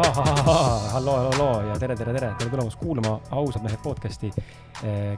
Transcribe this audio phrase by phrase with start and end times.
[0.00, 4.30] halloo, halloo ja tere, tere, tere, tere tulemast kuulama Ausad mehed podcast'i.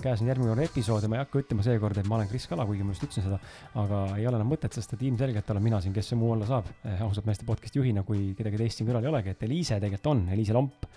[0.03, 2.49] käes on järgmine kord episood ja ma ei hakka ütlema seekord, et ma olen Kris
[2.51, 3.39] Kala, kuigi ma just ütlesin seda.
[3.79, 6.49] aga ei ole enam mõtet, sest et ilmselgelt olen mina siin, kes see muu olla
[6.49, 6.71] saab,
[7.07, 10.25] ausad meeste podcast'i juhina, kui kedagi teist siin kõrval ei olegi, et Eliise tegelikult on,
[10.35, 10.89] Eliise Lomp.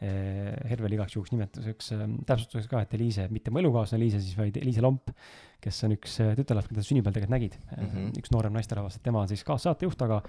[0.00, 1.92] Hervel igaks juhuks nimetuseks,
[2.26, 5.12] täpsustuseks ka, et Eliise, mitte mu elukaaslane Eliise siis, vaid Eliise Lomp,
[5.64, 7.86] kes on üks tütarlaps, keda sünnipäeval tegelikult nägid mm.
[7.86, 8.10] -hmm.
[8.20, 10.20] üks noorem naisterahvas, tema on siis kaassaatejuht, aga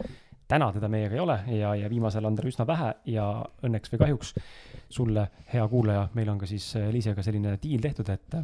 [0.47, 3.25] täna teda meiega ei ole ja, ja viimasel on teda üsna vähe ja
[3.65, 4.35] õnneks või kahjuks
[4.89, 8.39] sulle, hea kuulaja, meil on ka siis Liisega selline diil tehtud, et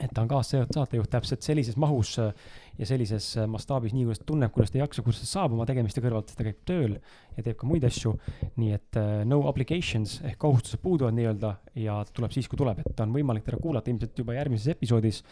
[0.00, 4.72] et ta on kaassaatejuht täpselt sellises mahus ja sellises mastaabis, nii kuidas ta tunneb, kuidas
[4.72, 6.96] ta jaksab, kuidas ta saab oma tegemiste kõrvalt, ta käib tööl
[7.36, 8.14] ja teeb ka muid asju.
[8.56, 11.54] nii et no obligations ehk kohustused puuduvad nii-öelda
[11.84, 15.22] ja tuleb siis, kui tuleb, et on võimalik teda kuulata ilmselt juba järgmises episoodis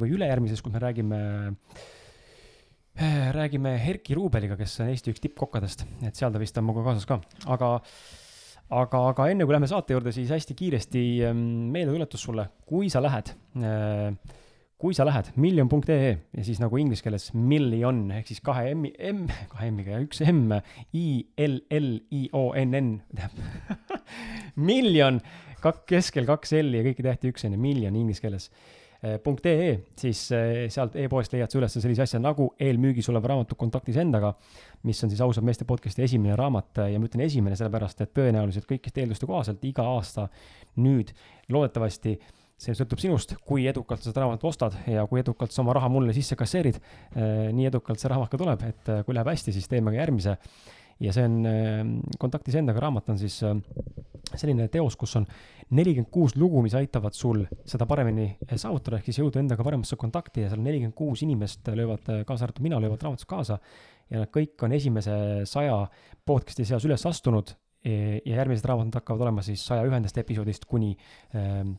[0.00, 1.20] või ülejärgmises, kus me räägime
[1.52, 1.84] äh,
[2.94, 6.84] Äh, räägime Erki Ruubeliga, kes on Eesti üks tippkokkadest, et seal ta vist on minuga
[6.86, 7.16] kaasas ka,
[7.50, 7.70] aga
[8.72, 13.02] aga, aga enne kui lähme saate juurde, siis hästi kiiresti ähm, meeldetuletus sulle, kui sa
[13.04, 14.14] lähed, äh,
[14.80, 19.26] kui sa lähed million.ee ja siis nagu inglise keeles million ehk siis kahe M-i, M,
[19.52, 20.56] kahe M-iga ja üks M,
[20.96, 21.06] I
[21.46, 24.00] L L I O N N, tähendab
[24.70, 25.20] miljon,
[25.64, 28.50] kak-, keskel kaks L-i ja kõiki tähti üks on ju, miljon inglise keeles
[29.04, 33.98] .ee, siis eh, sealt e-poest leiad sa üles sellise asja nagu eelmüügis olev raamatu Kontaktis
[34.00, 34.34] endaga,
[34.88, 38.68] mis on siis ausad meeste podcast'i esimene raamat ja ma ütlen esimene sellepärast, et tõenäoliselt
[38.70, 40.28] kõikide eelduste kohaselt iga aasta
[40.80, 41.12] nüüd
[41.52, 42.18] loodetavasti
[42.64, 45.90] see sõltub sinust, kui edukalt sa seda raamatut ostad ja kui edukalt sa oma raha
[45.92, 46.78] mulle sisse kasseerid.
[46.78, 50.00] Eh, nii edukalt see raamat ka tuleb, et eh, kui läheb hästi, siis teeme ka
[50.00, 50.36] järgmise
[51.02, 51.82] ja see on äh,
[52.20, 53.56] Kontaktis endaga raamat on siis äh,
[54.34, 55.26] selline teos, kus on
[55.74, 59.98] nelikümmend kuus lugu, mis aitavad sul seda paremini äh, saavutada, ehk siis jõuda endaga paremasse
[60.00, 63.58] kontakti ja seal nelikümmend kuus inimest löövad, kaasa arvatud mina, löövad raamatus kaasa.
[64.10, 65.14] ja nad kõik on esimese
[65.48, 65.78] saja
[66.26, 70.92] podcast'i seas üles astunud e, ja järgmised raamatud hakkavad olema siis saja ühendast episoodist kuni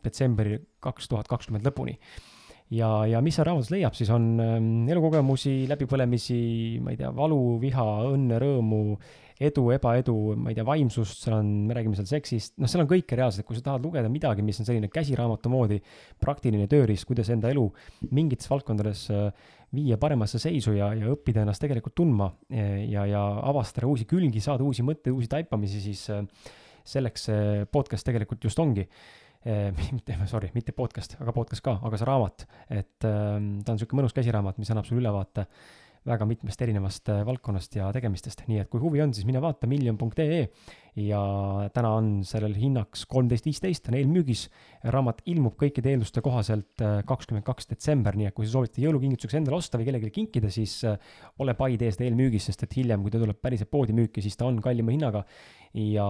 [0.04, 2.00] detsembri kaks tuhat kakskümmend lõpuni
[2.74, 4.10] ja, ja mis seal raamatus leiab, siis?
[4.14, 6.40] On ähm, elukogemusi, läbipõlemisi,
[6.84, 8.82] ma ei tea, valu, viha, õnne, rõõmu,
[9.46, 12.90] edu, ebaedu, ma ei tea, vaimsust, seal on, me räägime seal seksist, noh, seal on
[12.90, 15.82] kõike reaalselt, kui sa tahad lugeda midagi, mis on selline käsiraamatu moodi
[16.24, 17.66] praktiline tööriist, kuidas enda elu
[18.16, 23.90] mingites valdkondades äh, viia paremasse seisu ja, ja õppida ennast tegelikult tundma ja, ja avastada
[23.90, 26.24] uusi külgi, saada uusi mõtteid, uusi taipamisi, siis äh,
[26.86, 28.86] selleks see podcast tegelikult just ongi
[29.96, 34.02] mitte, sorry, mitte podcast, aga podcast ka, aga see raamat, et ähm, ta on niisugune
[34.02, 35.46] mõnus käsiraamat, mis annab sulle ülevaate
[36.06, 39.68] väga mitmest erinevast äh, valdkonnast ja tegemistest, nii et kui huvi on, siis mine vaata
[39.70, 40.42] miljon.ee
[41.02, 41.22] ja
[41.76, 44.46] täna on sellel hinnaks kolmteist viisteist, on eelmüügis.
[44.94, 49.40] raamat ilmub kõikide eelduste kohaselt äh, kakskümmend kaks detsember, nii et kui sa soovite jõulukingituseks
[49.42, 51.00] endale osta või kellelegi kinkida, siis äh,
[51.42, 54.38] ole pai, tee seda eelmüügis, sest et hiljem, kui ta tuleb päriselt poodi müüki, siis
[54.38, 55.26] ta on kallima hinnaga.
[55.76, 56.06] Ja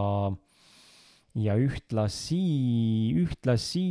[1.35, 2.39] ja ühtlasi,
[3.19, 3.85] ühtlasi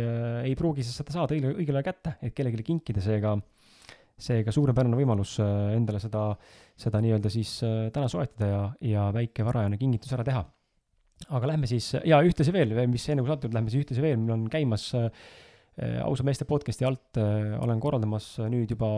[0.00, 3.32] äh, ei pruugi sa seda saada õigel, õigel ajal kätte, et kellelegi kinkida, seega,
[4.20, 6.26] seega suurepärane võimalus äh, endale seda,
[6.80, 10.44] seda nii-öelda siis äh, täna soetada ja, ja väike varajane kingitus ära teha.
[11.30, 14.20] aga lähme siis, ja ühtlasi veel, mis enne kui saate juurde lähme, siis ühtlasi veel,
[14.20, 15.08] meil on käimas äh,
[15.82, 18.88] ausa meeste podcast'i alt äh, olen korraldamas nüüd juba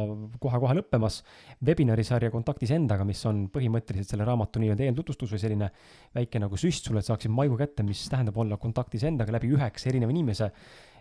[0.42, 1.22] kohe-kohe lõppemas
[1.64, 5.70] webinari sarja Kontaktis endaga, mis on põhimõtteliselt selle raamatu nii-öelda eeltutvustus või selline
[6.16, 9.88] väike nagu süst sulle, et saaksid maigu kätte, mis tähendab olla kontaktis endaga läbi üheksa
[9.88, 10.50] erineva inimese.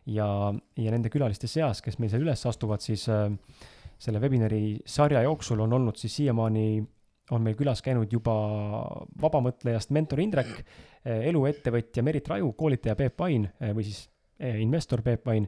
[0.05, 0.29] ja,
[0.79, 3.27] ja nende külaliste seas, kes meil seal üles astuvad, siis äh,
[3.99, 6.85] selle webinari sarja jooksul on olnud siis siiamaani
[7.35, 8.33] on meil külas käinud juba
[9.19, 10.59] vabamõtlejast mentor Indrek,
[11.03, 14.03] eluettevõtja Merit Raju, koolitaja Peep Pain või siis
[14.39, 15.47] investor Peep Vain,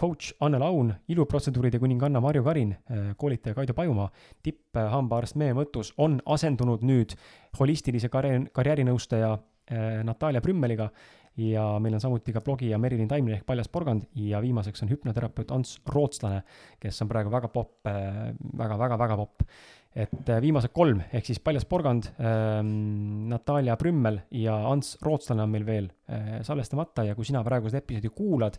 [0.00, 4.10] coach Anne Laun, iluprotseduuride kuninganna Marju Karin, eh, koolitaja Kaido Pajumaa,
[4.42, 7.16] tipphambaarst Mee Mõttus on asendunud nüüd
[7.58, 10.90] holistilise karjääri, karjäärinõustaja eh, Natalja Brümmeliga
[11.36, 15.52] ja meil on samuti ka blogija Merilin Taimne ehk Paljas porgand ja viimaseks on hüpnoterapeut
[15.52, 16.42] Ants Rootslane,
[16.80, 19.48] kes on praegu väga popp väga,, väga-väga-väga popp
[19.96, 25.54] et äh, viimased kolm, ehk siis Paljas Porgand ähm,, Natalja Brümmel ja Ants Rootslane on
[25.54, 28.58] meil veel äh, salvestamata ja kui sina praegu seda episoodi kuulad,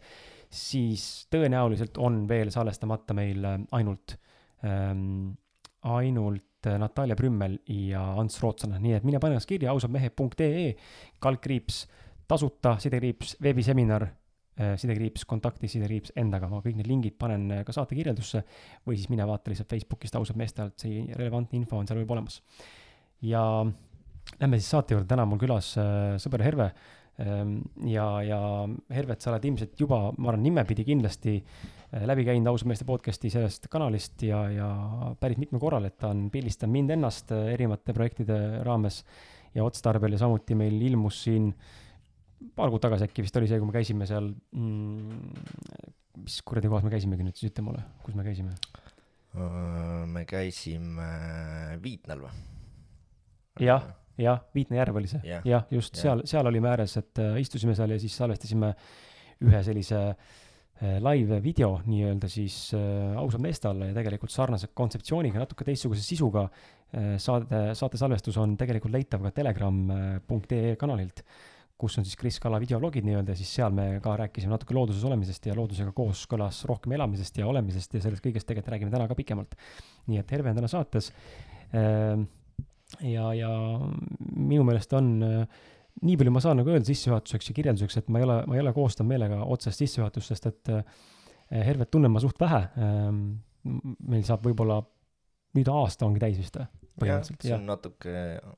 [0.49, 4.17] siis tõenäoliselt on veel salvestamata meil äh, ainult
[4.65, 5.35] ähm,,
[5.85, 10.71] ainult äh, Natalja Brümmel ja Ants Rootslane, nii et mine pane ennast kirja ausadmehed.ee,
[11.23, 11.83] kaldkriips,
[12.27, 14.09] tasuta sidekriips, veebiseminar
[14.57, 18.43] sidekriips kontakti, sidekriips endaga, ma kõik need lingid panen äh, ka saate kirjeldusse
[18.87, 22.17] või siis mine vaata lihtsalt Facebookist ausad meeste alt, see relevantne info on seal juba
[22.17, 22.41] olemas.
[23.21, 23.43] ja
[24.39, 26.71] lähme siis saate juurde, täna on mul külas äh, sõber Herve.
[27.17, 28.39] Ähm, ja, ja
[28.93, 33.31] Hervet, sa oled ilmselt juba, ma arvan, nimepidi kindlasti äh, läbi käinud Ausad meeste podcast'i
[33.33, 34.67] sellest kanalist ja, ja
[35.17, 38.37] päris mitmel korral, et ta on pildistanud mind ennast äh, erinevate projektide
[38.67, 39.01] raames
[39.57, 40.13] ja otstarbel.
[40.13, 41.49] Ja samuti meil ilmus siin
[42.57, 45.45] paar kuud tagasi äkki vist oli see, kui me käisime seal mm,,
[46.23, 48.55] mis kuradi kohas me käisimegi nüüd siis, ütle mulle, kus me käisime?
[50.09, 51.07] me käisime
[51.83, 52.33] Viitnal või?
[53.61, 53.85] jah,
[54.17, 56.03] jah, Viitna järv oli see yeah., jah, just yeah.
[56.03, 58.73] seal, seal olime ääres, et äh, istusime seal ja siis salvestasime
[59.45, 60.37] ühe sellise äh,
[60.79, 66.45] live video nii-öelda siis äh, ausalt meeste alla ja tegelikult sarnase kontseptsiooniga, natuke teistsuguse sisuga
[66.47, 71.23] äh, saade, saate salvestus on tegelikult leitav ka telegram.ee äh, kanalilt,
[71.77, 75.03] kus on siis Kris Kala videologid nii-öelda ja siis seal me ka rääkisime natuke looduses
[75.05, 79.07] olemisest ja loodusega koos kõlas rohkem elamisest ja olemisest ja sellest kõigest tegelikult räägime täna
[79.09, 79.55] ka pikemalt.
[80.07, 81.11] nii et Herve on täna saates
[81.77, 82.17] äh,
[83.05, 83.51] ja, ja
[84.35, 85.65] minu meelest on äh,
[86.01, 88.63] nii palju ma saan nagu öelda sissejuhatuseks ja kirjelduseks, et ma ei ole, ma ei
[88.63, 90.83] ole koostanud meelega otsest sissejuhatust, sest et äh,
[91.47, 92.57] Hervet tunnen ma suht vähe.
[92.83, 93.19] Ähm,
[94.03, 94.81] meil saab võib-olla
[95.55, 96.67] nüüd aasta ongi täis vist või?
[96.97, 97.45] põhimõtteliselt.
[97.45, 98.13] see on natuke,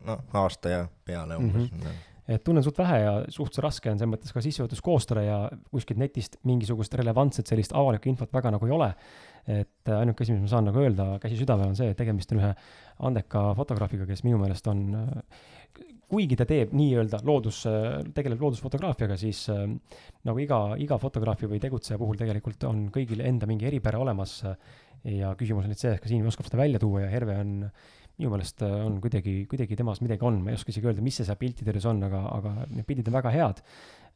[0.07, 1.83] noh, aasta ja peale umbes mm.
[1.83, 5.37] -hmm et tunnen suht vähe ja suhteliselt raske on selles mõttes ka sissejuhatus koostada ja
[5.73, 8.93] kuskilt netist mingisugust relevantset sellist avalikku infot väga nagu ei ole.
[9.49, 12.41] et ainuke asi, mis ma saan nagu öelda käsi südamel, on see, et tegemist on
[12.41, 12.49] ühe
[13.07, 14.83] andeka fotograafiga, kes minu meelest on,
[16.09, 17.63] kuigi ta teeb nii-öelda loodus,
[18.13, 23.65] tegeleb loodusfotograafiaga, siis nagu iga, iga fotograafi või tegutseja puhul tegelikult on kõigil enda mingi
[23.71, 24.43] eripära olemas.
[25.07, 27.53] ja küsimus on nüüd see, et kas inimene oskab seda välja tuua ja Herve on
[28.19, 31.27] minu meelest on kuidagi, kuidagi temas midagi on, ma ei oska isegi öelda, mis see
[31.27, 33.63] seal piltide juures on, aga, aga need pildid on väga head.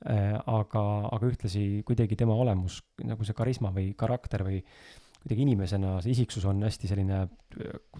[0.03, 0.81] aga,
[1.15, 4.57] aga ühtlasi kuidagi tema olemus, nagu see karisma või karakter või
[5.23, 7.21] kuidagi inimesena see isiksus on hästi selline,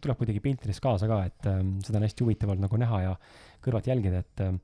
[0.03, 3.13] tuleb kuidagi piltides kaasa ka, et ähm, seda on hästi huvitav olnud nagu näha ja
[3.63, 4.59] kõrvalt jälgida, et ähm,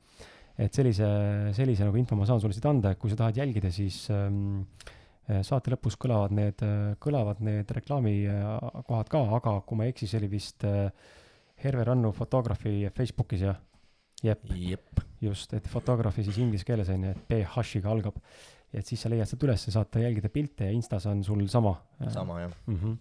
[0.59, 1.07] et sellise,
[1.55, 4.65] sellise nagu info ma saan sulle siit anda, et kui sa tahad jälgida, siis ähm,
[5.45, 6.63] saate lõpus kõlavad need,
[6.99, 10.89] kõlavad need reklaamikohad ka, aga kui ma ei eksi, see oli vist äh,
[11.63, 13.59] Herve Rannu fotograafi Facebookis jah?
[14.23, 18.17] jep, jep., just, et fotograafi siis inglise keeles on ju, et PH-iga algab
[18.75, 21.75] et siis sa leiad sealt üles, saad jälgida pilte ja Instas on sul sama.
[22.13, 22.75] sama jah mm.
[22.75, 22.97] -hmm.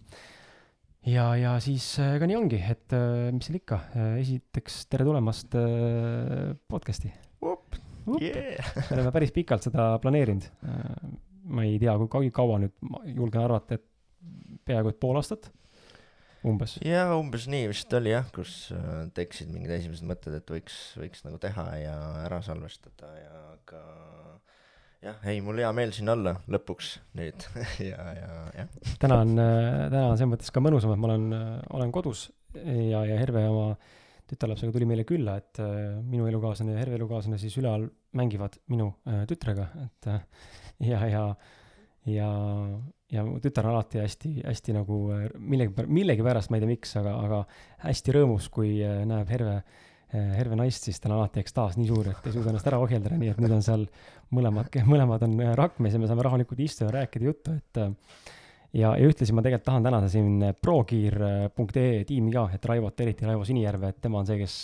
[1.11, 5.05] ja, ja siis äh, ega nii ongi, et äh, mis seal ikka, äh, esiteks tere
[5.05, 5.55] tulemast
[6.67, 7.13] podcast'i.
[8.21, 8.65] Yeah.
[8.89, 10.43] me oleme päris pikalt seda planeerinud.
[11.43, 13.85] ma ei tea, kui kaua nüüd, ma julgen arvata, et
[14.65, 15.51] peaaegu et pool aastat
[16.47, 16.77] umbes.
[16.85, 18.71] jaa, umbes nii vist oli jah, kus
[19.17, 23.83] tekkisid mingid esimesed mõtted, et võiks, võiks nagu teha ja ära salvestada ja ka
[25.03, 27.47] jah, ei, mul hea meel siin olla lõpuks nüüd
[27.91, 28.75] ja, ja jah.
[29.01, 31.31] täna on, täna on selles mõttes ka mõnusam, et ma olen,
[31.79, 33.73] olen kodus ja, ja Herve oma
[34.29, 37.87] tütarlapsega tuli meile külla, et äh, minu elukaaslane ja Herve elukaaslane siis üleval
[38.17, 40.21] mängivad minu äh, tütrega, et äh,
[40.91, 41.23] ja, ja,
[42.09, 42.29] ja,
[43.11, 45.01] ja mu tütar on alati hästi, hästi nagu
[45.39, 47.43] millegi, millegipärast, ma ei tea, miks, aga, aga
[47.87, 52.07] hästi rõõmus, kui näeb Herve äh, Herve naist, siis tal on alati ekstaas nii suur,
[52.09, 53.83] et ei suuda ennast ära ohjeldada, nii et nüüd on seal
[54.33, 57.81] mõlemad, mõlemad on eh, rakmes ja me saame rahulikult istuda ja rääkida juttu, et
[58.73, 63.45] ja, ja ühtlasi ma tegelikult tahan tänada siin progear.ee tiimi ka, et Raivot, eriti Raivo
[63.45, 64.57] Sinijärve, et tema on see, kes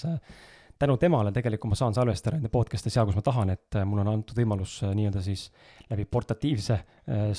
[0.79, 4.11] tänu temale tegelikult ma saan salvestada nende podcast'e seal, kus ma tahan, et mul on
[4.11, 5.47] antud võimalus nii-öelda siis
[5.89, 6.79] läbi portatiivse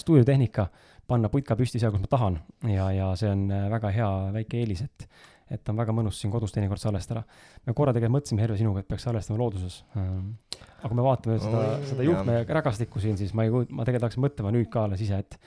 [0.00, 0.68] stuudiotehnika
[1.06, 2.38] panna putka püsti seal, kus ma tahan
[2.72, 4.10] ja, ja see on väga hea
[4.40, 5.08] väike eelis, et
[5.52, 7.22] et on väga mõnus siin kodus teinekord salvestada.
[7.66, 9.84] me korra tegelikult mõtlesime, Herve, sinuga, et peaks salvestama looduses.
[9.94, 14.08] aga kui me vaatame seda oh,, seda juhtme rägastikku siin, siis ma ei, ma tegelikult
[14.08, 15.38] hakkasin mõtlema nüüd ka alles ise, et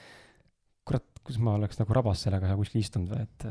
[0.88, 3.48] kurat, kuidas ma oleks nagu rabas sellega kuskil istunud või et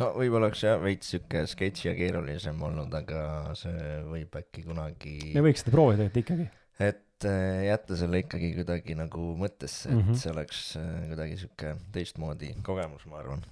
[0.00, 5.18] no võib-olla oleks jah veits sihuke sketši ja keerulisem olnud, aga see võib äkki kunagi.
[5.36, 6.50] me võiks seda proovida tegelikult ikkagi.
[6.90, 10.16] et Äh, jätta selle ikkagi kuidagi nagu mõttesse, et mm -hmm.
[10.16, 13.42] see oleks äh, kuidagi sihuke teistmoodi kogemus, ma arvan.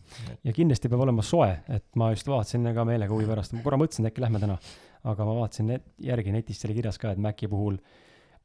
[0.45, 3.77] ja kindlasti peab olema soe, et ma just vaatasin ka meelega huvi pärast, ma korra
[3.77, 4.57] mõtlesin, et äkki lähme täna,
[5.05, 7.77] aga ma vaatasin net, järgi netist oli kirjas ka, et Maci puhul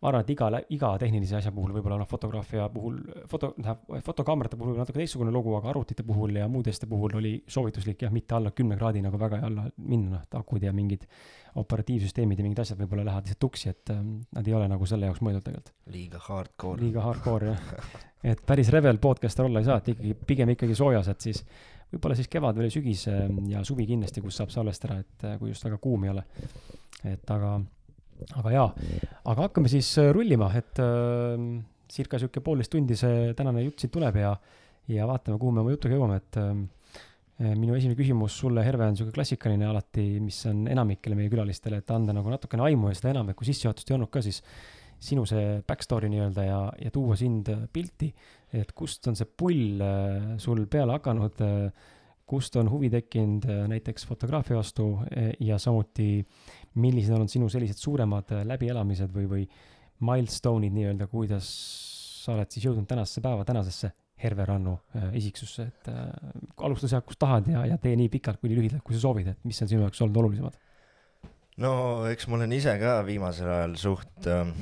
[0.03, 2.97] ma arvan, et iga, iga tehnilise asja puhul võib-olla noh, fotograafia puhul,
[3.31, 7.33] foto, tähendab, fotokaamerate puhul natuke teistsugune lugu, aga arvutite puhul ja muude asjade puhul oli
[7.47, 11.07] soovituslik jah, mitte alla kümne kraadi nagu väga alla minna, noh, akud ja mingid
[11.63, 15.07] operatiivsüsteemid ja mingid asjad võib-olla lähevad lihtsalt tuksi, et ähm, nad ei ole nagu selle
[15.07, 15.75] jaoks mõeldud tegelikult.
[15.93, 16.81] liiga hardcore.
[16.83, 21.09] liiga hardcore jah et päris revel podcaster olla ei saa, et ikkagi, pigem ikkagi soojas,
[21.11, 21.43] et siis
[21.93, 25.51] võib-olla siis kevad või sügis ähm, ja suvi kindlasti, kus saab salvestada, et äh, kui
[25.51, 26.23] just väga kuum ei ole.
[27.03, 27.57] et aga
[28.39, 28.67] aga jaa,
[29.31, 31.37] aga hakkame siis äh, rullima, et äh,
[31.93, 34.33] circa sihuke poolteist tundi see tänane jutt siit tuleb ja,
[34.91, 36.53] ja vaatame, kuhu me oma jutuga jõuame, et äh,
[37.57, 41.91] minu esimene küsimus sulle, Herve, on sihuke klassikaline alati, mis on enamikele meie külalistele, et
[41.91, 44.43] anda nagu natukene aimu ja seda enam, et kui sissejuhatust ei olnud ka, siis
[45.03, 48.09] sinu see back story nii-öelda ja, ja tuua sind pilti,
[48.55, 51.89] et kust on see pull äh, sul peale hakanud, äh,
[52.29, 54.87] kust on huvi tekkinud äh, näiteks fotograafia vastu
[55.43, 56.23] ja samuti,
[56.81, 59.43] millised on olnud sinu sellised suuremad läbielamised või, või
[60.03, 61.49] milstone'id nii-öelda, kuidas
[62.23, 63.91] sa oled siis jõudnud tänasesse päeva, tänasesse
[64.23, 64.77] Herve Rannu
[65.19, 66.03] isiksusse, et äh,
[66.63, 69.33] alusta sealt, kust tahad ja, ja tee nii pikalt kui nii lühidalt, kui sa soovid,
[69.33, 70.61] et mis on sinu jaoks olnud olulisemad?
[71.63, 71.73] no
[72.09, 74.53] eks ma olen ise ka viimasel ajal suht äh,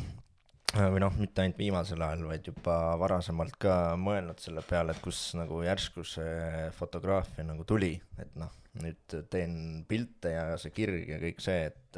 [0.72, 5.02] Äh, või noh, mitte ainult viimasel ajal, vaid juba varasemalt ka mõelnud selle peale, et
[5.04, 9.56] kus nagu järsku see fotograafia nagu tuli, et noh, nüüd teen
[9.90, 11.98] pilte ja see kirg ja kõik see, et,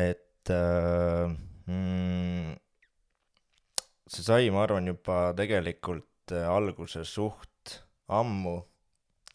[0.00, 2.54] et mm,
[4.06, 7.76] see sai, ma arvan, juba tegelikult alguse suht
[8.08, 8.56] ammu,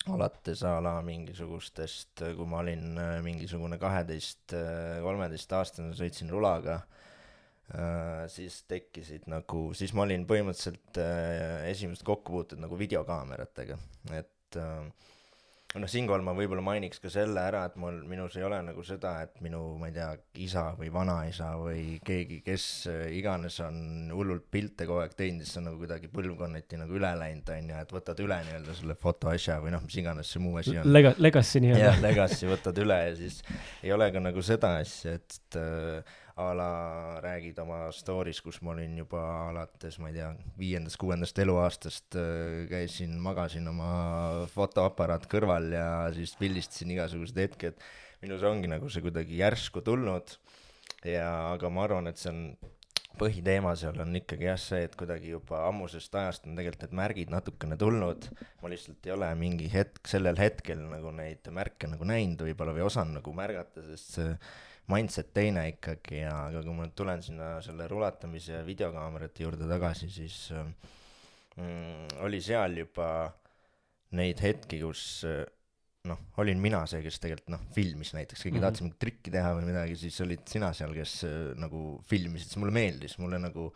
[0.09, 4.55] alates a la mingisugustest, kui ma olin mingisugune kaheteist,
[5.05, 6.81] kolmeteistaastane, sõitsin rulaga
[7.71, 13.77] Äh, siis tekkisid nagu, siis ma olin põhimõtteliselt äh, esimesed kokkupuuted nagu videokaameratega,
[14.17, 14.89] et äh,
[15.79, 19.13] noh, siinkohal ma võib-olla mainiks ka selle ära, et mul, minus ei ole nagu seda,
[19.25, 20.09] et minu, ma ei tea,
[20.43, 22.65] isa või vanaisa või keegi, kes
[23.15, 27.53] iganes on hullult pilte kogu aeg teinud, siis on nagu kuidagi põlvkonniti nagu üle läinud,
[27.55, 30.75] on ju, et võtad üle nii-öelda selle fotoasja või noh, mis iganes see muu asi
[30.81, 30.91] on.
[30.91, 31.85] Lega-, legacy nii-öelda.
[31.87, 33.39] jah, legacy võtad üle ja siis
[33.81, 36.71] ei ole ka nagu seda asja, et äh, a la
[37.23, 43.17] räägid oma story's, kus ma olin juba alates, ma ei tea, viiendast-kuuendast eluaastast äh, käisin,
[43.23, 43.91] magasin oma
[44.53, 47.81] fotoaparaat kõrval ja siis pildistasin igasugused hetked.
[48.21, 50.35] minus ongi nagu see kuidagi järsku tulnud
[51.05, 52.43] ja, aga ma arvan, et see on
[53.19, 57.33] põhiteema seal on ikkagi jah see, et kuidagi juba ammusest ajast on tegelikult need märgid
[57.33, 58.27] natukene tulnud,
[58.61, 62.85] ma lihtsalt ei ole mingi hetk, sellel hetkel nagu neid märke nagu näinud võib-olla või
[62.87, 64.35] osanud nagu märgata, sest see
[64.91, 69.69] mindset teine ikkagi ja, aga kui ma nüüd tulen sinna selle rulatamise ja videokaamerate juurde
[69.69, 70.37] tagasi, siis
[71.55, 73.07] mm, oli seal juba
[74.19, 75.23] neid hetki, kus
[76.09, 78.65] noh, olin mina see, kes tegelikult noh, filmis näiteks, keegi mm -hmm.
[78.67, 81.13] tahtis mingit trikki teha või midagi, siis olid sina seal, kes
[81.61, 83.67] nagu filmisid, siis mulle meeldis, mulle nagu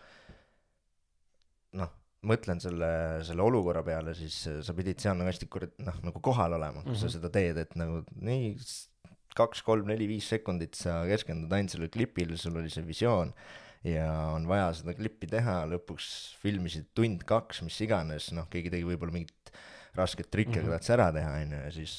[1.81, 1.93] noh,
[2.25, 2.89] mõtlen selle,
[3.27, 6.91] selle olukorra peale, siis sa pidid seal nagu hästi kurat-, noh, nagu kohal olema, kui
[6.91, 6.99] mm -hmm.
[6.99, 7.15] sa mhm.
[7.17, 8.55] seda teed, et nagu nii
[9.37, 13.33] kaks, kolm, neli, viis sekundit sa keskendud ainult sellele klipile, sul oli see visioon
[13.85, 16.07] ja on vaja seda klippi teha, lõpuks
[16.41, 19.53] filmisid tund-kaks, mis iganes, noh, keegi tegi võib-olla mingit
[19.95, 20.73] rasket trikki mm, -hmm.
[20.73, 21.93] tahtis ära teha, on ju, ja siis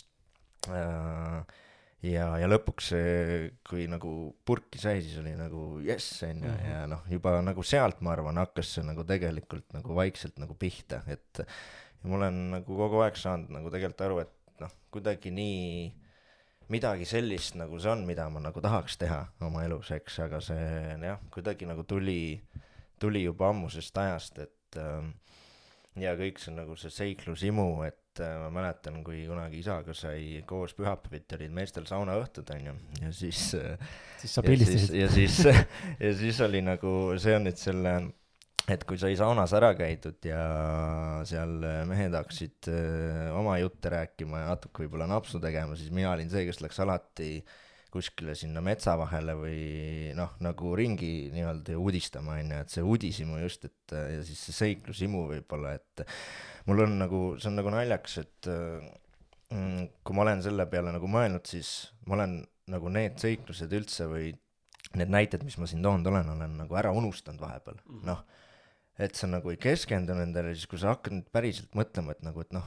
[0.68, 1.54] äh,
[2.10, 2.90] ja, ja lõpuks
[3.66, 4.12] kui nagu
[4.46, 6.94] purki sai, siis oli nagu jess, on ju, ja mhm.
[6.94, 11.44] noh, juba nagu sealt, ma arvan, hakkas see nagu tegelikult nagu vaikselt nagu pihta, et
[11.44, 15.62] ja ma olen nagu kogu aeg saanud nagu tegelikult aru, et noh, kuidagi nii
[16.72, 20.96] midagi sellist nagu see on, mida ma nagu tahaks teha oma elus, eks, aga see
[21.02, 22.40] jah, kuidagi nagu tuli,
[23.00, 25.06] tuli juba ammusest ajast, et äh,
[26.02, 30.74] ja kõik see nagu see seiklushimu, et äh, ma mäletan, kui kunagi isaga sai koos
[30.78, 34.98] pühapäeviti olid meestel saunaõhtud, onju, ja siis äh, siis sa pildistasid.
[35.00, 35.40] ja siis,
[36.04, 36.92] ja siis oli nagu,
[37.22, 37.98] see on nüüd selle
[38.66, 40.40] et kui sai saunas ära käidud ja
[41.28, 46.30] seal mehed hakkasid öö, oma jutte rääkima ja natuke võib-olla napsu tegema, siis mina olin
[46.32, 47.30] see, kes läks alati
[47.94, 49.60] kuskile sinna metsa vahele või
[50.18, 54.56] noh, nagu ringi nii-öelda uudistama, on ju, et see uudishimu just, et ja siis see
[54.56, 56.02] seiklushimu võib-olla, et
[56.66, 61.10] mul on nagu, see on nagu naljakas, et mm, kui ma olen selle peale nagu
[61.10, 62.40] mõelnud, siis ma olen
[62.74, 64.32] nagu need seiklused üldse või
[64.98, 68.26] need näited, mis ma siin toonud olen, olen nagu ära unustanud vahepeal -hmm., noh
[68.98, 72.40] et sa nagu ei keskendu nendele, siis kui sa hakkad nüüd päriselt mõtlema, et nagu,
[72.44, 72.66] et noh,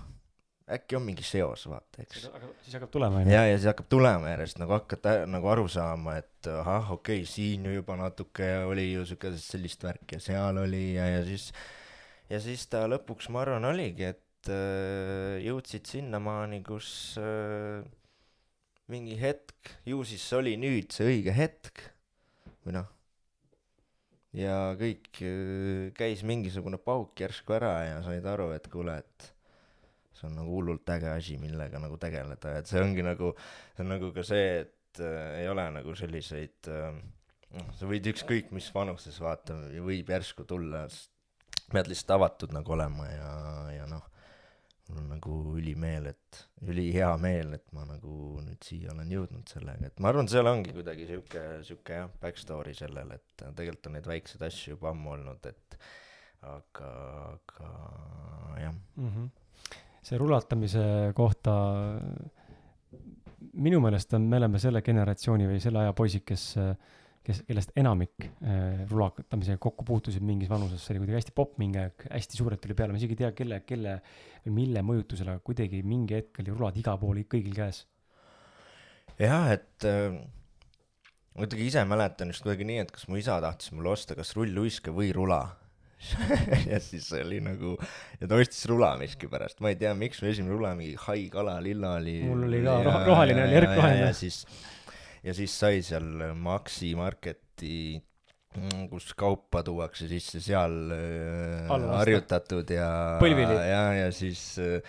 [0.69, 2.27] äkki on mingi seos, vaata, eks.
[2.63, 3.33] siis hakkab tulema, onju.
[3.33, 7.29] ja, ja siis hakkab tulema järjest nagu hakkad nagu aru saama, et ahah, okei okay,,
[7.29, 11.50] siin ju juba natuke oli ju siuke sellist värki ja seal oli ja, ja siis,
[12.29, 17.81] ja siis ta lõpuks, ma arvan, oligi, et äh, jõudsid sinnamaani, kus äh,
[18.93, 21.89] mingi hetk, ju siis oli nüüd see õige hetk
[22.62, 22.93] või noh
[24.38, 29.29] ja kõik, äh, käis mingisugune pauk järsku ära ja said aru, et kuule, et
[30.13, 33.33] see on nagu hullult äge asi, millega nagu tegeleda, et see ongi nagu,
[33.75, 36.91] see on nagu ka see, et äh, ei ole nagu selliseid äh,
[37.55, 40.86] noh, sa võid ükskõik mis vanuses vaata, võib järsku tulla,
[41.69, 43.33] pead lihtsalt avatud nagu olema ja,
[43.79, 44.08] ja noh
[44.89, 49.91] mul on nagu ülimeel, et, ülihea meel, et ma nagu nüüd siia olen jõudnud sellega,
[49.91, 53.98] et ma arvan, seal ongi kuidagi sihuke, sihuke jah, back story sellele, et tegelikult on
[54.00, 55.77] neid väikseid asju juba ammu olnud, et
[56.50, 56.89] aga,
[57.36, 57.74] aga
[58.63, 59.13] jah mm.
[59.13, 59.29] -hmm
[60.10, 61.53] see rulatamise kohta
[63.62, 66.46] minu meelest on, me oleme selle generatsiooni või selle aja poisid, kes,
[67.29, 71.81] kes, kellest enamik äh, rulatamisega kokku puutusid mingis vanuses, see oli kuidagi hästi popp mingi
[71.81, 74.00] aeg, hästi suurelt tuli peale, ma isegi ei tea, kelle, kelle
[74.48, 77.86] või mille mõjutusel, aga kuidagi mingi hetk oli rulad igal pool kõigil käes.
[79.19, 80.19] jah, et äh,
[81.36, 84.33] ma kuidagi ise mäletan just kuidagi nii, et kas mu isa tahtis mulle osta kas
[84.38, 85.43] rulluiske või rula
[86.71, 87.75] ja siis oli nagu,
[88.21, 91.57] ja ta ostis rula miskipärast, ma ei tea, miks mu esimene rula mingi hai kala,
[91.63, 92.21] lilla oli.
[92.24, 94.05] mul oli ka roh roheline oli, erkroheline.
[94.07, 94.45] ja siis,
[95.23, 97.99] ja siis sai seal Maxi Marketi,
[98.89, 104.81] kus kaupa tuuakse sisse, seal äh, harjutatud ja, ja, ja siis äh,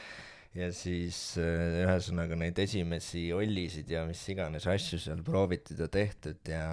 [0.51, 6.51] ja siis äh, ühesõnaga neid esimesi ollisid ja mis iganes asju seal proovitud ja tehtud
[6.51, 6.65] ja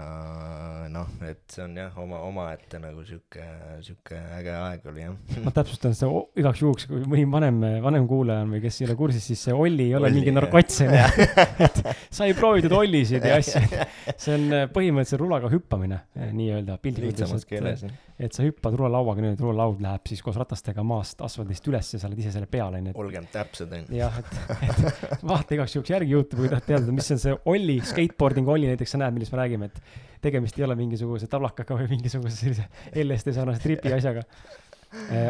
[0.90, 3.46] noh, et see on jah, oma, omaette nagu sihuke,
[3.86, 5.14] sihuke äge aeg oli jah.
[5.46, 8.98] ma täpsustan seda igaks juhuks, kui mõni vanem, vanem kuulaja on või kes ei ole
[8.98, 11.30] kursis, siis see Olli ei ole olli, mingi narkots onju
[11.68, 13.62] et sai proovitud ollisid ja asju.
[14.24, 19.22] see on äh, põhimõtteliselt rulaga hüppamine äh, nii-öelda piltlikult öeldes, et, et sa hüppad rulalauaga
[19.22, 22.50] niimoodi, et rulalaud läheb siis koos ratastega maast asfaldist üles ja sa oled ise selle
[22.50, 22.96] peal onju.
[22.98, 23.94] olgem täpsed onju.
[23.94, 27.78] jah, et, et vaata igaks juhuks järgi Youtube'i, kui tahad teada, mis on see olli,
[27.86, 31.92] skateboarding olli näiteks, sa näed, millest me räägime, et tegemist ei ole mingisuguse tablakaga või
[31.94, 32.66] mingisuguse sellise
[33.06, 34.26] LSD sarnase tripi asjaga.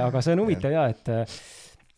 [0.05, 1.11] Aga see on huvitav ja, et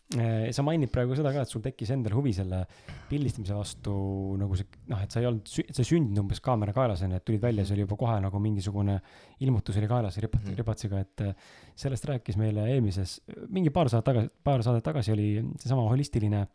[0.10, 2.64] sa mainid praegu seda ka, et sul tekkis endal huvi selle
[3.12, 3.94] pildistamise vastu
[4.42, 7.26] nagu see, noh, et sa ei olnud, sa ei sündinud umbes kaamera kaelas onju, et
[7.28, 8.98] tulid välja, see oli juba kohe nagu mingisugune
[9.46, 13.20] ilmutus oli kaelas ripat- mm., ripatsiga, et äh, sellest rääkis meile eelmises,
[13.54, 15.30] mingi paar saadet tagasi, paar saadet tagasi oli
[15.62, 16.46] seesama holistiline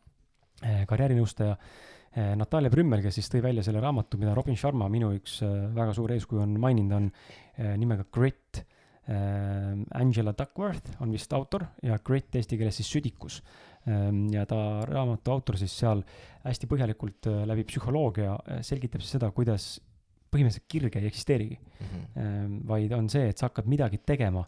[0.88, 1.56] karjäärinõustaja
[2.38, 5.40] Natalja Brümmel, kes siis tõi välja selle raamatu, mida Robin Sharma, minu üks
[5.75, 8.74] väga suur eeskuju on maininud, on nimega Grit Äh,
[9.06, 13.42] Angela Duckworth on vist autor ja Grit eesti keeles siis südikus.
[13.84, 14.56] Ähm, ja ta
[14.88, 16.00] raamatu autor siis seal
[16.44, 19.75] hästi põhjalikult äh, läbi psühholoogia äh, selgitab siis seda, kuidas
[20.32, 21.90] põhimõtteliselt kirge ei eksisteerigi mm.
[21.90, 22.54] -hmm.
[22.67, 24.43] vaid on see, et sa hakkad midagi tegema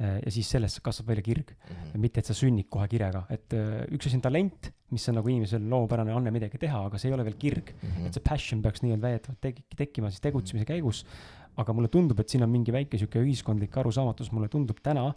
[0.00, 1.76] ja siis sellest kasvab välja kirg mm.
[1.76, 2.00] -hmm.
[2.00, 3.54] mitte, et sa sünnid kohe kirega, et
[3.92, 7.14] üks asi on talent, mis on nagu inimesel loomupärane anne midagi teha, aga see ei
[7.14, 7.88] ole veel kirg mm.
[7.88, 8.06] -hmm.
[8.06, 11.04] et see passion peaks nii-öelda väidetavalt tek-, tekkima siis tegutsemise käigus
[11.58, 15.08] aga mulle tundub, et siin on mingi väike sihuke ühiskondlik arusaamatus, mulle tundub täna,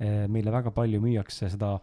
[0.00, 1.76] eh, meile väga palju müüakse seda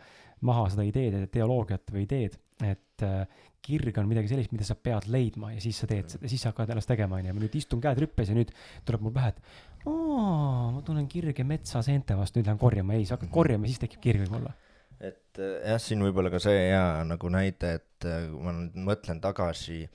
[0.44, 5.08] maha, seda ideed, ideoloogiat või ideed, et eh, kirg on midagi sellist, mida sa pead
[5.12, 7.36] leidma ja siis sa teed seda, siis sa hakkad alles tegema, onju.
[7.36, 8.52] ma nüüd istun käed rüppes ja nüüd
[8.84, 12.98] tuleb mul pähe, et aa, ma tunnen kirge metsaseente vastu, nüüd lähen korjama.
[12.98, 14.52] ei, sa hakkad korjama ja siis tekib kirg võib-olla.
[15.00, 19.24] et eh, jah, siin võib-olla ka see hea nagu näide, et kui ma nüüd mõtlen
[19.24, 19.86] tagasi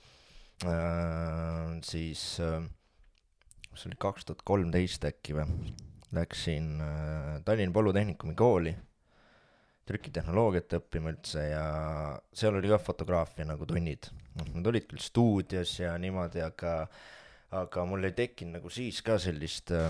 [0.65, 2.65] äh, siis äh,
[3.77, 5.73] see oli kaks tuhat kolmteist äkki või,
[6.15, 8.75] läksin äh, Tallinna Polütehnikumi kooli.
[9.89, 11.63] Trükitehnoloogiat õppima üldse ja
[12.33, 14.11] seal oli ka fotograafia nagu tunnid.
[14.37, 16.83] noh, nad olid küll stuudios ja niimoodi, aga,
[17.57, 19.89] aga mul ei tekkinud nagu siis ka sellist äh,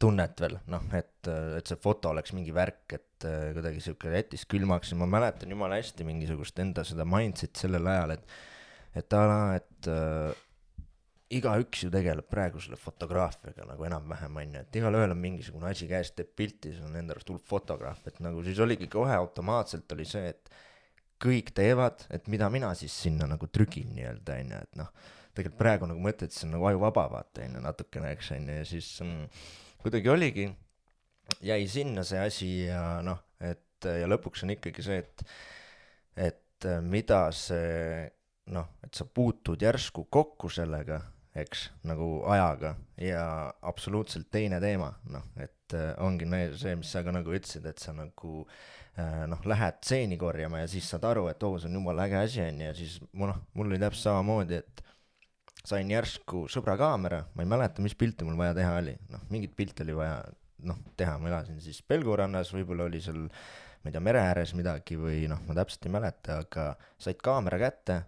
[0.00, 4.46] tunnet veel, noh, et, et see foto oleks mingi värk, et äh, kuidagi sihuke jättis
[4.46, 8.36] külmaks ja ma mäletan jumala hästi mingisugust enda seda mindset'i sellel ajal, et,
[9.02, 10.45] et ala, et äh,
[11.34, 16.12] igaüks ju tegeleb praegu selle fotograafiaga nagu enam-vähem onju, et igalühel on mingisugune asi käes,
[16.14, 20.06] teeb pilti, siis on enda arust hull fotograaf, et nagu siis oligi kohe automaatselt oli
[20.06, 20.52] see, et
[21.22, 24.92] kõik teevad, et mida mina siis sinna nagu trügin nii-öelda onju, et noh,
[25.34, 28.92] tegelikult praegu nagu mõtled, siis on nagu ajuvaba vaata onju natukene, eks onju, ja siis
[29.02, 29.42] mm,
[29.82, 30.46] kuidagi oligi,
[31.42, 35.26] jäi sinna see asi ja noh, et ja lõpuks on ikkagi see, et,
[36.30, 38.06] et mida see
[38.54, 41.00] noh, et sa puutud järsku kokku sellega
[41.36, 42.74] eks, nagu ajaga.
[43.00, 43.26] Ja
[43.68, 47.92] absoluutselt teine teema, noh, et äh, ongi see, mis sa ka nagu ütlesid, et sa
[47.96, 48.46] nagu
[48.96, 52.06] äh, noh, lähed stseeni korjama ja siis saad aru, et oo oh,, see on jumala
[52.08, 54.82] äge asi, on ju, ja siis mu noh, mul oli täpselt samamoodi, et
[55.66, 59.56] sain järsku sõbra kaamera, ma ei mäleta, mis pilti mul vaja teha oli, noh, mingit
[59.58, 60.18] pilti oli vaja
[60.66, 64.96] noh, teha, ma elasin siis Pelgurannas, võib-olla oli seal ma ei tea, mere ääres midagi
[64.98, 68.00] või noh, ma täpselt ei mäleta, aga said kaamera kätte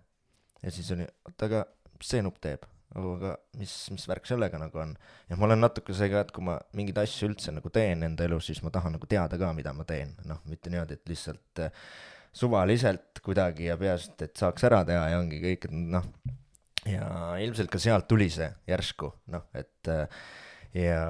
[0.62, 1.62] ja siis oli, oota, aga
[1.98, 2.64] mis see nupp teeb?
[2.96, 4.94] Aga mis, mis värk sellega nagu on.
[5.28, 8.24] ja ma olen natuke see ka, et kui ma mingeid asju üldse nagu teen enda
[8.24, 11.64] elus, siis ma tahan nagu teada ka, mida ma teen, noh, mitte niimoodi, et lihtsalt
[11.64, 11.84] äh,
[12.32, 16.08] suvaliselt kuidagi ja peaasi, et saaks ära teha ja ongi kõik, et noh.
[16.88, 17.08] ja
[17.44, 20.22] ilmselt ka sealt tuli see järsku, noh, et äh,
[20.78, 21.04] ja,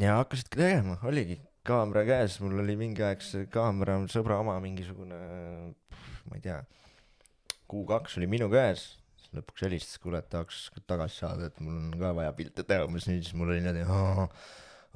[0.00, 5.18] ja hakkasidki tegema, oligi kaamera käes, mul oli mingi aeg see kaamera, sõbra oma mingisugune,
[6.30, 6.62] ma ei tea,
[7.68, 8.94] kuu-kaks oli minu käes
[9.34, 13.08] lõpuks helistas, kuule, et tahaks tagasi saada, et mul on ka vaja pilte teha, umbes
[13.10, 13.84] nii, siis mul oli niimoodi,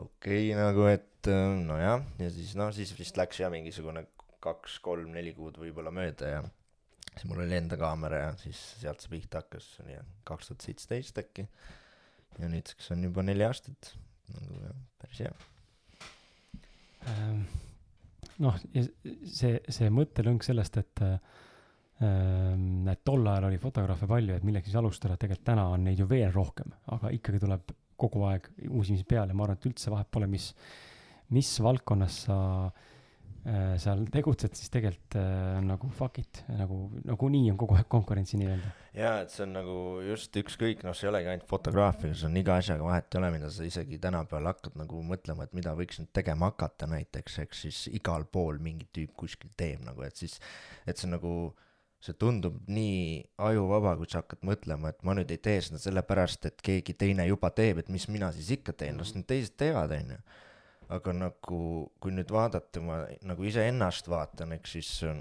[0.01, 1.31] okei okay, nagu, et
[1.67, 4.07] nojah, ja siis noh, siis vist läks jah mingisugune
[4.41, 6.41] kaks-kolm-neli kuud võib-olla mööda ja
[7.11, 10.67] siis mul oli enda kaamera ja siis sealt see pihta hakkas, see oli kaks tuhat
[10.67, 11.47] seitseteist äkki.
[12.39, 13.93] ja nüüdseks on juba neli aastat,
[14.37, 15.35] nagu jah, päris hea
[17.11, 17.45] ähm,.
[18.39, 18.87] noh, ja
[19.27, 21.21] see, see mõttelõng sellest, et ähm,
[22.01, 26.07] et tol ajal oli fotograafe palju, et milleks siis alustada, tegelikult täna on neid ju
[26.09, 30.09] veel rohkem, aga ikkagi tuleb kogu aeg uusi inimesi peale, ma arvan, et üldse vahet
[30.13, 30.51] pole, mis,
[31.37, 32.39] mis valdkonnas sa
[32.71, 38.41] äh, seal tegutsed, siis tegelikult äh, nagu fuck it, nagu nagunii on kogu aeg konkurentsi
[38.41, 38.73] nii-öelda.
[38.97, 39.77] jaa, et see on nagu
[40.09, 43.33] just ükskõik, noh, see ei olegi ainult fotograafia, see on iga asjaga vahet ei ole,
[43.37, 47.67] mida sa isegi tänapäeval hakkad nagu mõtlema, et mida võiks nüüd tegema hakata näiteks, eks
[47.69, 50.41] siis igal pool mingi tüüp kuskil teeb nagu, et siis,
[50.89, 51.53] et see nagu,
[52.01, 56.47] see tundub nii ajuvaba, kui sa hakkad mõtlema, et ma nüüd ei tee seda sellepärast,
[56.49, 59.93] et keegi teine juba teeb, et mis mina siis ikka teen, las need teised teevad,
[59.99, 60.21] onju.
[60.91, 61.61] Aga nagu
[62.03, 65.21] kui nüüd vaadata, ma nagu iseennast vaatan, eks siis äh,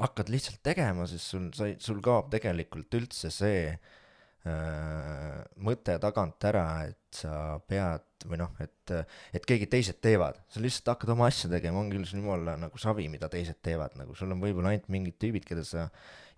[0.00, 6.66] hakkad lihtsalt tegema, siis sul, sa, sul kaob tegelikult üldse see äh, mõte tagant ära,
[6.90, 8.92] et sa pead või noh, et,
[9.36, 13.06] et keegi teised teevad, sa lihtsalt hakkad oma asja tegema, ongi küll jumala nagu savi,
[13.12, 15.86] mida teised teevad, nagu sul on võib-olla ainult mingid tüübid, keda sa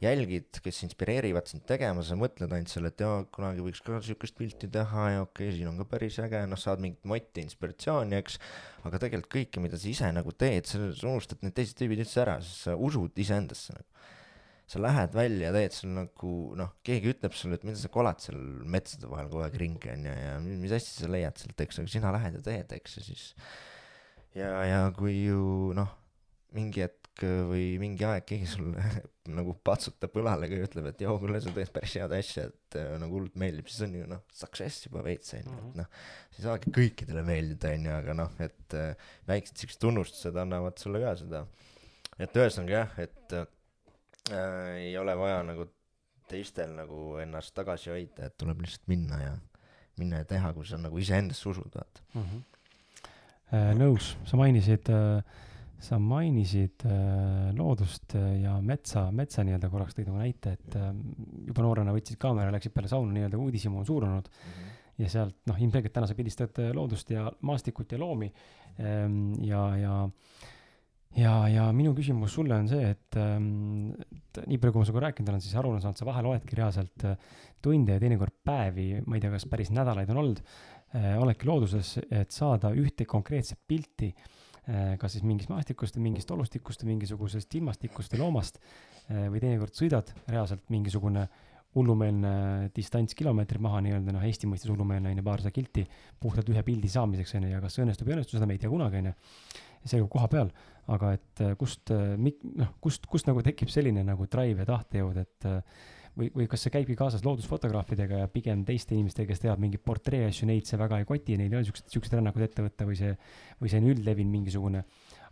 [0.02, 4.38] jälgid, kes inspireerivad sind tegema, sa mõtled ainult selle, et jaa, kunagi võiks ka sihukest
[4.38, 8.18] pilti teha ja okei okay,, siin on ka päris äge, noh, saad mingit motti, inspiratsiooni,
[8.18, 8.38] eks.
[8.86, 12.38] aga tegelikult kõike, mida sa ise nagu teed, sa unustad need teised tüübid üldse ära,
[12.42, 13.88] sest sa usud iseendasse nagu.
[14.72, 18.38] Sa lähed välja, teed sul nagu noh, keegi ütleb sulle, et mida sa kolad seal
[18.72, 22.12] metsade vahel kogu aeg ringi onju ja mis asja sa leiad sealt, eks, aga sina
[22.14, 23.28] lähed ja teed, eks, ja siis.
[24.38, 25.92] ja, ja kui ju noh,
[26.56, 28.82] mingi hetk või mingi aeg keegi sulle
[29.38, 32.94] nagu patsutab õlale ja ütleb, et joo, kuule, sa teed päris head asja, et äh,
[33.02, 36.40] nagu hullult meeldib, siis on ju noh, success juba veits on ju, et noh, sa
[36.40, 41.02] ei saagi kõikidele meeldida, on ju, aga noh, et äh, väiksed siuksed tunnustused annavad sulle
[41.04, 41.44] ka seda.
[42.16, 43.36] et ühesõnaga jah, et
[44.30, 45.66] äh, ei ole vaja nagu
[46.28, 49.32] teistel nagu ennast tagasi hoida, et tuleb lihtsalt minna ja,
[49.98, 52.22] minna ja teha, kui sa nagu iseendasse usud, vaata mm.
[52.22, 52.48] -hmm.
[53.52, 55.20] Äh, nõus, sa mainisid äh,
[55.82, 60.92] sa mainisid äh, loodust äh, ja metsa, metsa nii-öelda korraks tõid nagu näite, et äh,
[61.48, 64.52] juba noorena võtsid kaamera, läksid peale sauna nii-öelda uudishimu on suurenenud mm.
[64.52, 64.76] -hmm.
[65.02, 68.30] ja sealt noh, ilmselgelt täna sa pildistad äh, loodust ja maastikut ja loomi
[68.78, 69.34] ähm,.
[69.42, 69.96] ja, ja,
[71.18, 73.92] ja, ja minu küsimus sulle on see, et ähm,,
[74.32, 77.06] et nii palju, kui ma sinuga rääkinud olen, siis aru saanud, sa vahel oledki reaalselt
[77.08, 81.48] äh, tunde ja teinekord päevi, ma ei tea, kas päris nädalaid on olnud äh,, oledki
[81.48, 86.94] looduses, et saada ühte konkreetset pilti äh, kas siis mingist maastikust või mingist olustikust või
[86.96, 88.62] mingisugusest ilmastikust või loomast
[89.10, 91.24] või teinekord sõidad reaalselt mingisugune
[91.74, 95.84] hullumeelne distants kilomeetri maha nii-öelda noh, Eesti mõistes hullumeelne on ju, paarsada kilti
[96.20, 98.62] puhtalt ühe pildi saamiseks on ju, ja kas see õnnestub ei õnnestu, seda me ei
[98.62, 99.14] tea kunagi on ju.
[100.00, 100.52] On koha peal,
[100.92, 105.50] aga et äh, kust, noh, kust, kust nagu tekib selline nagu drive ja tahtejõud, et
[106.18, 110.26] või, või kas see käibki kaasas loodusfotograafidega ja pigem teiste inimestega, kes teevad mingeid portree
[110.28, 112.98] asju, neid see väga ei koti, neil ei ole siukseid, siukseid rännakuid ette võtta või
[112.98, 113.12] see,
[113.60, 114.84] või see on üldlevinud mingisugune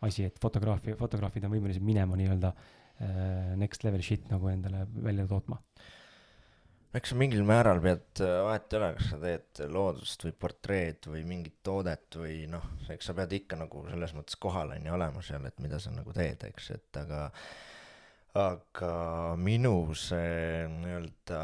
[0.07, 5.29] asi, et fotograafi, fotograafid on võimelised minema nii-öelda äh, next level shit nagu endale välja
[5.31, 5.61] tootma
[6.97, 11.11] eks sa mingil määral pead, äh, vahet ei ole, kas sa teed loodust või portreed
[11.13, 14.97] või mingit toodet või noh, eks sa pead ikka nagu selles mõttes kohal on ju
[14.97, 17.29] olema seal, et mida sa nagu teed, eks, et aga
[18.41, 18.91] aga
[19.39, 21.41] minu see nii-öelda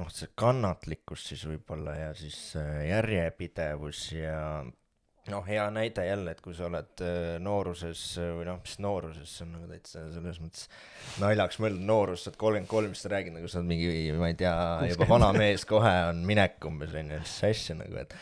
[0.00, 2.38] noh, see kannatlikkus siis võib-olla ja siis
[2.88, 4.38] järjepidevus ja
[5.30, 9.46] noh, hea näide jälle, et kui sa oled äh, nooruses või noh, mis nooruses, see
[9.46, 10.66] on nagu täitsa selles mõttes
[11.22, 14.32] naljaks mõeldud noorus, sa oled kolmkümmend kolm, siis sa räägid nagu sa oled mingi, ma
[14.32, 14.54] ei tea,
[14.90, 18.16] juba vana mees, kohe on minek umbes onju, mis asja nagu, et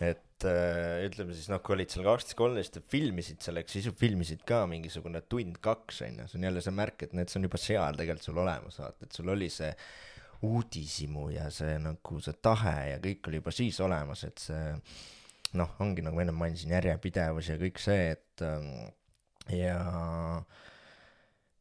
[0.00, 3.92] et äh, ütleme siis noh, kui olid seal kaksteist, kolmteist ja filmisid selleks, siis ju
[4.00, 7.60] filmisid ka mingisugune tund-kaks onju, see on jälle see märk, et need, see on juba
[7.60, 9.70] seal tegelikult sul olemas, vaata, et sul oli see
[10.48, 14.64] uudishimu ja see nagu see tahe ja kõik oli juba siis olemas, et see
[15.58, 18.90] noh, ongi nagu ennem mainisin, järjepidevus ja kõik see, et ähm,
[19.54, 19.78] ja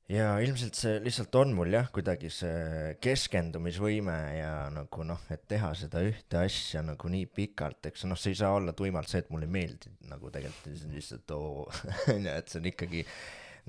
[0.09, 5.69] ja ilmselt see lihtsalt on mul jah, kuidagi see keskendumisvõime ja nagu noh, et teha
[5.77, 9.29] seda ühte asja nagu nii pikalt, eks noh, see ei saa olla tuimalt see, et
[9.33, 11.67] mulle ei meeldi nagu tegelikult lihtsalt oo
[12.15, 13.03] onju, et see on ikkagi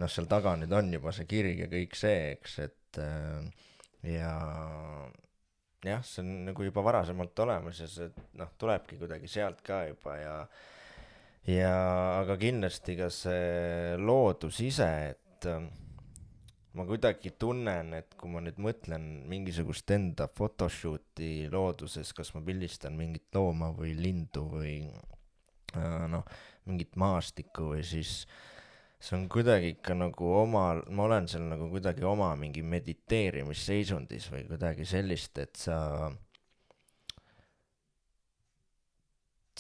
[0.01, 3.69] noh, seal taga nüüd on juba see kirg ja kõik see, eks, et äh,
[4.17, 4.33] ja
[5.87, 10.17] jah, see on nagu juba varasemalt olemas ja see noh, tulebki kuidagi sealt ka juba
[10.21, 10.35] ja
[11.49, 11.75] ja
[12.21, 15.49] aga kindlasti ka see loodus ise, et
[16.77, 22.95] ma kuidagi tunnen, et kui ma nüüd mõtlen mingisugust enda photoshoot'i looduses, kas ma pildistan
[22.99, 26.29] mingit looma või lindu või äh, noh,
[26.69, 28.23] mingit maastikku või siis
[29.01, 34.45] see on kuidagi ikka nagu oma, ma olen seal nagu kuidagi oma mingi mediteerimisseisundis või
[34.51, 35.79] kuidagi sellist, et sa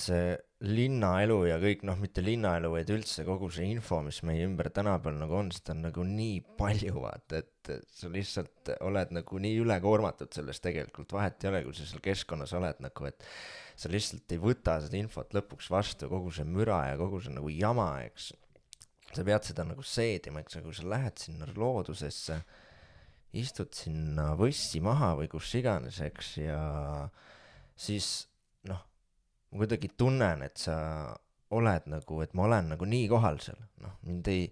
[0.00, 4.68] see linnaelu ja kõik noh, mitte linnaelu, vaid üldse kogu see info, mis meie ümber
[4.76, 9.57] tänapäeval nagu on, seda on nagu nii palju vaata, et sa lihtsalt oled nagu nii
[9.62, 13.24] ülekoormatud sellest tegelikult, vahet ei ole, kui sa seal keskkonnas oled nagu, et
[13.81, 17.53] sa lihtsalt ei võta seda infot lõpuks vastu, kogu see müra ja kogu see nagu
[17.55, 18.35] jama, eks.
[19.14, 22.40] Sa pead seda nagu seedima, eks, kui sa lähed sinna loodusesse,
[23.40, 26.62] istud sinna võssi maha või kus iganes, eks, ja
[27.79, 28.12] siis
[28.66, 28.83] noh
[29.51, 30.77] ma kuidagi tunnen, et sa
[31.57, 34.44] oled nagu, et ma olen nagu nii kohal seal, noh, mind ei,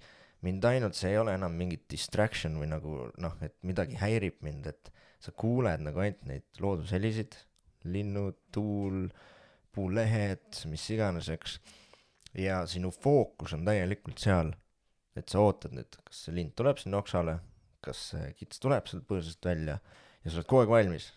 [0.47, 4.67] mind ainult, see ei ole enam mingi distraction või nagu noh, et midagi häirib mind,
[4.73, 4.91] et
[5.23, 7.37] sa kuuled nagu ainult neid loodushelisid,
[7.89, 9.07] linnud, tuul,
[9.75, 11.59] puulehed, mis iganes, eks.
[12.39, 14.53] Ja sinu fookus on täielikult seal,
[15.19, 17.39] et sa ootad nüüd, kas see lind tuleb sinna oksale,
[17.85, 21.13] kas see kits tuleb sealt põõsast välja ja sa oled kogu aeg valmis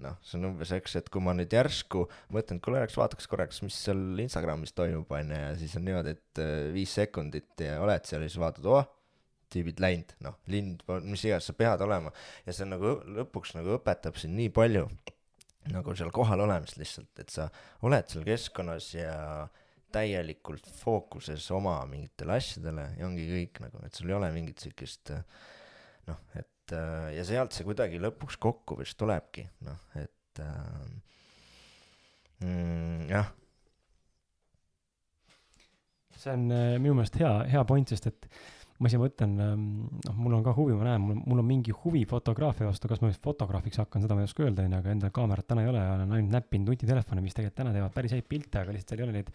[0.00, 3.28] noh, see on umbes, eks, et kui ma nüüd järsku mõtlen, et kuule, eks vaataks
[3.30, 7.64] korraks, mis seal Instagramis toimub, on ju, ja siis on niimoodi, et äh, viis sekundit
[7.66, 8.88] ja oled seal ja siis vaatad, oh,
[9.50, 12.12] tüübid läinud, noh, lind, mis iganes, sa pead olema.
[12.46, 14.86] ja see on nagu lõpuks nagu õpetab sind nii palju
[15.70, 17.50] nagu seal kohal olemist lihtsalt, et sa
[17.86, 19.14] oled seal keskkonnas ja
[19.92, 25.14] täielikult fookuses oma mingitele asjadele ja ongi kõik nagu, et sul ei ole mingit siukest
[26.10, 30.86] noh, et äh, ja sealt see kuidagi lõpuks kokku vist tulebki, noh, et äh,
[32.46, 33.34] mm, jah.
[36.20, 38.26] see on minu meelest hea, hea point, sest et
[38.80, 42.02] ma ise mõtlen, noh, mul on ka huvi, ma näen, mul, mul on mingi huvi
[42.08, 45.12] fotograafia vastu, kas ma just fotograafiks hakkan, seda ma ei oska öelda, onju, aga endal
[45.16, 48.28] kaamerat täna ei ole ja olen ainult näppinud nutitelefone, mis tegelikult täna teevad päris häid
[48.28, 49.32] pilte, aga lihtsalt seal ei ole neid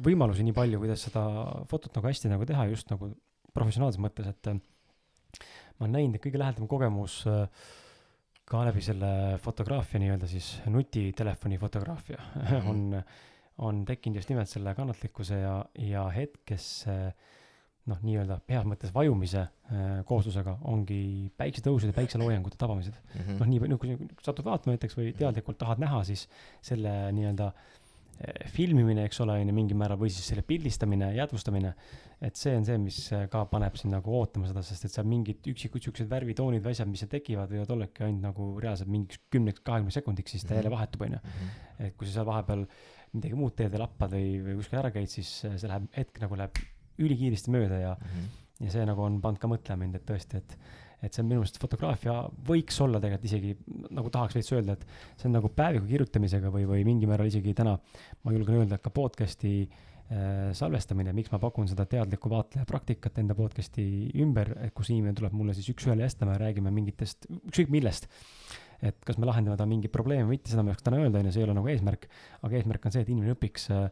[0.00, 1.22] võimalusi nii palju, kuidas seda
[1.70, 3.10] fotot nagu hästi nagu teha just nagu
[3.52, 7.44] professionaalses mõttes, et ma olen näinud, et kõige lähedam kogemus äh,
[8.48, 9.10] ka läbi selle
[9.42, 12.70] fotograafia nii-öelda siis nutitelefoni fotograafia mm -hmm.
[12.70, 13.02] on,
[13.58, 16.96] on tekkinud just nimelt selle kannatlikkuse ja, ja hetkesse
[17.90, 23.20] noh, nii-öelda heas mõttes vajumise äh, kooslusega ongi päiksetõusud ja päikseloojangute tabamised mm.
[23.20, 23.38] -hmm.
[23.40, 26.28] noh, nii, noh, kui satud vaatama näiteks või teadlikult tahad näha, siis
[26.62, 27.81] selle nii-öelda äh,
[28.52, 31.72] filmimine, eks ole, on ju mingil määral, või siis selle pildistamine, jäädvustamine,
[32.22, 35.08] et see on see, mis eh, ka paneb sind nagu ootama seda, sest et seal
[35.08, 39.22] mingid üksikud siuksed värvitoonid või asjad, mis seal tekivad, võivad ollagi ainult nagu reaalselt mingiks
[39.32, 40.76] kümneks, kahekümne sekundiks, siis ta jälle mhm.
[40.78, 41.22] vahetub, on ju.
[41.32, 41.56] Mhm.
[41.88, 42.66] et kui sa seal vahepeal
[43.16, 46.22] midagi muud teed ja lappad või, või kuskil ära käid, siis eh, see läheb, hetk
[46.22, 46.62] nagu läheb
[47.02, 48.64] ülikiiresti mööda ja mm, -hmm.
[48.66, 50.56] ja see nagu on pannud ka mõtlema mind, et tõesti, et
[51.02, 53.54] et see on minu meelest fotograafia võiks olla tegelikult isegi
[53.94, 54.84] nagu tahaks veits öelda, et
[55.18, 57.74] see on nagu päeviku kirjutamisega või, või mingil määral isegi täna
[58.22, 63.18] ma julgen öelda, et ka podcast'i äh, salvestamine, miks ma pakun seda teadlikku vaatleja praktikat
[63.22, 63.86] enda podcast'i
[64.22, 68.10] ümber, kus inimene tuleb mulle siis üks-ühele jästama ja räägime mingitest, ükskõik millest
[68.82, 71.20] et kas me lahendame ta mingi probleemi või mitte, seda ma ei oska täna öelda,
[71.20, 72.08] on ju, see ei ole nagu eesmärk,
[72.42, 73.84] aga eesmärk on see, et inimene õpiks äh,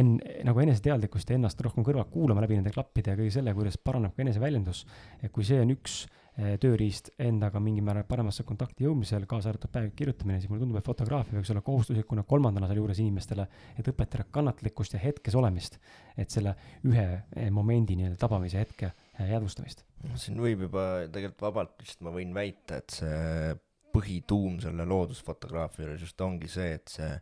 [0.00, 0.16] en-,
[0.48, 4.16] nagu eneseteadlikkust ja ennast rohkem kõrvalt kuulama läbi nende klappide ja kõige selle, kuidas paraneb
[4.16, 4.86] ka eneseväljendus.
[5.20, 9.72] et kui see on üks Eh, tööriist endaga mingil määral paremasse kontakti jõudmisel, kaasa arvatud
[9.72, 14.24] päevik kirjutamine, siis mulle tundub, et fotograafia võiks olla kohustuslikuna kolmandana sealjuures inimestele, et õpetada
[14.32, 15.78] kannatlikkust ja hetkes olemist.
[16.16, 16.54] et selle
[16.88, 17.04] ühe
[17.36, 19.84] eh, momendi nii-öelda tabamise hetke eh, jäädvustamist.
[20.16, 23.52] siin võib juba tegelikult vabalt vist ma võin väita, et see
[23.92, 27.12] põhituum selle loodusfotograafia juures just ongi see, et see,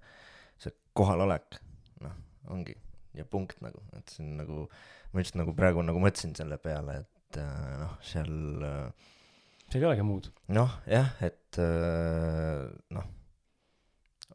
[0.58, 1.58] see kohalolek,
[2.04, 2.14] noh,
[2.54, 2.76] ongi
[3.18, 4.66] ja punkt nagu, et on nagu,
[5.10, 8.34] ma just nagu praegu nagu mõtlesin selle peale, et et äh, noh, seal.
[8.66, 9.08] Äh,
[9.70, 10.30] seal ei olegi muud.
[10.50, 13.10] noh, jah, et äh, noh,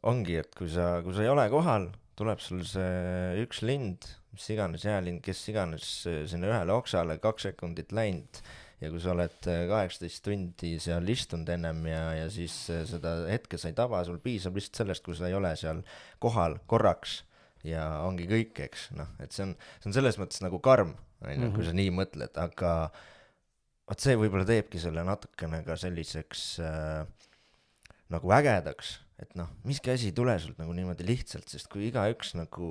[0.08, 4.46] ongi, et kui sa, kui sa ei ole kohal, tuleb sul see üks lind, mis
[4.52, 5.90] iganes jäälind, kes iganes
[6.30, 8.40] sinna ühele oksale kaks sekundit läinud
[8.80, 12.54] ja kui sa oled kaheksateist tundi seal istunud ennem ja, ja siis
[12.88, 15.80] seda hetke sa ei taba, sul piisab lihtsalt sellest, kui sa ei ole seal
[16.20, 17.22] kohal korraks
[17.66, 21.50] ja ongi kõik, eks, noh, et see on, see on selles mõttes nagu karm, onju,
[21.52, 21.68] kui mhm.
[21.68, 22.72] sa nii mõtled, aga
[23.86, 27.02] vot see võib-olla teebki selle natukene ka selliseks äh,
[28.12, 32.34] nagu ägedaks, et noh, miski asi ei tule sult nagu niimoodi lihtsalt, sest kui igaüks
[32.38, 32.70] nagu,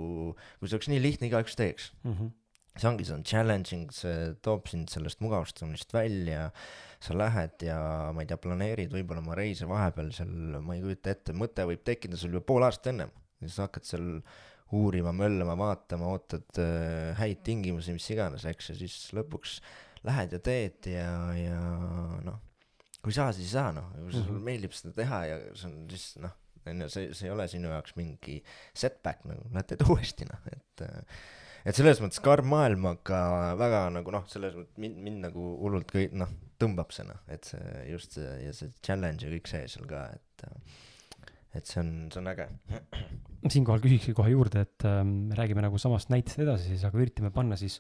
[0.60, 2.13] kui see oleks nii lihtne, igaüks teeks mm.
[2.13, 2.31] -hmm.
[2.75, 6.49] see ongi, see on challenging, see toob sind sellest mugavustsoonist välja,
[7.03, 7.79] sa lähed ja
[8.13, 11.84] ma ei tea, planeerid võib-olla oma reise vahepeal seal, ma ei kujuta ette, mõte võib
[11.88, 14.10] tekkida sul juba pool aastat ennem ja siis hakkad seal
[14.73, 19.60] uurima, möllama, vaatama, ootad äh, häid tingimusi, mis iganes, eks, ja siis lõpuks
[20.06, 21.60] lähed ja teed ja, ja
[22.25, 22.41] noh,
[23.01, 24.49] kui ei saa, siis ei saa, noh, kui sulle -hmm.
[24.49, 26.34] meeldib seda teha ja see on siis noh,
[26.65, 28.39] on ju, see, see ei ole sinu jaoks mingi
[28.73, 31.19] setback nagu, lähed teed uuesti, noh, et äh,
[31.65, 33.19] et selles mõttes karm maailm, aga
[33.58, 37.47] väga nagu noh, selles mõttes mind, mind nagu hullult kõik noh, tõmbab see noh, et
[37.49, 40.45] see just see ja see challenge ja kõik see seal ka, et
[41.55, 42.49] et see on, see on äge.
[43.45, 47.57] siinkohal küsikski kohe juurde, et ähm, räägime nagu samast näitest edasi siis, aga üritame panna
[47.59, 47.79] siis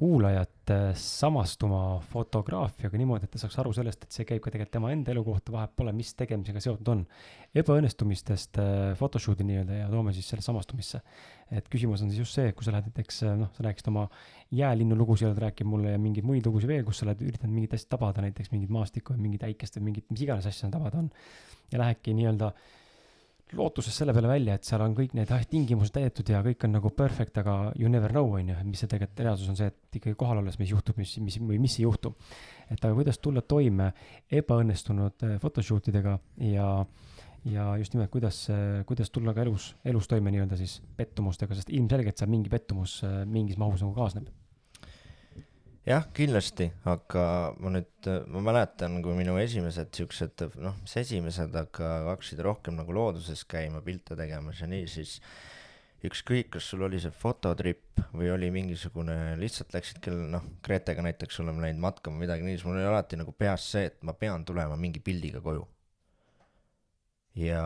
[0.00, 4.72] kuulajat äh, samastuma fotograafiaga niimoodi, et ta saaks aru sellest, et see käib ka tegelikult
[4.78, 7.02] tema enda elu kohta, vahet pole, mis tegemisega seotud on.
[7.60, 11.02] ebaõnnestumistest äh, photoshoot'i nii-öelda ja toome siis selle samastumisse.
[11.50, 14.06] et küsimus on siis just see, kui sa lähed näiteks, äh, noh, sa rääkisid oma
[14.62, 17.76] jäälinnu lugusid, oled rääkinud mulle ja mingeid muid lugusid veel, kus sa oled üritanud mingit
[17.76, 21.12] asja tabada, näiteks mingit maastikku või mingit äikest või mingit, mis iganes asja tabada on.
[21.74, 22.79] ja lähedki nii-öelda äh,
[23.56, 26.74] lootuses selle peale välja, et seal on kõik need ah, tingimused täidetud ja kõik on
[26.76, 30.00] nagu perfect, aga you never know, on ju, mis see tegelikult reaalsus on see, et
[30.00, 32.14] ikkagi kohal olles, mis juhtub, mis, mis või mis ei juhtu.
[32.70, 33.90] et aga kuidas tulla toime
[34.40, 36.68] ebaõnnestunud eh, photoshoot idega ja,
[37.50, 38.44] ja just nimelt, kuidas,
[38.86, 43.22] kuidas tulla ka elus, elus toime nii-öelda siis pettumustega, sest ilmselgelt seal mingi pettumus eh,
[43.26, 44.30] mingis mahus nagu kaasneb
[45.90, 47.24] jah, kindlasti, aga
[47.60, 52.94] ma nüüd, ma mäletan, kui minu esimesed siuksed, noh, mis esimesed, aga hakkasid rohkem nagu
[52.94, 55.18] looduses käima, pilte tegemas ja nii, siis
[56.06, 61.42] ükskõik, kas sul oli see fototripp või oli mingisugune, lihtsalt läksid küll, noh, Gretega näiteks
[61.42, 64.46] oleme läinud matkama, midagi nii, siis mul oli alati nagu peas see, et ma pean
[64.48, 65.66] tulema mingi pildiga koju.
[67.40, 67.60] ja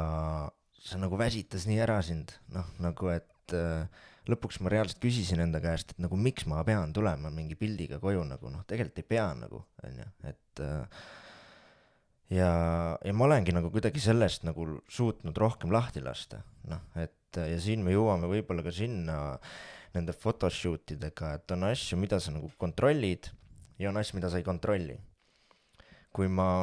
[0.84, 5.60] see nagu väsitas nii ära sind, noh, nagu et äh, lõpuks ma reaalselt küsisin enda
[5.62, 9.26] käest, et nagu miks ma pean tulema mingi pildiga koju nagu noh, tegelikult ei pea
[9.36, 11.02] nagu onju, et äh,
[12.38, 12.50] ja,
[13.04, 17.82] ja ma olengi nagu kuidagi sellest nagu suutnud rohkem lahti lasta, noh, et ja siin
[17.84, 19.18] me jõuame võib-olla ka sinna
[19.94, 23.28] nende photoshoot idega, et on asju, mida sa nagu kontrollid
[23.78, 24.96] ja on asju, mida sa ei kontrolli.
[26.14, 26.62] kui ma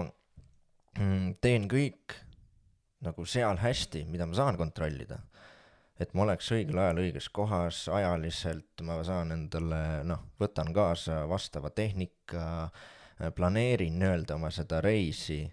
[0.95, 2.15] mm, teen kõik
[3.03, 5.17] nagu seal hästi, mida ma saan kontrollida
[6.01, 11.69] et ma oleks õigel ajal õiges kohas, ajaliselt ma saan endale, noh, võtan kaasa vastava
[11.75, 12.71] tehnika,
[13.37, 15.43] planeerin nii-öelda oma seda reisi,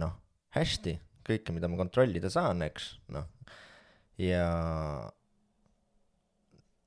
[0.00, 0.14] noh,
[0.56, 0.96] hästi,
[1.28, 3.28] kõike, mida ma kontrollida saan, eks, noh,
[4.20, 4.46] ja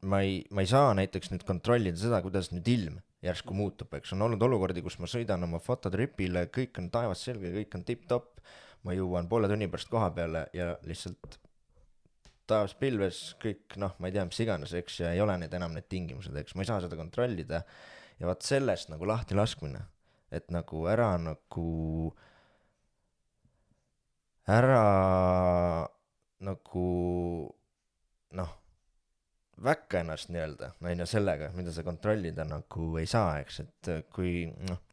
[0.10, 4.16] ma ei, ma ei saa näiteks nüüd kontrollida seda, kuidas nüüd ilm järsku muutub, eks.
[4.16, 8.42] On olnud olukordi, kus ma sõidan oma fototripile, kõik on taevas selge, kõik on tipp-topp,
[8.88, 11.38] ma jõuan poole tunni pärast koha peale ja lihtsalt
[12.52, 15.74] taevas pilves, kõik noh, ma ei tea, mis iganes, eks, ja ei ole need enam
[15.76, 17.64] need tingimused, eks, ma ei saa seda kontrollida.
[18.22, 19.82] ja vaat sellest nagu lahti laskmine,
[20.32, 22.12] et nagu ära nagu,
[24.46, 24.84] ära
[26.46, 26.86] nagu
[28.38, 28.54] noh,
[29.62, 34.46] väkka ennast nii-öelda, on ju, sellega, mida sa kontrollida nagu ei saa, eks, et kui
[34.70, 34.86] noh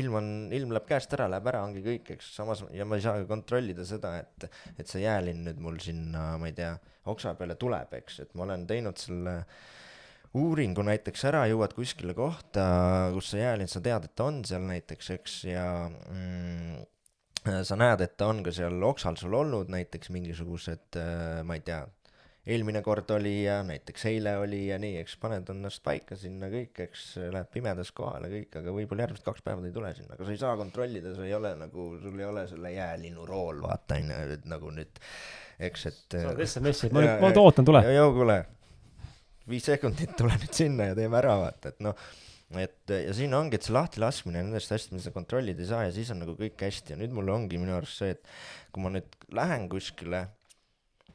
[0.00, 3.04] ilm on, ilm läheb käest ära, läheb ära, ongi kõik, eks, samas ja ma ei
[3.04, 6.72] saa kontrollida seda, et, et see jäälinn nüüd mul sinna, ma ei tea,
[7.12, 9.36] oksa peale tuleb, eks, et ma olen teinud selle
[10.40, 12.64] uuringu näiteks ära, jõuad kuskile kohta,
[13.12, 16.86] kus see jäälinn, sa tead, et ta on seal näiteks, eks, ja mm,
[17.68, 20.96] sa näed, et ta on ka seal oksal sul olnud näiteks mingisugused,
[21.44, 21.82] ma ei tea
[22.42, 26.80] eelmine kord oli ja näiteks eile oli ja nii, eks paned ennast paika sinna kõik,
[26.88, 30.26] eks lähed pimedas kohale kõik, aga võib-olla järgmised kaks päeva ta ei tule sinna, aga
[30.26, 34.00] sa ei saa kontrollida, sa ei ole nagu, sul ei ole selle jäälinnu rool, vaata
[34.00, 35.04] on ju, et nagu nüüd,
[35.70, 36.02] eks, et.
[36.16, 37.84] saad SMS-i, et ma nüüd, ma nüüd ootan, tule.
[37.94, 38.40] joo, kuule,
[39.54, 42.10] viis sekundit, tule nüüd sinna ja teeme ära, vaata, et noh
[42.60, 45.92] et ja siin ongi, et see lahtilaskmine nendest asjadest, mida sa kontrollida ei saa ja
[45.94, 48.26] siis on nagu kõik hästi ja nüüd mul ongi minu arust see, et
[48.74, 50.26] kui ma nüüd lähen kuskile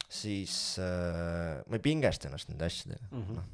[0.08, 3.34] siis äh, ma ei pingesta ennast nende asjadega mm, -hmm.
[3.36, 3.44] noh.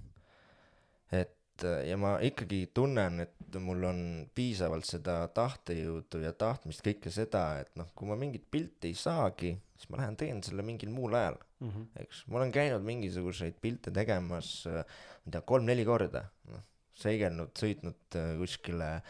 [1.20, 4.00] et äh, ja ma ikkagi tunnen, et mul on
[4.34, 9.54] piisavalt seda tahtejõudu ja tahtmist, kõike seda, et noh, kui ma mingit pilti ei saagi,
[9.76, 11.86] siis ma lähen teen selle mingil muul ajal mm, -hmm.
[12.06, 17.50] eks, ma olen käinud mingisuguseid pilte tegemas, äh, ma ei tea, kolm-neli korda, noh, seigelnud,
[17.58, 19.02] sõitnud äh, kuskile äh,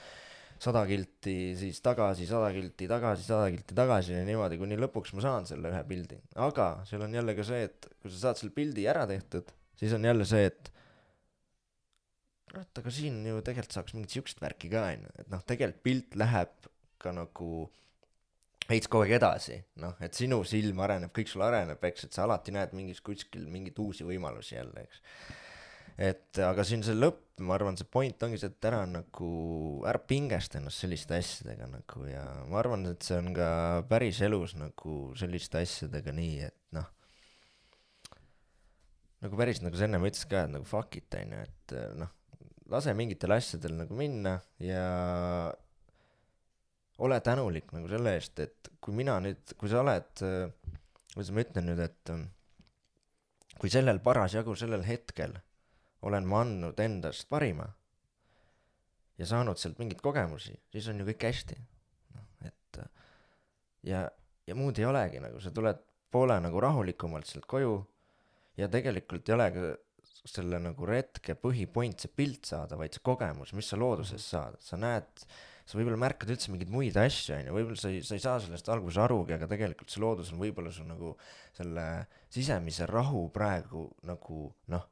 [0.64, 5.24] sada kilti, siis tagasi, sada kilti, tagasi, sada kilti tagasi ja niimoodi, kuni lõpuks ma
[5.24, 6.20] saan selle ühe pildi.
[6.46, 9.94] aga seal on jälle ka see, et kui sa saad selle pildi ära tehtud, siis
[9.96, 10.72] on jälle see, et
[12.48, 16.18] kurat, aga siin ju tegelikult saaks mingit siukest värki ka, onju, et noh, tegelikult pilt
[16.20, 16.68] läheb
[17.02, 17.50] ka nagu
[18.68, 22.24] veits kogu aeg edasi, noh, et sinu silm areneb, kõik sul areneb, eks, et sa
[22.24, 25.02] alati näed mingis kuskil mingeid uusi võimalusi jälle, eks
[26.00, 29.28] et aga siin see lõpp, ma arvan, see point ongi see, et ära nagu,
[29.88, 33.48] ära pingesta ennast selliste asjadega nagu ja ma arvan, et see on ka
[33.90, 36.88] päris elus nagu selliste asjadega nii, et noh,
[39.24, 42.14] nagu päris nagu sa ennem ütlesid ka, et nagu fuck it, on ju, et noh,
[42.74, 44.84] lase mingitel asjadel nagu minna ja
[47.04, 50.10] ole tänulik nagu selle eest, et kui mina nüüd, kui sa oled,
[51.14, 52.14] kuidas ma ütlen nüüd, et
[53.58, 55.34] kui sellel parasjagu sellel hetkel
[56.04, 57.66] olen ma andnud endast parima
[59.18, 61.56] ja saanud sealt mingeid kogemusi, siis on ju kõik hästi.
[62.14, 62.80] noh, et
[63.88, 64.04] ja,
[64.46, 65.80] ja muud ei olegi nagu, sa tuled
[66.14, 67.78] poole nagu rahulikumalt sealt koju
[68.58, 69.72] ja tegelikult ei ole ka
[70.24, 74.78] selle nagu retke põhipoint see pilt saada, vaid see kogemus, mis sa loodusest saad, sa
[74.80, 75.26] näed,
[75.68, 78.38] sa võib-olla märkad üldse mingeid muid asju, on ju, võib-olla sa ei, sa ei saa
[78.40, 81.12] sellest alguses arugi, aga tegelikult see loodus on võib-olla sul nagu
[81.56, 81.86] selle
[82.32, 84.88] sisemise rahu praegu nagu noh,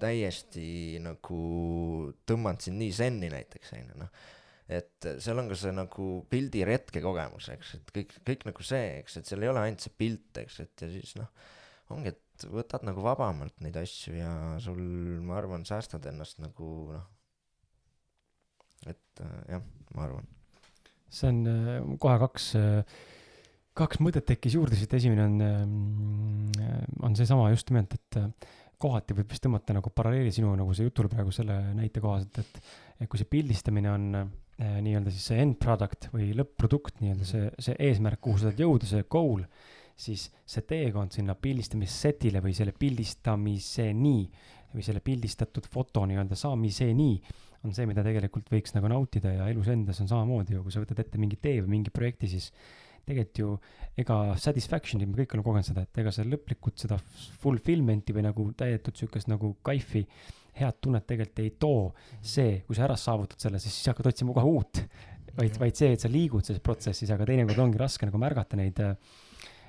[0.00, 1.40] täiesti nagu
[2.28, 4.28] tõmmanud sind nii zen'i näiteks, on ju, noh.
[4.68, 8.86] et seal on ka see nagu pildi retke kogemus, eks, et kõik, kõik nagu see,
[9.02, 11.30] eks, et seal ei ole ainult see pilt, eks, et ja siis noh,
[11.94, 14.30] ongi, et võtad nagu vabamalt neid asju ja
[14.62, 14.80] sul,
[15.24, 17.06] ma arvan, säästad ennast nagu noh,
[18.90, 19.62] et äh, jah,
[19.94, 20.26] ma arvan.
[21.08, 22.98] see on äh, kohe kaks, äh,
[23.78, 26.52] kaks mõtet tekkis juurde siit, esimene on,
[27.06, 28.46] on seesama just nimelt, et
[28.82, 32.58] kohati võib vist tõmmata nagu paralleeli sinu nagu see jutul praegu selle näite kohaselt, et,
[33.00, 37.48] et kui see pildistamine on äh, nii-öelda siis see end product või lõpp-produkt, nii-öelda see,
[37.68, 39.46] see eesmärk, kuhu sa tahad jõuda, see goal,
[39.96, 44.18] siis see teekond sinna pildistamissetile või selle pildistamiseni
[44.76, 47.12] või selle pildistatud foto nii-öelda saamiseni
[47.66, 50.82] on see, mida tegelikult võiks nagu nautida ja elus endas on samamoodi ju, kui sa
[50.82, 52.50] võtad ette mingi tee või mingi projekti, siis
[53.06, 53.50] tegelikult ju
[54.02, 56.98] ega satisfaction'i, me kõik oleme kogenud seda, et ega see lõplikult seda
[57.42, 60.02] fulfillment'i või nagu täietut sihukest nagu kaifi,
[60.56, 61.90] head tunnet tegelikult ei too.
[62.24, 64.82] See, kui sa ära saavutad selle, siis sa hakkad otsima kohe uut.
[65.36, 68.78] vaid, vaid see, et sa liigud selles protsessis, aga teinekord ongi raske nagu märgata neid
[68.80, 68.94] äh,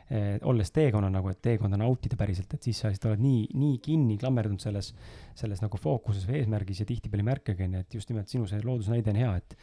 [0.07, 3.81] eh, olles teekonnal nagu, et teekonda nautida päriselt, et siis sa lihtsalt oled nii, nii
[3.83, 4.93] kinni klammerdunud selles,
[5.35, 8.63] selles nagu fookuses või eesmärgis ja tihtipeale ei märkagi, onju, et just nimelt sinu see
[8.63, 9.57] loodusnäide on hea, et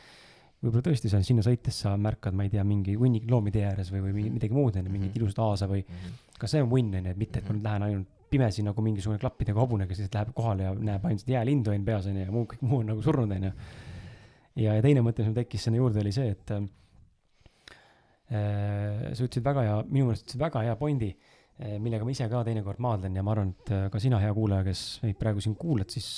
[0.65, 3.91] võib-olla tõesti sa sinna sõites sa märkad, ma ei tea, mingi hunnik loomi tee ääres
[3.93, 6.15] või, või midagi muud, onju, mingit ilusat aasa või -hmm.
[6.41, 9.21] ka see on win, onju, et mitte, et ma nüüd lähen ainult pimesi nagu mingisugune
[9.23, 12.47] klappidega hobune, kes lihtsalt läheb kohale ja näeb ainult jäälindu on peas, onju, ja muu,
[12.51, 13.53] kõik muu on nagu surnud, onju.
[14.65, 16.65] ja, ja teine mõte, mis mul tekkis sinna juurde, oli see, et äh,
[19.13, 22.41] sa ütlesid väga hea, minu meelest ütlesid väga hea pointi äh, millega ma ise ka
[22.43, 25.55] teinekord maadlen ja ma arvan, et eh, ka sina, hea kuulaja, kes meid praegu siin
[25.59, 26.09] kuulad, siis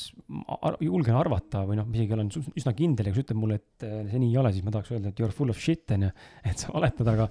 [0.56, 3.84] ar julgen arvata või noh, isegi olen üsna kindel ja kui sa ütled mulle, et
[3.84, 5.84] eh, see nii ei ole, siis ma tahaks öelda, et you are full of shit,
[5.92, 6.12] on ju,
[6.50, 7.28] et sa valetad, aga,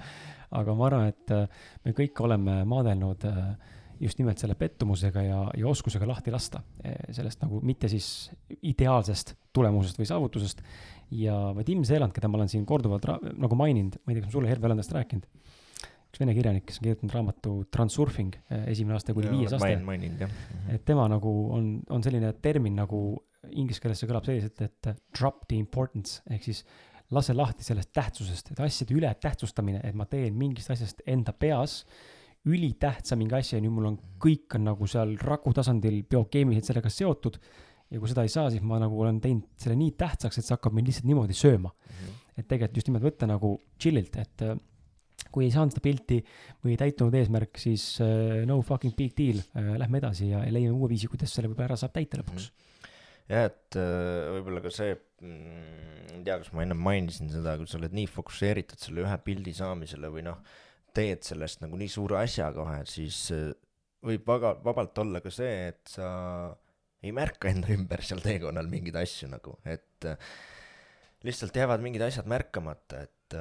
[0.61, 1.33] aga ma arvan, et
[1.87, 3.25] me kõik oleme maadelnud
[4.05, 6.59] just nimelt selle pettumusega ja, ja oskusega lahti lasta
[7.15, 8.27] sellest nagu mitte siis
[8.59, 10.61] ideaalsest tulemusest või saavutusest.
[11.15, 13.07] ja Vadim Zeeland, keda ma olen siin korduvalt
[13.39, 15.25] nagu maininud, ma ei tea, kas ma sulle Herve olen tast rääkinud
[16.15, 19.75] üks vene kirjanik, kes on kirjutanud raamatu Transurfing, eh, esimene aasta kuni viies aste.
[19.83, 20.31] maininud jah.
[20.31, 20.75] -hmm.
[20.75, 23.01] et tema nagu on, on selline termin nagu
[23.51, 26.63] inglise keeles see kõlab selliselt, et drop the importance ehk siis
[27.11, 31.83] lase lahti sellest tähtsusest, et asjade ületähtsustamine, et ma teen mingist asjast enda peas
[32.45, 36.89] ülitähtsa mingi asja ja nüüd mul on, kõik on nagu seal raku tasandil biokeemiliselt sellega
[36.89, 37.39] seotud.
[37.91, 40.55] ja kui seda ei saa, siis ma nagu olen teinud selle nii tähtsaks, et see
[40.55, 41.91] hakkab mind lihtsalt niimoodi sööma mm.
[41.91, 42.23] -hmm.
[42.37, 44.41] et tegelikult just nimelt võtta nagu chill'ilt, et
[45.35, 46.21] kui ei saanud seda pilti
[46.63, 50.77] või ei täitunud eesmärk, siis uh, no fucking big deal uh,, lähme edasi ja leiame
[50.77, 52.47] uue viisi, kuidas selle võib-olla ära saab täita lõpuks.
[52.47, 52.95] -hmm.
[53.33, 57.67] jah, et uh, võib-olla ka see mm,, ei tea, kas ma ennem mainisin seda, kui
[57.69, 60.39] sa oled nii fokusseeritud selle ühe pildi saamisele või noh,
[60.95, 63.25] teed sellest nagu nii suure asja kohe, siis
[64.05, 66.07] võib väga vabalt olla ka see, et sa
[67.03, 70.07] ei märka enda ümber seal teekonnal mingeid asju nagu, et
[71.25, 73.35] lihtsalt jäävad mingid asjad märkamata, et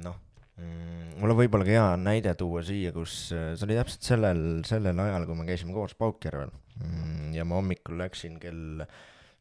[0.00, 0.16] noh?
[0.58, 5.00] Mul on võib-olla ka hea näide tuua siia, kus äh, see oli täpselt sellel, sellel
[5.06, 6.52] ajal, kui me käisime koos Paukjärvel.
[6.82, 8.84] Mm, ja ma hommikul läksin kell,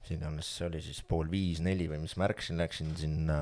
[0.05, 3.37] siin alles see oli siis pool viis, neli või mis ma ärkasin, läksin sinna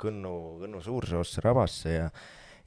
[0.00, 0.34] Kõnnu,
[0.64, 2.12] Kõnnu Suursoosse rabasse ja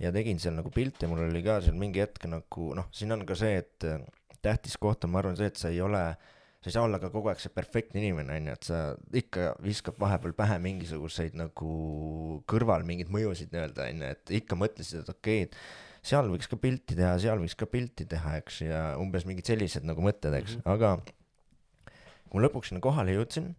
[0.02, 3.14] ja tegin seal nagu pilti ja mul oli ka seal mingi hetk nagu noh, siin
[3.14, 4.02] on ka see, et äh,
[4.42, 6.30] tähtis koht on, ma arvan, see, et sa ei ole äh,
[6.62, 8.80] sa ei saa olla ka kogu aeg see perfektne inimene, on ju, et sa
[9.18, 11.70] ikka viskad vahepeal pähe mingisuguseid nagu
[12.50, 16.50] kõrval mingeid mõjusid nii-öelda, on ju, et ikka mõtlesid, et okei okay,, et seal võiks
[16.52, 20.38] ka pilti teha, seal võiks ka pilti teha, eks, ja umbes mingid sellised nagu mõtted,
[20.38, 20.76] eks mm, -hmm.
[20.76, 21.90] aga
[22.30, 23.52] kui ma lõpuks sinna kohale jõudsin,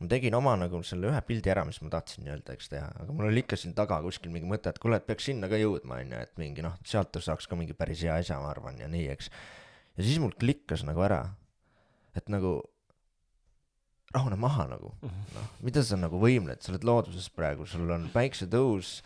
[0.00, 3.12] ma tegin oma nagu selle ühe pildi ära, mis ma tahtsin nii-öelda, eks teha, aga
[3.12, 6.00] mul oli ikka siin taga kuskil mingi mõte, et kuule, et peaks sinna ka jõudma,
[6.00, 8.88] on ju, et mingi noh, sealt saaks ka mingi päris hea asja, ma arvan, ja
[8.88, 9.28] nii, eks.
[9.98, 11.26] ja siis mul klikkas nagu ära
[12.18, 12.58] et nagu
[14.14, 15.24] rahune maha nagu, mhm.
[15.36, 18.98] noh, mida sa nagu võimled, sa oled looduses praegu, sul on päiksetõus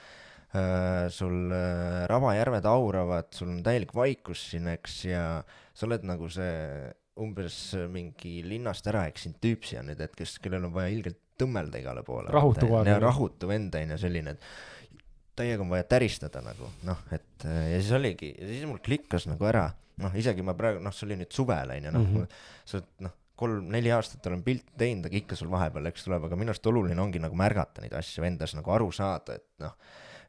[0.55, 6.31] äh,, sul äh, rabajärved auravad, sul on täielik vaikus siin, eks, ja sa oled nagu
[6.33, 6.93] see
[7.23, 7.57] umbes
[7.93, 12.05] mingi linnast ära eksinud tüüp siia nüüd, et kes, kellel on vaja ilgelt tõmmelda igale
[12.07, 12.31] poole.
[12.33, 17.45] rahutu ja rahutu vend on ju selline, et täiega on vaja täristada nagu noh, et
[17.45, 19.67] ja siis oligi, ja siis mul klikkas nagu ära
[20.01, 22.39] noh, isegi ma praegu, noh, see oli nüüd suvel, on ju, noh mm -hmm.,
[22.73, 26.53] sa noh, kolm-neli aastat olen pilte teinud, aga ikka sul vahepeal, eks tuleb, aga minu
[26.53, 29.75] arust oluline ongi nagu märgata neid asju endas, nagu aru saada, et noh,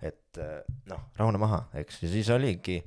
[0.01, 0.41] et
[0.89, 2.79] noh, rahune maha, eks, ja siis oligi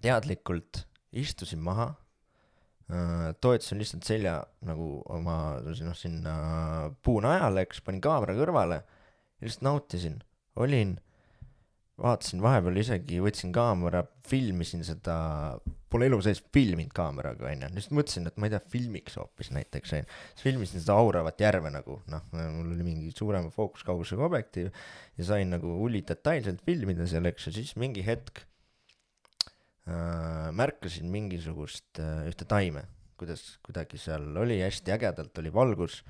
[0.00, 6.34] teadlikult istusin maha äh,, toetasin lihtsalt selja nagu oma noh, sinna
[7.02, 10.20] puunajale, eks, panin kaamera kõrvale ja lihtsalt nautisin,
[10.60, 10.98] olin
[12.00, 15.16] vaatasin vahepeal isegi, võtsin kaamera, filmisin seda,
[15.92, 19.94] pole elu sees filminud kaameraga, onju, lihtsalt mõtlesin, et ma ei tea, filmiks hoopis näiteks,
[19.98, 20.20] onju.
[20.34, 24.70] siis filmisin seda auravat järve nagu, noh, mul oli mingi suurema fookuskaugusega objektiiv
[25.18, 28.42] ja sain nagu hullult detailselt filmida seal, eks, ja siis mingi hetk
[29.90, 32.86] äh, märkasin mingisugust äh, ühte taime,
[33.20, 36.00] kuidas kuidagi seal oli hästi ägedalt, oli valgus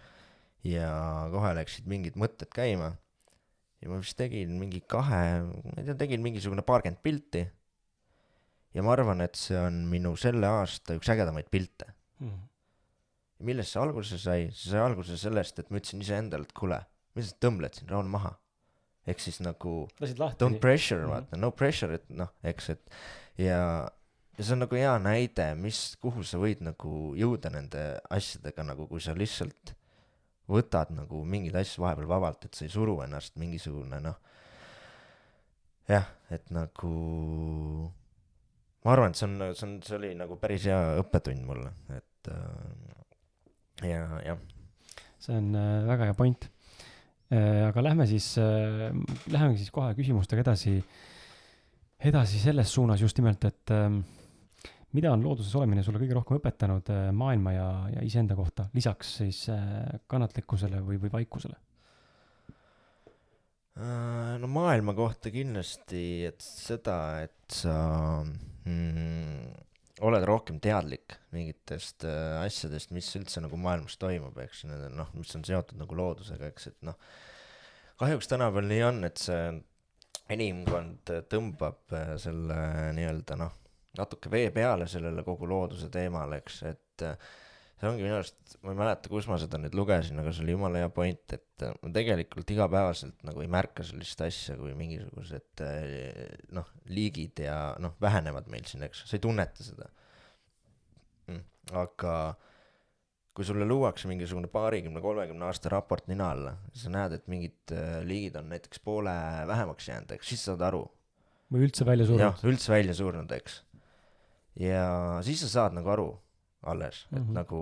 [0.66, 0.90] ja
[1.32, 2.94] kohe läksid mingid mõtted käima
[3.80, 7.46] ja ma vist tegin mingi kahe, ma ei tea, tegin mingisugune paarkümmend pilti.
[8.76, 11.88] ja ma arvan, et see on minu selle aasta üks ägedamaid pilte
[12.20, 12.42] mm..
[13.48, 16.82] millest see alguse sai, see sai alguse sellest, et ma ütlesin iseendale, et kuule,
[17.16, 18.34] mis sa tõmbled siin, rahune maha.
[19.08, 19.88] ehk siis nagu
[20.42, 21.14] don't pressure mm, -hmm.
[21.16, 23.00] vaata, no pressure, et noh, eks, et
[23.40, 23.88] ja,
[24.36, 28.86] ja see on nagu hea näide, mis, kuhu sa võid nagu jõuda nende asjadega nagu,
[28.92, 29.74] kui sa lihtsalt
[30.50, 34.18] võtad nagu mingeid asju vahepeal vabalt, et sa ei suru ennast mingisugune noh,
[35.90, 36.92] jah, et nagu
[38.84, 42.32] ma arvan, et see on, see on, see oli nagu päris hea õppetund mulle, et
[42.32, 44.40] äh, ja, jah.
[45.20, 46.48] see on äh, väga hea point
[47.30, 47.66] äh,.
[47.68, 48.88] aga lähme siis äh,,
[49.30, 50.78] lähemegi siis kohe küsimustega edasi,
[52.10, 53.90] edasi selles suunas just nimelt, et äh,
[54.96, 59.16] mida on looduses olemine sulle kõige rohkem õpetanud äh, maailma ja, ja iseenda kohta, lisaks
[59.20, 61.58] siis äh, kannatlikkusele või, või vaikusele?
[63.80, 67.74] Äh, no maailma kohta kindlasti, et seda, et sa
[68.66, 69.46] mm,
[70.04, 75.46] oled rohkem teadlik mingitest äh, asjadest, mis üldse nagu maailmas toimub, eks, noh, mis on
[75.46, 76.98] seotud nagu loodusega, eks, et noh,
[78.00, 79.48] kahjuks tänapäeval nii on, et see
[80.30, 82.58] inimkond tõmbab selle
[82.96, 83.56] nii-öelda noh,
[83.98, 87.30] natuke vee peale sellele kogu looduse teemale, eks, et äh,
[87.80, 90.54] see ongi minu arust, ma ei mäleta, kus ma seda nüüd lugesin, aga see oli
[90.54, 95.64] jumala hea point, et äh, ma tegelikult igapäevaselt nagu ei märka sellist asja kui mingisugused
[95.66, 99.90] äh, noh, liigid ja noh, vähenevad meil siin, eks, sa ei tunneta seda
[101.32, 101.42] mm..
[101.82, 102.14] aga
[103.34, 107.74] kui sulle luuakse mingisugune paarikümne, kolmekümne aasta raport nina alla, sa näed, et mingid
[108.06, 109.14] liigid on näiteks poole
[109.50, 110.82] vähemaks jäänud, eks, siis saad aru.
[111.50, 112.26] või üldse välja surnud.
[112.26, 113.60] jah, üldse välja surnud, eks
[114.58, 116.08] ja siis sa saad nagu aru
[116.62, 117.32] alles, et mm -hmm.
[117.38, 117.60] nagu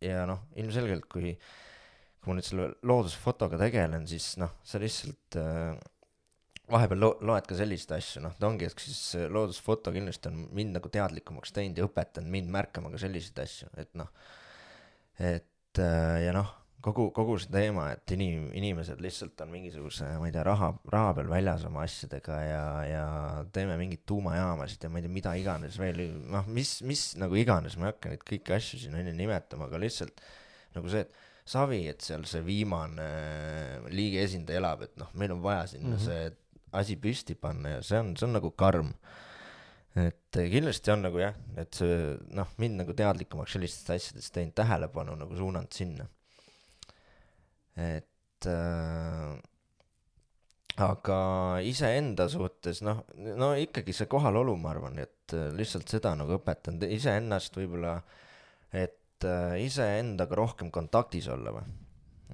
[0.00, 1.34] ja noh, ilmselgelt kui,
[2.20, 5.78] kui ma nüüd selle loodusfotoga tegelen, siis noh, sa lihtsalt äh,
[6.70, 10.76] vahepeal lo loed ka selliseid asju, noh, ta ongi, et siis loodusfoto kindlasti on mind
[10.78, 14.10] nagu teadlikumaks teinud ja õpetanud mind märkama ka selliseid asju, et noh,
[15.18, 16.54] et äh, ja noh,
[16.94, 21.14] kogu, kogu see teema, et inim-, inimesed lihtsalt on mingisuguse, ma ei tea, raha, raha
[21.18, 23.04] peal väljas oma asjadega ja, ja
[23.54, 27.78] teeme mingeid tuumajaamasid ja ma ei tea, mida iganes veel, noh, mis, mis nagu iganes,
[27.78, 30.20] ma ei hakka neid kõiki asju siin on ju nimetama, aga lihtsalt
[30.76, 33.08] nagu see, et savi, et seal see viimane
[33.94, 36.04] liigi esindaja elab, et noh, meil on vaja sinna mm -hmm.
[36.04, 38.92] see asi püsti panna ja see on, see on nagu karm
[39.96, 41.96] et kindlasti on nagu jah, et see
[42.36, 46.06] noh, mind nagu teadlikumaks sellistest asjadest teinud, tähelepanu nagu suunanud sinna
[47.78, 49.38] et äh,
[50.82, 51.18] aga
[51.66, 53.02] iseenda suhtes noh,
[53.38, 57.98] no ikkagi see kohalolu, ma arvan, et äh, lihtsalt seda nagu õpetanud iseennast võib-olla,
[58.70, 61.76] et äh, iseendaga rohkem kontaktis olla või.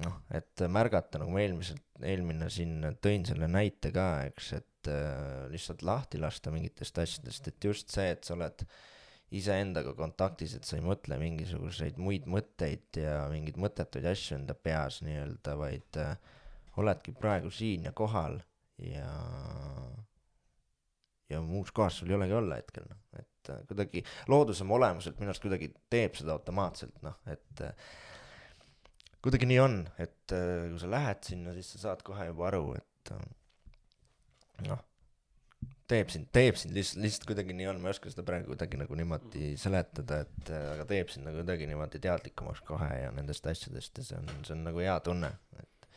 [0.05, 5.45] noh, et märgata, nagu ma eelmiselt, eelmine siin tõin selle näite ka, eks, et äh,
[5.53, 8.83] lihtsalt lahti lasta mingitest asjadest, et just see, et sa oled äh,
[9.33, 15.01] iseendaga kontaktis, et sa ei mõtle mingisuguseid muid mõtteid ja mingeid mõttetuid asju enda peas
[15.05, 16.13] nii-öelda, vaid äh,
[16.77, 18.37] oledki praegu siin ja kohal
[18.85, 19.09] ja,
[21.31, 25.19] ja muus kohas sul ei olegi olla hetkel, noh, et äh, kuidagi loodus oma olemuselt
[25.19, 27.73] minu arust kuidagi teeb seda automaatselt, noh, et äh,
[29.25, 32.67] kuidagi nii on, et äh, kui sa lähed sinna, siis sa saad kohe juba aru,
[32.77, 33.25] et äh,
[34.69, 34.85] noh
[35.89, 38.79] teeb sind, teeb sind lihtsalt, lihtsalt kuidagi nii on, ma ei oska seda praegu kuidagi
[38.81, 43.45] nagu niimoodi seletada, et äh, aga teeb sind nagu kuidagi niimoodi teadlikumaks kohe ja nendest
[43.49, 45.29] asjadest ja see on, see on nagu hea tunne,
[45.61, 45.89] et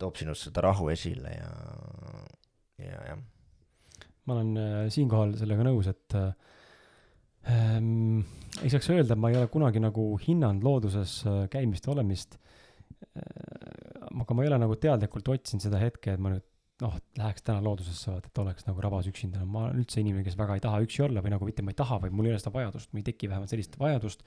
[0.00, 1.50] toob sinust seda rahu esile ja,
[2.80, 3.20] ja jah.
[4.24, 6.30] ma olen äh, siinkohal sellega nõus, et äh,
[7.52, 8.22] ähm,
[8.62, 12.38] ei saaks öelda, et ma ei ole kunagi nagu hinnanud looduses äh, käimist olemist
[13.12, 13.20] äh,.
[14.10, 16.46] aga ma ei ole nagu teadlikult otsinud seda hetke, et ma nüüd
[16.80, 20.36] noh, läheks täna loodusesse, vaata, et oleks nagu rabas üksinda, ma olen üldse inimene, kes
[20.38, 22.40] väga ei taha üksi olla või nagu mitte ma ei taha, vaid mul ei ole
[22.42, 24.24] seda vajadust, mul ei teki vähemalt sellist vajadust.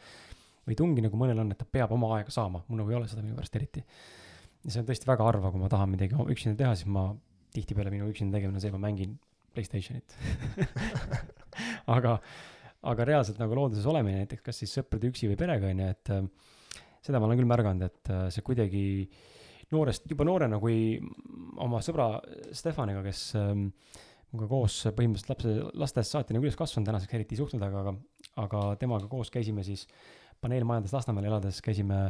[0.64, 3.10] või tungi nagu mõnel on, et ta peab oma aega saama, mul nagu ei ole
[3.12, 3.84] seda minu pärast eriti.
[4.64, 7.10] ja see on tõesti väga harva, kui ma tahan midagi üksinda teha, siis ma
[7.54, 9.18] tihtipeale minu üksinda tegemine on see, ma mängin
[9.54, 10.16] Playstationit
[11.95, 12.16] aga,
[12.89, 16.14] aga reaalselt nagu looduses olemine näiteks kas siis sõprade üksi või perega on ju, et
[16.16, 16.24] äh,
[17.04, 18.84] seda ma olen küll märganud, et äh, see kuidagi
[19.74, 20.97] noorest, juba noorena, kui
[21.63, 22.07] oma sõbra
[22.55, 23.67] Stefaniga, kes ähm,
[24.34, 27.97] minuga koos põhimõtteliselt lapse, lastest saati nagu üles kasvanud, tänaseks eriti ei suhtlenud, aga, aga,
[28.45, 29.86] aga temaga koos käisime siis
[30.43, 32.07] paneelmajades Lasnamäel elades, käisime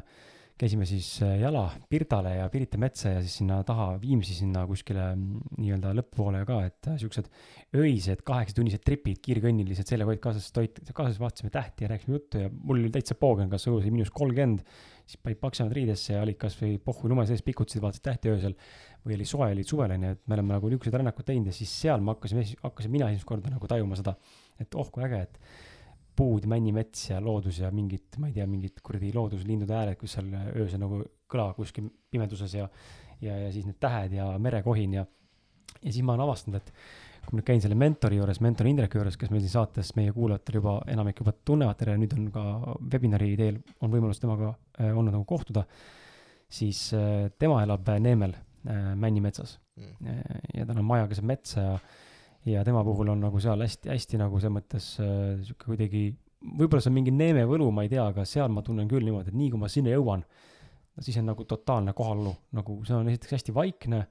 [0.59, 5.07] käisime siis äh, jala Pirdale ja Pirita metsa ja siis sinna taha Viimsi sinna kuskile
[5.15, 7.29] mm, nii-öelda lõpupoole ka, et äh, siuksed
[7.79, 12.51] öised kaheksatunnised tripid, kiirkõnnilised, sellega olid kaasas toit, kaasas vaatasime tähti ja rääkisime juttu ja
[12.53, 14.61] mul oli täitsa poogen, kas õues oli miinus kolmkümmend,
[15.03, 18.55] siis panid paksemad riidesse ja olid kasvõi pohhu lume sees, pikutasid, vaatasid tähti öösel.
[19.03, 21.71] või oli soe, olid suvel onju, et me oleme nagu niisuguseid rännakuid teinud ja siis
[21.81, 24.13] seal me hakkasime, hakkasin mina esimest korda nagu tajuma seda,
[24.63, 25.39] et oh kui äge, et
[26.15, 30.29] puud, männimets ja loodus ja mingid, ma ei tea, mingid kuradi looduslindude hääled, kus seal
[30.53, 32.69] öösel nagu kõlavad kuskil pimeduses ja,
[33.19, 35.05] ja, ja siis need tähed ja merekohin ja,
[35.79, 36.71] ja siis ma olen avastanud, et
[37.23, 40.13] kui ma nüüd käin selle mentori juures, mentor Indreku juures, kes meil siin saates meie
[40.15, 42.45] kuulajatel juba, enamik juba tunnevad teda ja nüüd on ka
[42.93, 45.65] webinari teel, on võimalus temaga äh, olnud nagu kohtuda,
[46.51, 49.93] siis äh, tema elab Neemel äh, Männimetsas mm.
[50.09, 51.77] äh, ja tal on maja keset metsa ja
[52.45, 56.03] ja tema puhul on nagu seal hästi, hästi nagu selles mõttes äh, sihuke kuidagi,
[56.43, 59.31] võib-olla see on mingi neeme võlu, ma ei tea, aga seal ma tunnen küll niimoodi,
[59.31, 60.25] et nii kui ma sinna jõuan,
[60.99, 64.03] siis on nagu totaalne kohalolu, nagu see on esiteks hästi vaikne,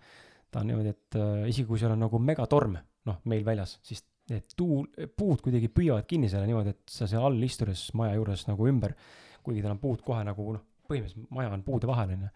[0.52, 4.04] ta on niimoodi, et äh, isegi kui seal on nagu megatorm, noh, meil väljas, siis
[4.30, 4.86] need tuul,
[5.18, 8.94] puud kuidagi püüavad kinni selle niimoodi, et sa seal all istudes maja juures nagu ümber,
[9.42, 12.30] kuigi tal on puud kohe nagu noh, põhimõtteliselt maja on puude vahel, on ju,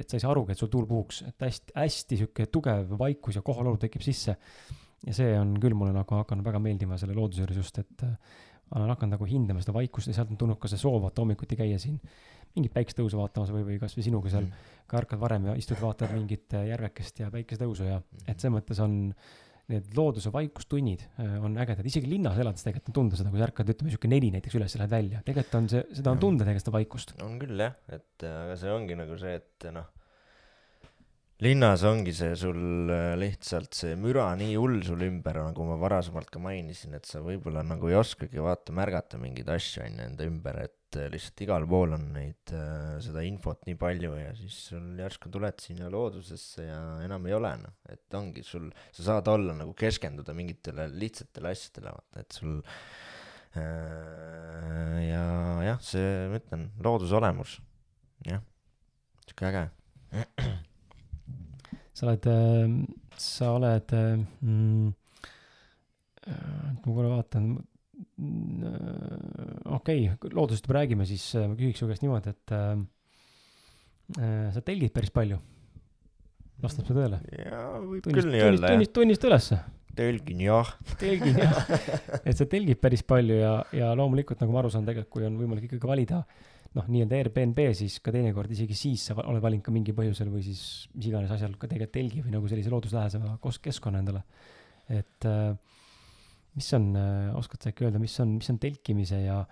[0.00, 3.38] et sa ei saa arugi, et sul tuul puhuks, et hästi, hästi sihuke tugev vaikus
[3.38, 4.36] ja kohalolu tekib sisse
[5.06, 8.36] ja see on küll mulle nagu hakanud väga meeldima selle looduse juures just, et äh,
[8.76, 11.58] olen hakanud nagu hindama seda vaikust ja sealt on tulnud ka see soov vaata hommikuti
[11.58, 11.98] käia siin
[12.56, 14.72] mingit päikesetõusu vaatamas või, või kasvõi sinuga seal mm.
[14.90, 18.26] ka ärkad varem ja istud, vaatad mingit äh, järvekest ja päikesetõusu ja mm.
[18.26, 18.98] et selles mõttes on
[19.70, 23.48] need looduse vaikustunnid äh, on ägedad, isegi linnas elades tegelikult on tunda seda, kui sa
[23.48, 26.46] ärkad, ütleme sihuke neli näiteks üles ja lähed välja, tegelikult on see, seda on tunda
[26.46, 27.16] tegelikult seda vaikust.
[27.26, 29.88] on küll jah, et aga see ongi nagu see, et noh
[31.40, 36.28] linnas ongi see sul äh, lihtsalt see müra nii hull sul ümber, nagu ma varasemalt
[36.32, 40.28] ka mainisin, et sa võib-olla nagu ei oskagi vaata märgata mingeid asju on ju enda
[40.28, 44.56] ümber, et äh, lihtsalt igal pool on neid, äh, seda infot nii palju ja siis
[44.70, 49.30] sul järsku tuled sinna loodusesse ja enam ei ole noh, et ongi sul, sa saad
[49.32, 52.60] olla nagu keskenduda mingitele lihtsatele asjadele, vaata, et sul
[53.50, 55.22] ja
[55.66, 57.56] jah, see, ma ütlen, looduse olemus,
[58.28, 58.44] jah,
[59.26, 59.64] sihuke äge.
[62.00, 62.76] Sa oled, ähm,
[63.20, 64.92] sa oled mm,,
[66.26, 67.69] äh, ma korra vaatan, äh,
[68.20, 72.74] okei okay,, loodusest juba räägime, siis äh, ma küsiks su käest niimoodi, et äh,
[74.54, 75.38] sa telgid päris palju.
[76.60, 77.20] vastab see tõele?
[77.38, 78.74] jaa, võib tunnist, küll nii öelda, jah.
[78.74, 79.60] tunnista, tunnista ülesse.
[79.96, 80.76] telgin jah.
[81.00, 81.74] telgin jah,
[82.28, 85.40] et sa telgid päris palju ja, ja loomulikult, nagu ma aru saan, tegelikult kui on
[85.40, 89.64] võimalik ikkagi valida äh, noh, nii-öelda Airbnb, siis ka teinekord isegi siis sa oled valinud
[89.66, 90.62] ka mingi põhjusel või siis
[90.94, 94.22] mis iganes asjal ka tegelikult telgi või nagu sellise looduslähedasema keskkonna endale.
[94.90, 95.50] et äh,
[96.56, 99.42] mis on, äh, oskad sa äkki öelda, mis on, mis on telkimise ja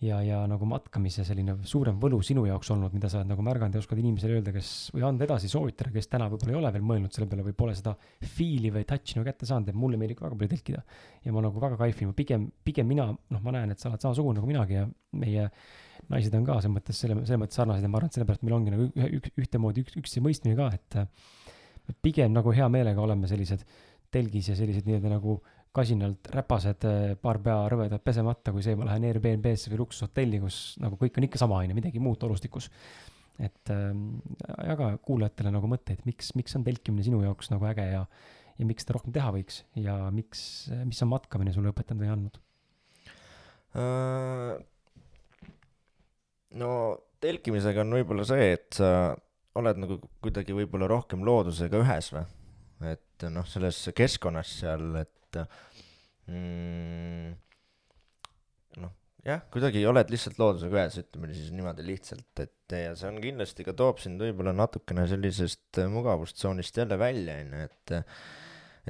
[0.00, 3.76] ja, ja nagu matkamise selline suurem võlu sinu jaoks olnud, mida sa oled nagu märganud
[3.76, 6.86] ja oskad inimesele öelda, kes, või anda edasi soovitada, kes täna võib-olla ei ole veel
[6.88, 7.92] mõelnud selle peale või pole seda
[8.36, 10.82] feel'i või touch'i nagu kätte saanud, et mulle meeldib väga palju telkida.
[11.24, 14.40] ja ma nagu väga kaifin, pigem, pigem mina, noh, ma näen, et sa oled samasugune
[14.40, 14.86] nagu minagi ja
[15.20, 15.50] meie
[16.08, 18.56] naised on ka selles mõttes, selle, selles mõttes sarnased ja ma arvan, et sellepärast meil
[18.56, 23.28] ongi nagu ühe, üks, ühtemoodi üks, üksteise mõistmine ka, et pigem nagu hea meelega oleme
[23.28, 23.66] sellised
[24.10, 25.36] telgis ja sellised nii-öelda nagu
[25.76, 26.86] kasinalt räpased,
[27.22, 31.28] paar pea rõvedad pesemata, kui see, ma lähen Airbnb-sse või luksushotelli, kus nagu kõik on
[31.28, 32.70] ikka sama, on ju, midagi muud olustikus.
[33.40, 33.94] et äh,
[34.68, 38.02] jaga kuulajatele nagu mõtteid, miks, miks on telkimine sinu jaoks nagu äge ja,
[38.58, 40.42] ja miks seda rohkem teha võiks ja miks,
[40.84, 42.36] mis on matkamine sulle õpetanud või andnud
[43.80, 44.58] uh,?
[46.60, 46.70] no
[47.24, 48.90] telkimisega on võib-olla see, et sa
[49.60, 52.26] oled nagu kuidagi võib-olla rohkem loodusega ühes või,
[52.90, 57.30] et noh, selles keskkonnas seal, et mm,
[58.82, 58.92] noh,
[59.26, 63.66] jah, kuidagi oled lihtsalt loodusega ühes, ütleme siis niimoodi lihtsalt, et ja see on kindlasti
[63.66, 67.98] ka toob sind võib-olla natukene sellisest mugavustsoonist jälle välja, on ju, et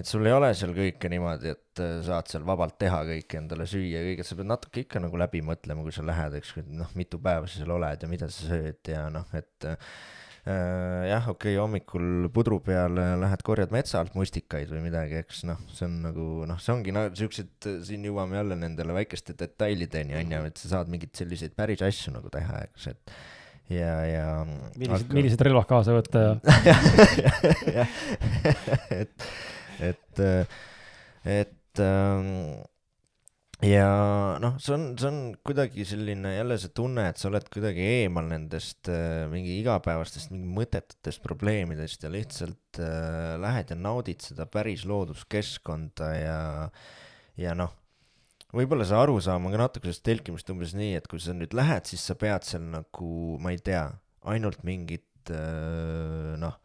[0.00, 4.04] et sul ei ole seal kõike niimoodi, et saad seal vabalt teha kõike endale süüa
[4.06, 7.48] kõike, sa pead natuke ikka nagu läbi mõtlema, kui sa lähed, eks, noh, mitu päeva
[7.50, 9.90] sa seal oled ja mida sa sööd ja noh, et äh,
[10.44, 15.60] jah, okei okay,, hommikul pudru peal lähed korjad metsa alt mustikaid või midagi, eks noh,
[15.72, 20.46] see on nagu noh, see ongi no siuksed, siin jõuame jälle nendele väikeste detailideni onju,
[20.48, 23.14] et sa saad mingeid selliseid päris asju nagu teha, eks, et
[23.76, 24.26] ja, ja.
[24.76, 26.76] millised aga..., millised relvad kaasa võtta ja
[29.00, 29.30] et,
[29.90, 30.24] et,
[31.38, 32.30] et ähm,
[33.66, 33.88] ja
[34.40, 38.28] noh, see on, see on kuidagi selline jälle see tunne, et sa oled kuidagi eemal
[38.30, 44.86] nendest äh, mingi igapäevastest mingi mõttetutest probleemidest ja lihtsalt äh, lähed ja naudid seda päris
[44.88, 46.40] looduskeskkonda ja,
[47.40, 47.74] ja noh,
[48.56, 51.90] võib-olla see arusaam on ka natuke sellest telkimist umbes nii, et kui sa nüüd lähed,
[51.90, 53.12] siis sa pead seal nagu,
[53.44, 53.84] ma ei tea,
[54.32, 56.56] ainult mingit äh, noh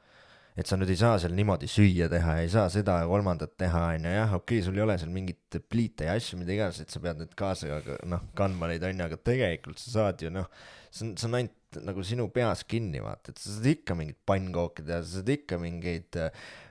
[0.56, 3.82] et sa nüüd ei saa seal niimoodi süüa teha, ei saa seda ja kolmandat teha,
[3.98, 6.94] onju, jah, okei okay,, sul ei ole seal mingit pliite ja asju, mida iganes, et
[6.94, 10.48] sa pead nüüd kaasa, noh, kandma neid, onju, aga tegelikult sa saad ju, noh,
[10.90, 14.22] see on, see on ainult nagu sinu peas kinni, vaata, et sa saad ikka mingit
[14.32, 16.22] pannkooki teha, sa saad ikka mingeid,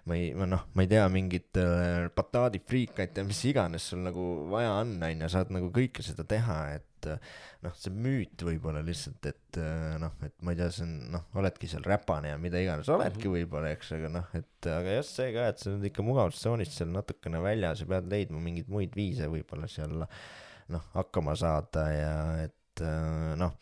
[0.09, 4.75] ma ei, noh, ma ei tea, mingit äh, bataadifriikaid ja mis iganes sul nagu vaja
[4.83, 9.59] on, onju, saad nagu kõike seda teha, et et noh, see müüt võib-olla lihtsalt, et
[9.61, 12.91] äh, noh, et ma ei tea, see on noh, oledki seal räpane ja mida iganes,
[12.93, 13.37] oledki -hmm.
[13.39, 16.93] võib-olla, eks, aga noh, et aga just see ka, et sa oled ikka mugavustsoonist seal
[16.95, 22.85] natukene väljas ja pead leidma mingeid muid viise võib-olla seal noh, hakkama saada ja et
[22.85, 23.57] äh, noh,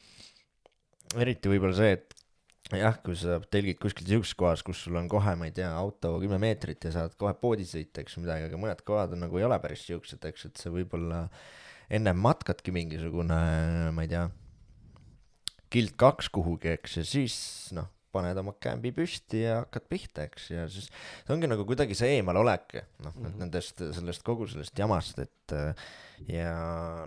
[1.18, 2.21] eriti võib-olla see, et
[2.80, 6.14] jah, kui sa telgid kuskil sihukeses kohas, kus sul on kohe, ma ei tea, auto
[6.22, 9.46] kümme meetrit ja saad kohe poodi sõita, eks midagi, aga mõned kohad on nagu ei
[9.48, 11.24] ole päris siuksed, eks, et see võib-olla
[11.92, 13.40] ennem matkadki mingisugune,
[13.92, 14.26] ma ei tea,
[15.72, 17.36] kild kaks kuhugi, eks, ja siis
[17.76, 21.96] noh, paned oma kämbi püsti ja hakkad pihta, eks, ja siis see ongi nagu kuidagi
[21.98, 25.56] see eemalolek, noh mm -hmm., nendest, sellest kogu sellest jamast, et
[26.28, 26.52] ja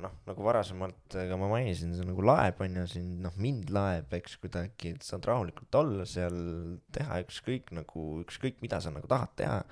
[0.04, 4.12] noh, nagu varasemalt ka ma mainisin, see nagu laeb on ju siin, noh, mind laeb,
[4.18, 6.38] eks, kuidagi, et saad rahulikult olla seal,
[6.96, 9.64] teha ükskõik nagu, ükskõik mida sa nagu tahad teha.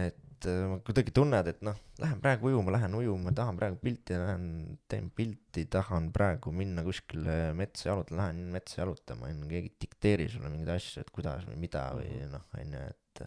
[0.00, 4.16] et et äh, kuidagi tunned, et noh, lähen praegu ujuma, lähen ujuma, tahan praegu pilti,
[4.16, 4.44] lähen
[4.88, 9.82] teen pilti, tahan praegu minna kuskile metsa jalutama, lähen metsa jalutama, on ju, keegi ei
[9.84, 12.30] dikteeri sulle mingeid asju, et kuidas või mida või mhm.
[12.32, 13.24] noh, on ju, et,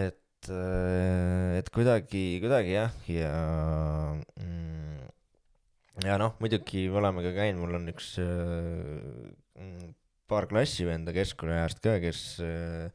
[0.00, 3.32] et, äh, et kuidagi, kuidagi jah, ja
[4.36, 5.08] mm,
[6.04, 9.88] ja noh, muidugi me oleme ka käinud, mul on üks äh,
[10.30, 12.92] paar klassivenda keskkooliajast ka, kes Äh,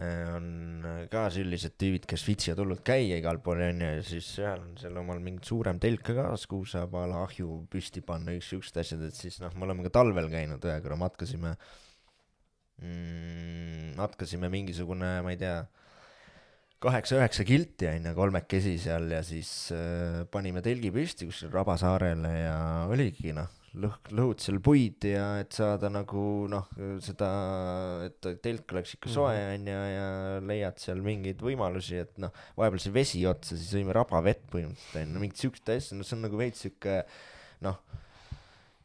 [0.00, 4.78] on ka sellised tüübid, kes viitsivad hullult käia igal pool onju ja siis seal on
[4.80, 8.48] seal omal mingit suurem telk ka kaasas, kuhu saab a la ahju püsti panna, üks
[8.54, 11.52] siuksed asjad, et siis noh, me oleme ka talvel käinud ühe korra, matkasime
[12.80, 15.60] mm,, matkasime mingisugune, ma ei tea,
[16.80, 23.36] kaheksa-üheksa kilti onju kolmekesi seal ja siis äh, panime telgi püsti kuskil Rabasaarele ja oligi
[23.36, 26.68] noh lõh-, lõhud seal puid ja et saada nagu noh,
[27.04, 27.30] seda,
[28.08, 29.54] et telk oleks ikka soe mhm.
[29.54, 29.94] onju -hmm.
[29.94, 35.02] ja leiad seal mingeid võimalusi, et noh, vahepeal sai vesi otsa, siis sõime rabavett põhimõtteliselt
[35.02, 37.02] onju, no mingit siukest asja, no see on nagu veits siuke
[37.66, 37.78] noh,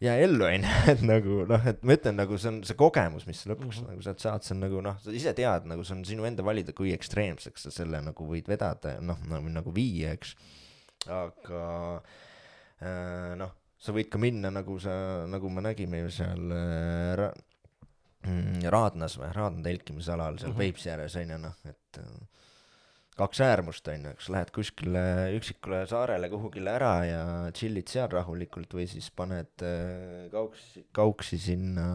[0.04, 3.42] jää ellu onju, et nagu noh, et ma ütlen nagu see on see kogemus, mis
[3.50, 3.90] lõpuks mm -hmm.
[3.96, 6.46] nagu sealt saad, see on nagu noh, sa ise tead, nagu see on sinu enda
[6.46, 10.36] valida, kui ekstreemseks sa selle nagu võid vedada, noh nagu, nagu viia, eks.
[11.10, 12.02] aga
[12.82, 17.32] äh, noh sa võid ka minna, nagu sa, nagu me nägime ju seal äh, ra,
[18.28, 20.64] mm, Raadnas või, Raadna telkimisalal seal uh -huh.
[20.64, 22.50] Peipsi ääres on ju noh, et äh,
[23.16, 25.06] kaks äärmust on ju, eks lähed kuskile
[25.38, 31.88] üksikule saarele kuhugile ära ja chill'id seal rahulikult või siis paned äh, kauksi, kauksi sinna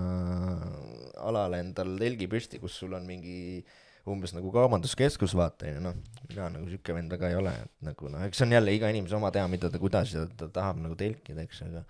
[1.17, 3.79] alale endal telgi püsti, kus sul on mingi äh,
[4.13, 5.97] umbes nagu kaubanduskeskus, vaata onju, noh,
[6.29, 8.91] mina nagu siuke vend väga ei ole, et nagu noh, eks see on jälle iga
[8.93, 11.85] inimese oma teha, mida ta, kuidas ja ta tahab nagu telkida, eks, aga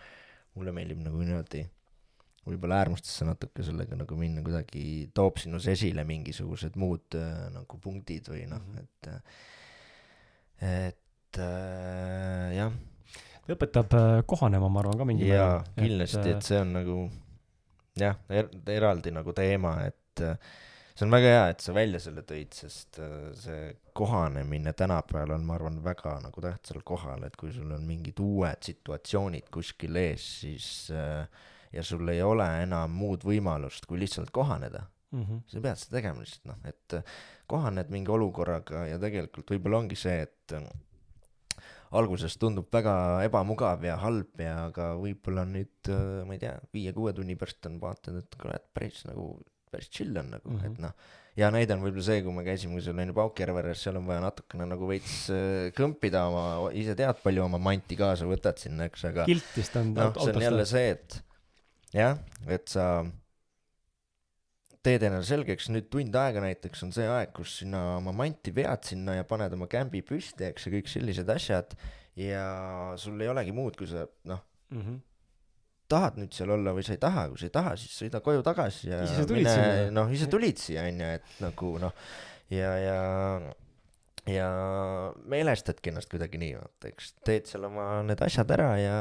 [0.58, 1.64] mulle meeldib nagu niimoodi
[2.48, 4.84] võib-olla äärmustesse natuke sellega nagu minna, kuidagi
[5.16, 8.84] toob sinus esile mingisugused muud äh, nagu punktid või noh, mhm.
[8.84, 9.10] et,
[10.70, 12.78] et äh, jah.
[13.50, 15.34] õpetab äh, kohanema, ma arvan ka määral.
[15.34, 16.96] jaa, kindlasti, et äh, see on nagu
[18.00, 20.36] jah er,, eraldi nagu teema, et äh,
[21.00, 23.60] see on väga hea, et sa välja selle tõid, sest äh, see
[23.96, 28.60] kohanemine tänapäeval on, ma arvan, väga nagu tähtsal kohal, et kui sul on mingid uued
[28.68, 31.24] situatsioonid kuskil ees, siis äh,
[31.72, 34.82] ja sul ei ole enam muud võimalust, kui lihtsalt kohaneda
[35.14, 35.22] mm.
[35.22, 35.38] -hmm.
[35.48, 37.14] sa pead seda tegema lihtsalt noh, et äh,
[37.48, 40.54] kohaned mingi olukorraga ja tegelikult võib-olla ongi see, et
[41.96, 45.88] alguses tundub väga ebamugav ja halb ja aga võib-olla nüüd,
[46.26, 49.32] ma ei tea, viie-kuue tunni pärast on vaatad, et et päris nagu
[49.72, 50.72] päris chill on nagu mm, -hmm.
[50.72, 50.94] et noh.
[51.38, 54.66] hea näide on võib-olla see, kui me käisime seal onju Paukjärve-veres, seal on vaja natukene
[54.68, 56.44] nagu veits äh, kõmpida oma,
[56.76, 59.26] ise tead, palju oma manti kaasa võtad sinna, eks, aga.
[59.30, 59.94] kiltist on.
[59.96, 61.20] noh, see on jälle see, et
[61.94, 62.18] jah,
[62.50, 62.90] et sa
[64.86, 68.86] teed endale selgeks, nüüd tund aega näiteks on see aeg, kus sina oma manti vead
[68.88, 71.76] sinna ja paned oma kämbi püsti, eks, ja kõik sellised asjad
[72.18, 72.44] ja
[73.00, 74.40] sul ei olegi muud, kui sa noh,
[74.72, 74.80] mm.
[74.80, 74.98] -hmm.
[75.90, 78.44] Tahad nüüd seal olla või sa ei taha, kui sa ei taha, siis sõida koju
[78.46, 79.88] tagasi ja Ise tulid sinna.
[80.00, 81.96] noh, ise tulid siia onju, et nagu noh,
[82.54, 83.00] ja, ja
[84.28, 84.48] ja
[85.30, 88.96] meelestadki ennast kuidagi nii, vaata, eks teed seal oma need asjad ära ja,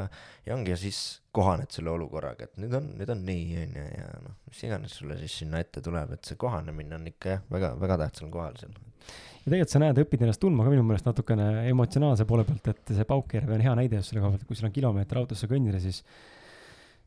[0.46, 1.00] ja ongi ja siis
[1.36, 5.18] kohaned selle olukorraga, et nüüd on, nüüd on nii onju ja noh, mis iganes sulle
[5.20, 8.74] siis sinna ette tuleb, et see kohanemine on ikka jah, väga, väga tähtsal kohal seal.
[9.04, 12.96] ja tegelikult sa näed, õpid ennast tundma ka minu meelest natukene emotsionaalse poole pealt, et
[12.96, 15.84] see Paukjärve on hea näide just selle koha pealt, kui sul on kilomeeter autosse kõndida,
[15.84, 16.04] siis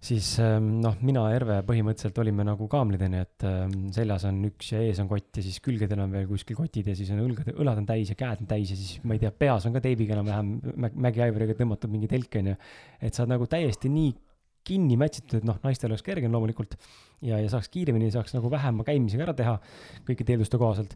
[0.03, 4.40] siis ähm, noh, mina ja Herve põhimõtteliselt olime nagu kaamlid onju, et ähm, seljas on
[4.48, 7.22] üks ja ees on kott ja siis külgedel on veel kuskil kotid ja siis on
[7.22, 9.76] õlgad, õlad on täis ja käed on täis ja siis ma ei tea, peas on
[9.76, 12.59] ka teibiga enam-vähem Mac-Iveriga tõmmatud mingi telk onju.
[12.98, 14.12] et sa oled nagu täiesti nii
[14.66, 16.76] kinni mätsitud, et noh, naistel oleks kergem loomulikult
[17.22, 19.57] ja, ja saaks kiiremini, saaks nagu vähema käimisega ära teha
[20.07, 20.94] kõikide eelduste kohaselt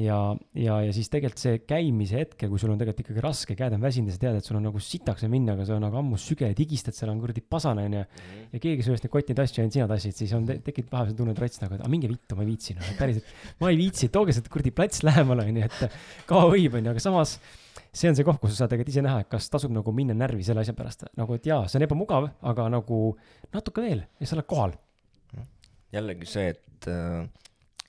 [0.00, 0.18] ja,
[0.58, 3.82] ja, ja siis tegelikult see käimise hetkel, kui sul on tegelikult ikkagi raske, käed on
[3.84, 5.98] väsinud ja sa tead, et sul on nagu sitaks on minna, aga sa on nagu
[6.00, 8.04] ammu süge ja tigistad seal on kuradi pasane onju.
[8.52, 11.62] ja keegi sööst neid kotti tassi, ainult sina tassid, siis on, tekib vahepeal tunne rats
[11.62, 13.34] nagu, et aga minge vittu, ma ei viitsi noh, päriselt.
[13.60, 17.38] ma ei viitsi, tooge see kuradi plats lähemale onju, et kaua võib onju, aga samas
[17.94, 20.16] see on see koht, kus sa saad tegelikult ise näha, et kas tasub nagu minna
[20.18, 23.04] närvi selle asja pärast, nagu et jaa, see on ebamugav, aga nagu
[23.54, 24.74] natuke veel ja sa oled kohal
[25.94, 27.22] jällegi see, et äh,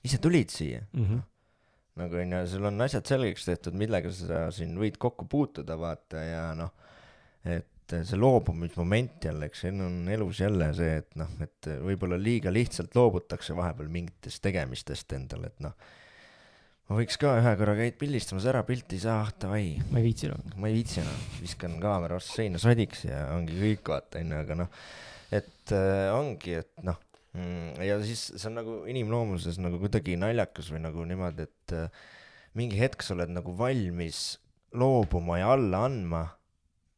[0.06, 1.06] ise tulid siia mm.
[1.06, 1.22] -hmm.
[2.00, 6.42] Nagu onju, sul on asjad selgeks tehtud, millega sa siin võid kokku puutuda, vaata ja
[6.58, 6.72] noh,
[7.46, 12.52] et see loobumismoment jälle, eks see on elus jälle see, et noh, et võib-olla liiga
[12.52, 15.76] lihtsalt loobutakse vahepeal mingitest tegemistest endale, et noh,
[16.88, 20.08] ma võiks ka ühe korra käid pildistamas ära, pilti ei saa, ah davai, ma ei
[20.10, 20.42] viitsi noh.
[20.58, 24.60] ma ei viitsi enam, viskan kaamera vastu seina sodiks ja ongi kõik, vaata onju, aga
[24.64, 24.82] noh,
[25.38, 27.00] et äh, ongi, et noh
[27.82, 32.02] ja siis see on nagu inimloomuses nagu kuidagi naljakas või nagu niimoodi, et äh,
[32.56, 34.38] mingi hetk sa oled nagu valmis
[34.76, 36.22] loobuma ja alla andma,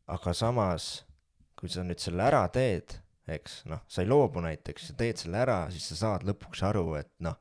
[0.09, 0.89] aga samas,
[1.59, 2.97] kui sa nüüd selle ära teed,
[3.29, 6.87] eks noh, sa ei loobu näiteks, sa teed selle ära, siis sa saad lõpuks aru,
[7.01, 7.37] et noh,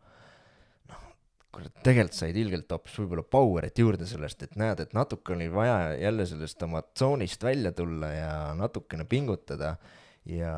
[0.91, 1.05] noh,
[1.53, 5.95] kurat, tegelikult said ilgelt hoopis võib-olla power'it juurde sellest, et näed, et natuke oli vaja
[6.01, 9.75] jälle sellest oma tsoonist välja tulla ja natukene pingutada
[10.27, 10.55] ja,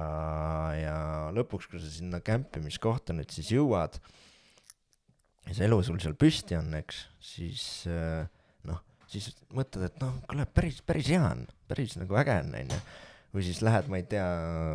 [0.78, 0.96] ja
[1.36, 4.00] lõpuks, kui sa sinna kämpimiskohta nüüd siis jõuad
[5.50, 8.26] ja see elu sul seal püsti on, eks, siis äh,
[8.70, 12.82] noh, siis mõtled, et noh, kuule, päris, päris hea on, päris nagu äge on, onju.
[13.34, 14.26] või siis lähed, ma ei tea,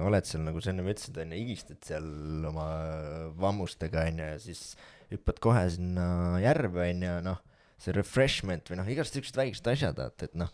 [0.06, 2.08] oled seal nagu sa ennem ütlesid, onju, higistad seal
[2.50, 2.68] oma
[3.38, 4.64] vammustega, onju, ja siis
[5.12, 6.06] hüppad kohe sinna
[6.42, 7.42] järve, onju, noh,
[7.82, 10.50] see refreshment või noh, igast siuksed väiksed asjad, vaata, et noh,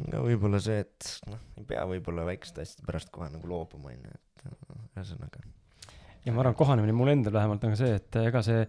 [0.00, 3.92] on ka võib-olla see, et noh, ei pea võib-olla väikeste asjade pärast kohe nagu loobuma,
[3.92, 5.44] onju, et noh, ühesõnaga.
[6.24, 8.66] ja ma arvan, kohanemine mul endal vähemalt on ka see, et ega see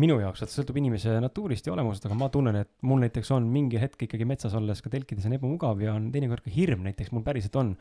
[0.00, 3.46] minu jaoks, et sõltub inimese natuurist ja olemusest, aga ma tunnen, et mul näiteks on
[3.50, 7.12] mingi hetk ikkagi metsas olles ka telkides on ebamugav ja on teinekord ka hirm näiteks,
[7.14, 7.74] mul päriselt on.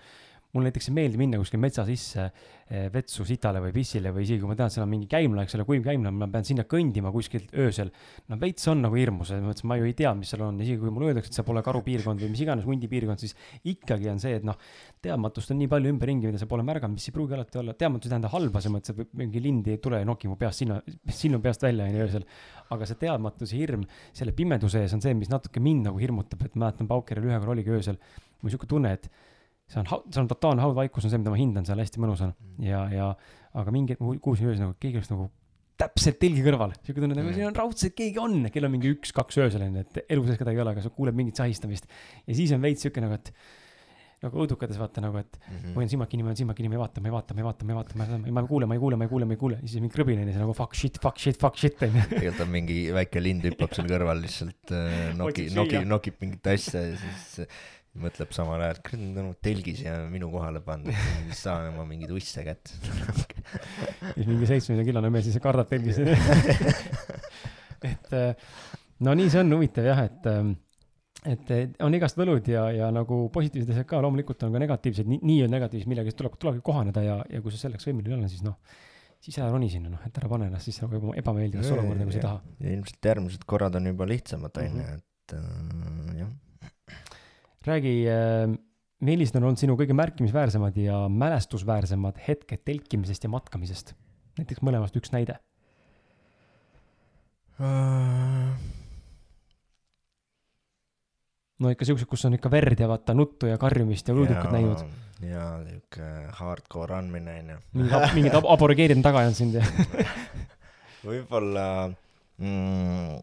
[0.53, 4.43] Mul näiteks ei meeldi minna kuskil metsa sisse eh, vetsu sitale või pissile või isegi
[4.43, 6.65] kui ma tean, et seal on mingi käimla, eks ole, kuiv käimla, ma pean sinna
[6.69, 7.89] kõndima kuskilt öösel.
[8.29, 10.77] no veits on nagu hirmus, selles mõttes ma ju ei tea, mis seal on, isegi
[10.83, 13.33] kui mulle öeldakse, et see pole karupiirkond või mis iganes hundi piirkond, siis
[13.73, 14.59] ikkagi on see, et noh,
[15.01, 18.11] teadmatust on nii palju ümberringi, mida sa pole märganud, mis ei pruugi alati olla, teadmatus
[18.11, 20.79] ei tähenda halba, selles mõttes, et mingi lind ei tule ja nokib mu peast silma,
[21.09, 22.29] silma peast välja onju öösel.
[22.73, 23.83] aga see teadmatuse hirm
[24.15, 27.53] selle pimeduse ees on see, mis natuke mind nagu hirmutab, et mäletan Paukeril ühe korra
[27.53, 27.99] oligi öösel,
[28.41, 29.09] mul siuke tunne, et
[29.73, 32.33] see on, see on totaalne haudvaikus on see, mida ma hindan seal, hästi mõnus on.
[32.63, 33.11] Ja, ja
[33.57, 35.27] aga mingi hetk ma kuulsin öösel nagu keegi oleks nagu
[35.83, 37.33] täpselt telgi kõrval, siuke tunne nagu Mm.
[37.35, 40.59] siin on raudselt keegi on, kell on mingi üks-kaks öösel onju, et elu sees kedagi
[40.61, 41.87] ei ole, aga sa kuuled mingit sahistamist.
[42.29, 43.31] Ja siis on veits siuke nagu, et
[44.23, 45.73] nagu õudukates vaata nagu, et Mhm.
[45.73, 47.47] ma hoian silmad kinni, hoian silmad kinni, ma ei vaata, ma ei vaata, ma ei
[47.49, 49.25] vaata, ma ei vaata, ma ei, ma ei kuule, ma ei kuule, ma ei kuule,
[49.25, 51.81] ma ei kuule, siis mingi krõbin onju, see nagu fuck shit, fuck shit, fuck shit
[51.83, 52.05] onju.
[52.13, 56.85] tegelikult on mingi väike lind hüppab seal kõrval lihtsalt äh, noki, noki nokib mingit asja
[56.85, 57.47] ja siis
[57.93, 60.95] mõtleb samal ajal, et kurat, nad on telgis ja minu kohale pandud,
[61.37, 62.73] saan oma mingeid usse kätte.
[64.15, 65.99] siis mingi seitsmekümne kilone mees siis kardab telgis.
[67.91, 68.35] et äh,
[69.03, 70.27] no nii see on huvitav jah, et,
[71.33, 75.09] et eh, on igast võlud ja, ja nagu positiivsed asjad ka loomulikult on ka negatiivsed,
[75.09, 78.31] nii, nii on negatiivsed, millega tuleb, tulebki kohaneda ja, ja kui sa selleks võimeline oled,
[78.33, 78.57] siis noh,
[79.23, 82.15] siis ära roni sinna noh, et ära pane ennast siis nagu eba- ebameeldivasse olukorda, kui
[82.17, 82.39] sa ei taha.
[82.65, 84.79] ja ilmselt järgmised korrad on juba lihtsamad, Mhm.
[84.79, 86.33] onju, et äh, jah.
[87.67, 87.93] räägi,
[89.03, 93.93] millised on olnud sinu kõige märkimisväärsemad ja mälestusväärsemad hetked telkimisest ja matkamisest?
[94.39, 95.37] näiteks mõlemast üks näide.
[101.63, 104.81] no ikka siuksed, kus on ikka verd ja vaata nuttu ja karjumist ja õudukat näinud.
[105.23, 106.09] ja siuke
[106.39, 107.59] hardcore andmine onju.
[107.77, 109.63] mingid, mingid ab- aborigeerid on taga ajanud sind ja.
[111.07, 111.67] võib-olla
[112.41, 113.21] mm,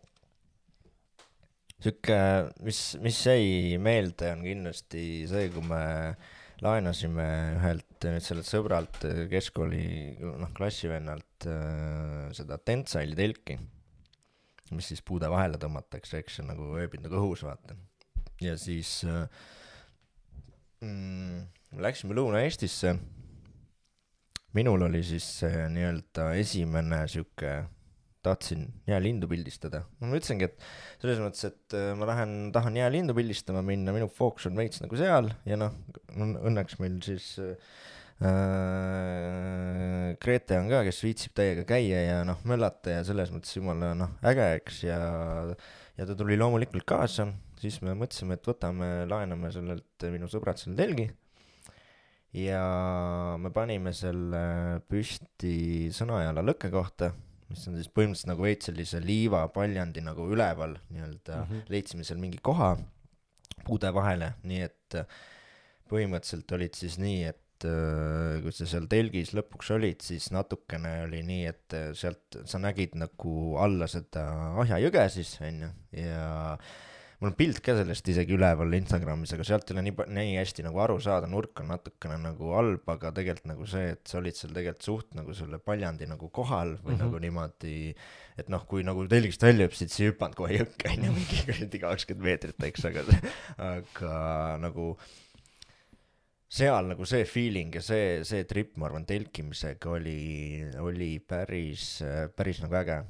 [1.81, 2.19] sihuke,
[2.67, 5.83] mis, mis jäi meelde, on kindlasti see, kui me
[6.61, 7.27] laenasime
[7.57, 9.85] ühelt nüüd sellelt sõbralt keskkooli,
[10.21, 13.57] noh, klassivennalt äh, seda Tensile telki,
[14.77, 17.79] mis siis puude vahele tõmmatakse, eks see nagu ööbib nagu õhus, vaata.
[18.45, 19.25] ja siis äh,
[20.85, 21.49] mm,
[21.81, 22.95] läksime Lõuna-Eestisse.
[24.53, 27.63] minul oli siis see nii-öelda esimene sihuke
[28.27, 29.85] tahtsin jäälindu pildistada.
[30.01, 30.57] ma ütlesingi, et
[31.03, 34.99] selles mõttes, et äh, ma lähen, tahan jäälindu pildistama minna, minu fookus on veits nagu
[35.01, 35.77] seal ja noh,
[36.19, 37.55] õnneks meil siis äh,
[40.21, 44.13] Grete on ka, kes viitsib täiega käia ja noh, möllata ja selles mõttes jumala noh,
[44.29, 44.99] äge, eks, ja
[46.01, 47.27] ja ta tuli loomulikult kaasa,
[47.61, 51.11] siis me mõtlesime, et võtame, laename sellelt minu sõbrad selle telgi.
[52.37, 52.63] Ja
[53.43, 54.43] me panime selle
[54.87, 57.11] püsti Sõnajala lõkke kohta
[57.51, 61.69] mis on siis põhimõtteliselt nagu veits sellise liivapaljandi nagu üleval nii-öelda mm, -hmm.
[61.73, 62.77] leidsime seal mingi koha
[63.67, 65.21] puude vahele, nii et äh,
[65.91, 71.23] põhimõtteliselt olid siis nii, et äh, kui sa seal telgis lõpuks olid, siis natukene oli
[71.27, 74.27] nii, et äh, sealt sa nägid nagu alla seda
[74.63, 76.57] Ahja jõge siis, onju, ja
[77.21, 80.65] mul on pilt ka sellest isegi üleval Instagramis, aga sealt ei ole nii, nii hästi
[80.65, 84.39] nagu aru saada, nurk on natukene nagu halb, aga tegelikult nagu see, et sa olid
[84.39, 87.03] seal tegelikult suht nagu selle paljandi nagu kohal või mm -hmm.
[87.05, 87.75] nagu niimoodi,
[88.41, 91.83] et noh, kui nagu telgist välja hüppasid, siis ei hüpanud kohe jõkke onju, mingi kuradi
[91.85, 93.05] kakskümmend meetrit, eks, aga,
[93.69, 94.17] aga
[94.65, 94.95] nagu
[96.51, 102.01] seal nagu see feeling ja see, see trip, ma arvan, telkimisega oli, oli päris,
[102.35, 103.03] päris nagu äge.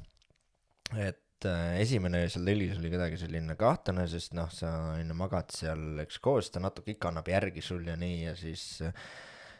[0.99, 6.21] et esimene seal telgis oli kuidagi selline kahtlane, sest noh, sa onju magad seal, eks
[6.23, 8.95] koos, ta natuke ikka annab järgi sul ja nii ja siis äh,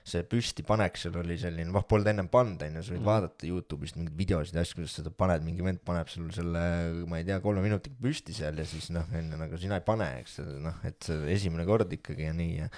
[0.08, 3.10] see püstipanek seal oli selline, noh, polnud ennem pannud, onju, sa võid mm.
[3.10, 6.64] vaadata Youtube'ist mingeid videosid ja asju, kuidas seda paned, mingi vend paneb sul selle,
[7.10, 10.10] ma ei tea, kolme minutiga püsti seal ja siis noh, onju, nagu sina ei pane,
[10.24, 12.72] eks, noh, et see esimene kord ikkagi ja nii ja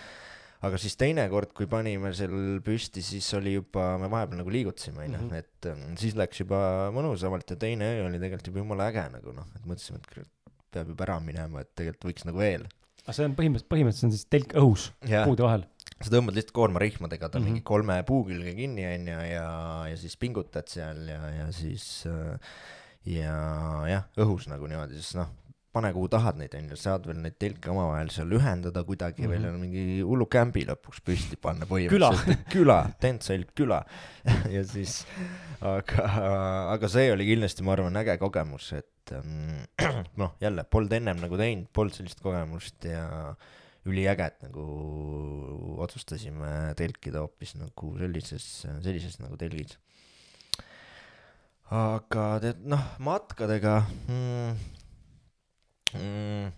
[0.64, 5.08] aga siis teine kord, kui panime seal püsti, siis oli juba, me vahepeal nagu liigutasime,
[5.08, 5.42] onju, mhm.
[5.42, 6.62] et ähm, siis läks juba
[6.96, 10.32] mõnusamalt ja teine öö oli tegelikult juba jumala äge nagu noh, et mõtlesime, et
[10.74, 12.68] peab juba ära minema, et tegelikult võiks nagu veel.
[13.04, 15.68] aga see on põhimõtteliselt, põhimõtteliselt on siis telk õhus puude vahel?
[16.04, 17.52] sa tõmbad lihtsalt koormarihmadega ta mm -hmm.
[17.52, 19.50] mingi kolme puu külge kinni, onju, ja,
[19.92, 22.56] ja siis pingutad seal ja, ja siis äh,
[23.10, 23.36] ja
[23.90, 25.32] jah, õhus nagu niimoodi, sest noh,
[25.74, 29.32] pane kuhu tahad neid, onju, saad veel neid telke omavahel seal ühendada kuidagi mm, -hmm.
[29.34, 32.46] veel on mingi hullu kämbi lõpuks püsti panna põhimõtteliselt.
[32.56, 33.82] küla, Tentsel küla
[34.56, 35.00] ja siis,
[35.66, 36.06] aga,
[36.76, 39.66] aga see oli kindlasti, ma arvan, äge kogemus, et ähm,
[40.22, 43.08] noh, jälle polnud ennem nagu teinud, polnud sellist kogemust ja
[43.90, 44.68] üliäge, et nagu
[45.84, 48.46] otsustasime telkida hoopis nagu sellises,
[48.86, 49.80] sellises nagu telgis.
[51.74, 54.56] aga tead, noh, matkadega mm,
[56.00, 56.52] mm.?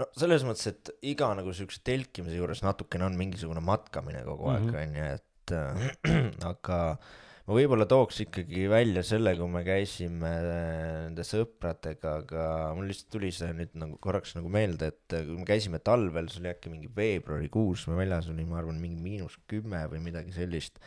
[0.00, 4.70] no selles mõttes, et iga nagu siukse telkimise juures natukene on mingisugune matkamine kogu aeg,
[4.70, 4.80] mhm.
[4.82, 6.80] onju, et äh, aga
[7.44, 12.44] ma võib-olla tooks ikkagi välja selle, kui me käisime nende sõpradega, aga
[12.76, 16.42] mul lihtsalt tuli see nüüd nagu korraks nagu meelde, et kui me käisime talvel, see
[16.42, 20.80] oli äkki mingi veebruarikuus, me väljas oli, ma arvan, mingi miinus kümme või midagi sellist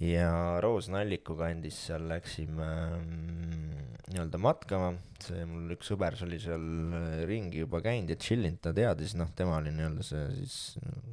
[0.00, 0.32] ja
[0.64, 3.70] Roos Nalliku kandis seal läksime mm,
[4.10, 8.48] nii-öelda matkama, see mul üks sõber, see oli seal äh, ringi juba käinud ja chill
[8.48, 10.54] inud, ta teadis, noh, tema oli nii-öelda see siis,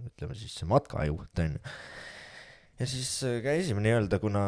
[0.07, 1.61] ütleme siis see matkajuht, onju.
[2.79, 4.43] ja siis äh, käisime nii-öelda, kuna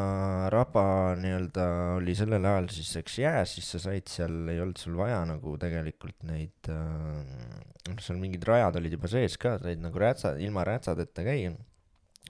[0.56, 0.86] raba
[1.20, 1.68] nii-öelda
[2.00, 5.58] oli sellel ajal siis eks jääs, siis sa said seal, ei olnud sul vaja nagu
[5.62, 7.60] tegelikult neid, äh,
[7.92, 11.58] noh, seal mingid rajad olid juba sees ka, said nagu rätsa, ilma rätsadeta käia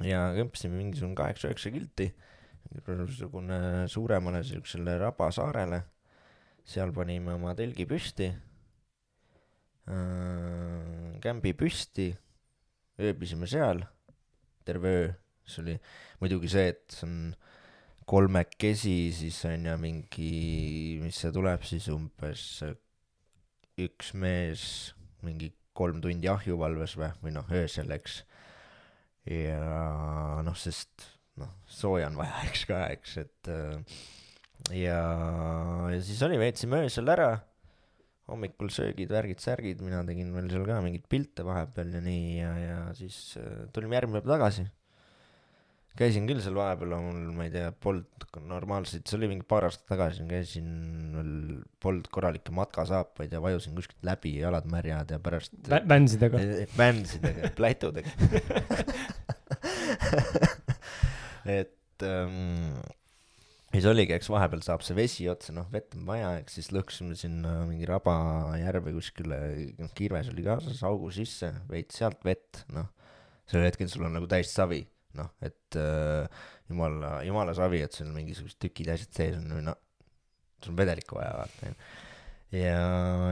[0.05, 2.09] ja kõmpsime mingisugune kaheksa-üheksa kilti,
[2.87, 5.83] mingisugune suuremale siuksele rabasaarele.
[6.69, 8.27] seal panime oma telgi püsti.
[9.89, 12.11] Äh,, kämbi püsti,
[13.01, 13.81] ööbisime seal.
[14.65, 15.07] Terve öö,
[15.49, 15.75] see oli
[16.21, 17.15] muidugi see, et see on
[18.09, 20.33] kolmekesi, siis on ju mingi,
[21.01, 22.45] mis see tuleb siis umbes
[23.79, 24.63] üks mees
[25.25, 28.23] mingi kolm tundi ahjuvalves või, või noh, öösel, eks
[29.29, 31.05] ja noh, sest
[31.39, 33.99] noh, sooja on vaja, eks ka, eks, et äh,
[34.75, 34.99] ja,
[35.93, 37.31] ja siis oli, veetsime öösel ära,
[38.29, 42.51] hommikul söögid, värgid, särgid, mina tegin veel seal ka mingeid pilte vahepeal ja nii ja,
[42.61, 44.67] ja siis äh, tulime järgmine päev tagasi
[45.99, 49.87] käisin küll seal vahepeal, mul, ma ei tea, polnud normaalseid, see oli mingi paar aastat
[49.89, 50.69] tagasi, käisin
[51.15, 51.31] veel,
[51.83, 55.81] polnud korralikke matkasaapaid ja vajusin kuskilt läbi, jalad märjad ja pärast Vä.
[55.89, 56.41] Vänsidega.
[56.77, 58.13] Vänsidega, plätudega
[61.59, 62.77] et ähm,
[63.73, 67.17] siis oligi, eks vahepeal saab see vesi otsa, noh, vett on vaja, eks siis lõhkusime
[67.19, 69.39] sinna mingi rabajärve kuskile,
[69.79, 72.89] noh, kirves oli kaasas, augu sisse, veits sealt vett, noh.
[73.49, 74.81] sel hetkel sul on nagu täis savi,
[75.17, 79.65] noh, et äh, jumala, jumala savi, et sul mingisugused tükid ja asjad sees on või
[79.71, 79.79] noh,
[80.63, 82.07] sul on vedelikku vaja vaata, onju
[82.55, 82.77] ja,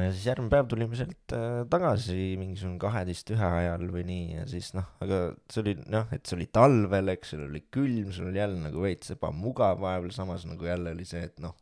[0.04, 4.44] ja siis järgmine päev tulime sealt äh, tagasi mingisugune kaheteist ühe ajal või nii ja
[4.50, 8.30] siis noh, aga see oli noh, et see oli talvel, eks, sul oli külm, sul
[8.30, 11.58] oli jälle nagu veits ebamugav vahepeal, samas nagu jälle oli see, et noh,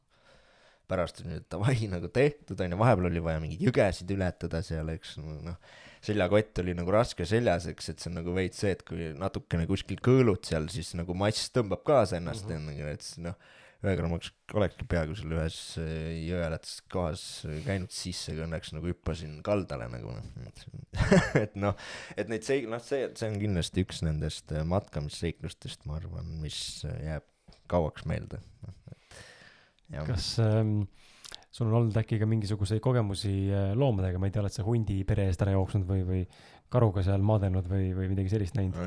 [0.90, 5.18] pärast on nüüd davai nagu tehtud, onju, vahepeal oli vaja mingeid jügesid ületada seal, eks,
[5.24, 5.60] noh,
[6.06, 9.66] seljakott oli nagu raske seljas, eks, et see on nagu veits see, et kui natukene
[9.70, 12.92] kuskil kõõlud seal, siis nagu mass tõmbab kaasa ennast mm, -hmm.
[12.92, 13.40] et siis noh,
[13.84, 17.24] ühe korra ma oleks, olekski peaaegu seal ühes äh, jõelätses kohas
[17.66, 20.66] käinud sisse, aga õnneks nagu hüppasin kaldale nagu noh,
[21.44, 21.78] et noh,
[22.16, 26.60] et neid seik-, noh, see, see on kindlasti üks nendest äh, matkamisseiklustest, ma arvan, mis
[26.88, 27.30] äh, jääb
[27.72, 28.40] kauaks meelde.
[29.92, 30.84] kas ähm,
[31.54, 35.28] sul on olnud äkki ka mingisuguseid kogemusi loomadega, ma ei tea, oled sa hundi pere
[35.30, 36.22] eest ära jooksnud või, või
[36.74, 38.78] karuga seal maadelnud või, või midagi sellist näinud?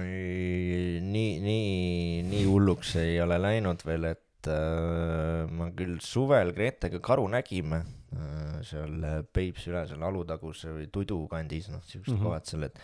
[1.08, 4.22] Nii, nii, nii hulluks ei ole läinud veel, et
[4.52, 11.24] äh, ma küll suvel Gretega karu nägime äh, seal Peipsi üle seal Alutaguse või Tudu
[11.30, 12.18] kandis, noh, siuksed mm.
[12.18, 12.28] -hmm.
[12.28, 12.80] kohad seal, et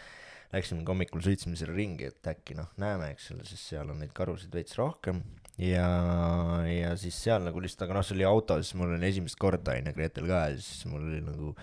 [0.55, 4.13] läksime hommikul sõitsime selle ringi, et äkki noh, näeme, eks ole, sest seal on neid
[4.17, 5.23] karusid veits rohkem
[5.59, 5.89] ja,
[6.69, 9.97] ja siis seal nagu lihtsalt, aga noh, see oli autos, mul oli esimest korda onju
[9.97, 11.55] Gretel ka ja siis mul oli nagu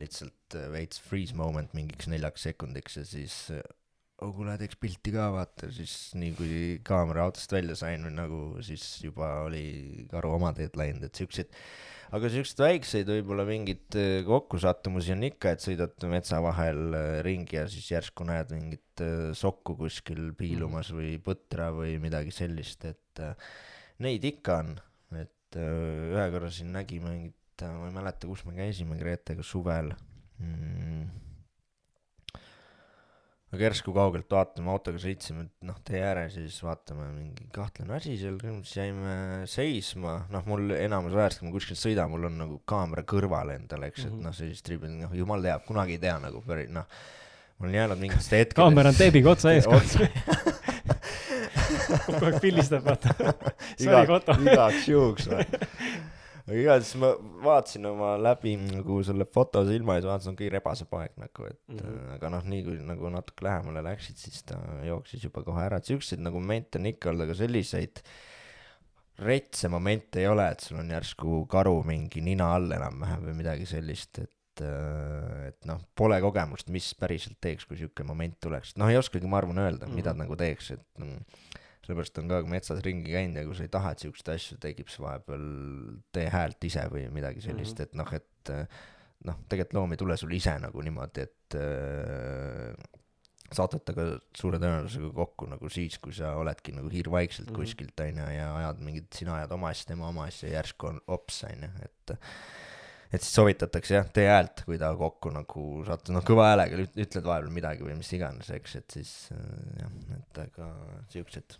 [0.00, 3.36] lihtsalt veits freeze moment mingiks neljaks sekundiks ja siis
[4.24, 6.56] oh kuule, teeks pilti ka vaata, siis nii kui
[6.86, 11.54] kaamera autost välja sain või nagu siis juba oli karu oma teed läinud, et siukseid,
[12.16, 17.58] aga siukseid väikseid võib-olla mingeid äh, kokkusattumusi on ikka, et sõidad metsa vahel äh, ringi
[17.60, 23.24] ja siis järsku näed mingit äh, sokku kuskil piilumas või põtra või midagi sellist, et
[24.04, 24.76] neid ikka on,
[25.20, 29.90] et ühe korra siin nägime mingit, ma ei mäleta, kus me käisime Gretega suvel.
[30.40, 31.29] Mm
[33.50, 38.14] aga järsku kaugelt vaatame, autoga sõitsime, noh, tee ääres ja siis vaatame mingi kahtlane asi
[38.20, 39.14] seal, siis jäime
[39.50, 43.82] seisma, noh, mul enamus ajast, kui ma kuskil sõidan, mul on nagu kaamera kõrval endal,
[43.88, 44.22] eks, et Mhm.
[44.28, 46.86] noh, sellist triibi, noh, jumal teab, kunagi ei tea nagu päris, noh,
[47.58, 49.66] mul on jäänud mingitest hetkedest kaamera on teebiga otsa ees,
[52.06, 53.14] kogu aeg pildistab, vaata.
[53.82, 55.44] Igaks juhuks või
[56.50, 57.10] aga igatahes ma
[57.44, 61.78] vaatasin oma läbi nagu selle foto silma siis vaatasin, okei, rebasepoeg nagu, et mm.
[61.78, 62.08] -hmm.
[62.16, 65.90] aga noh, nii kui nagu natuke lähemale läksid, siis ta jooksis juba kohe ära, et
[65.92, 68.02] siukseid nagu momente on ikka olnud, aga selliseid
[69.20, 73.68] retse momente ei ole, et sul on järsku karu mingi nina all enam-vähem või midagi
[73.68, 78.90] sellist, et äh, et noh, pole kogemust, mis päriselt teeks, kui siuke moment tuleks, noh,
[78.90, 80.02] ei oskagi, ma arvan, öelda mm, -hmm.
[80.02, 80.24] mida Mhm.
[80.24, 81.48] nagu teeks, et mm,
[81.84, 84.88] sellepärast on ka metsas ringi käinud ja kui sa ei taha, et siukseid asju tekib,
[84.90, 85.44] siis vahepeal
[86.14, 87.84] tee häält ise või midagi sellist mm.
[87.84, 87.88] -hmm.
[87.88, 88.80] et noh, et äh,
[89.28, 92.74] noh, tegelikult loom ei tule sul ise nagu niimoodi, et äh,
[93.50, 97.54] satud temaga suure tõenäosusega kokku nagu siis, kui sa oledki nagu hiirvaikselt mm.
[97.54, 97.64] -hmm.
[97.64, 101.00] kuskilt onju ja ajad mingit, sina ajad oma asja, tema oma asja ja järsku on
[101.06, 102.16] ops onju, et
[103.10, 107.00] et siis soovitatakse jah, tee häält, kui ta kokku nagu satud, noh kõva häälega üt-
[107.06, 110.70] ütled vahepeal midagi või mis iganes, eks, et siis äh, jah, et aga
[111.10, 111.58] siuksed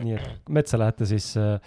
[0.00, 1.58] nii et metsa lähete siis äh,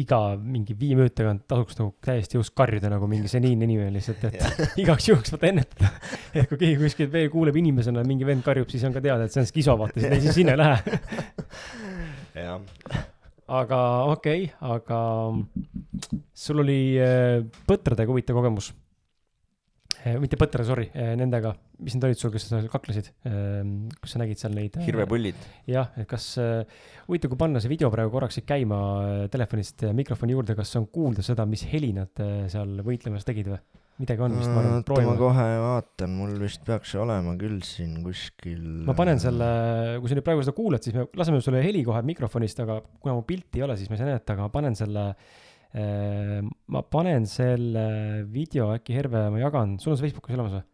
[0.00, 4.24] iga mingi viie minuti tagant tasuks nagu täiesti jõus karjuda nagu mingi seniilne inimene lihtsalt,
[4.30, 5.90] et igaks juhuks vaata ennetada.
[6.36, 9.34] et kui keegi kuskilt veel kuuleb inimesena, mingi vend karjub, siis on ka teada, et
[9.34, 11.00] see on skiso, vaata, siis siis sinna ei lähe.
[12.46, 13.04] jah,
[13.60, 13.82] aga
[14.14, 15.02] okei okay,, aga
[16.46, 18.72] sul oli äh, põtradega huvitav kogemus.
[20.20, 21.54] mitte põtra, sorry, nendega,
[21.84, 24.78] mis need olid sul, kes seal kaklesid, kas sa nägid seal neid?
[24.86, 25.46] hirvepullid.
[25.70, 26.64] jah, et kas äh,,
[27.08, 30.88] huvitav, kui panna see video praegu korraks käima äh, telefonist äh, mikrofoni juurde, kas on
[30.92, 33.62] kuulda seda, mis heli nad äh, seal võitlemas tegid või?
[33.94, 35.14] midagi on vist, ma arvan, oota, ma proovime.
[35.20, 38.64] kohe vaatan, mul vist peaks olema küll siin kuskil.
[38.88, 39.48] ma panen selle,
[40.02, 43.14] kui sa nüüd praegu seda kuulad, siis me laseme sulle heli kohe mikrofonist, aga kuna
[43.20, 46.40] mu pilti ei ole, siis ma ei saa näidata, aga ma panen selle äh,,
[46.74, 47.86] ma panen selle
[48.34, 50.66] video äkki Herve, ma jagan, sul on see Facebookis olemas või?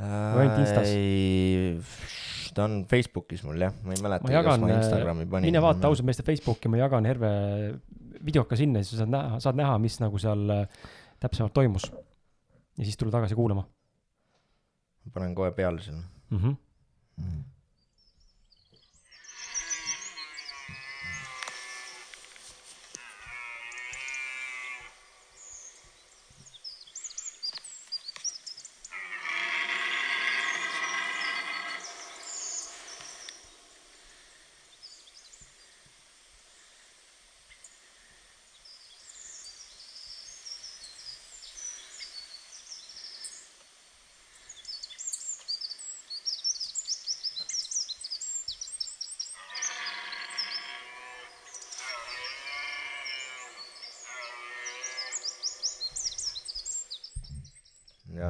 [0.00, 0.94] Ainult Instas?
[0.94, 2.18] Instas?
[2.54, 5.46] ta on Facebookis mul jah, ma ei mäleta, kas ma äh, Instagrami panin.
[5.46, 7.30] mine vaata ausalt meeste Facebooki, ma jagan Herve
[8.26, 10.64] videot ka sinna, siis sa saad näha, saad näha, mis nagu seal äh,
[11.22, 11.86] täpsemalt toimus.
[11.90, 13.66] ja siis tule tagasi kuulama
[15.14, 16.38] panen kohe peale selle mm.
[16.38, 16.56] -hmm.
[17.16, 17.44] mm..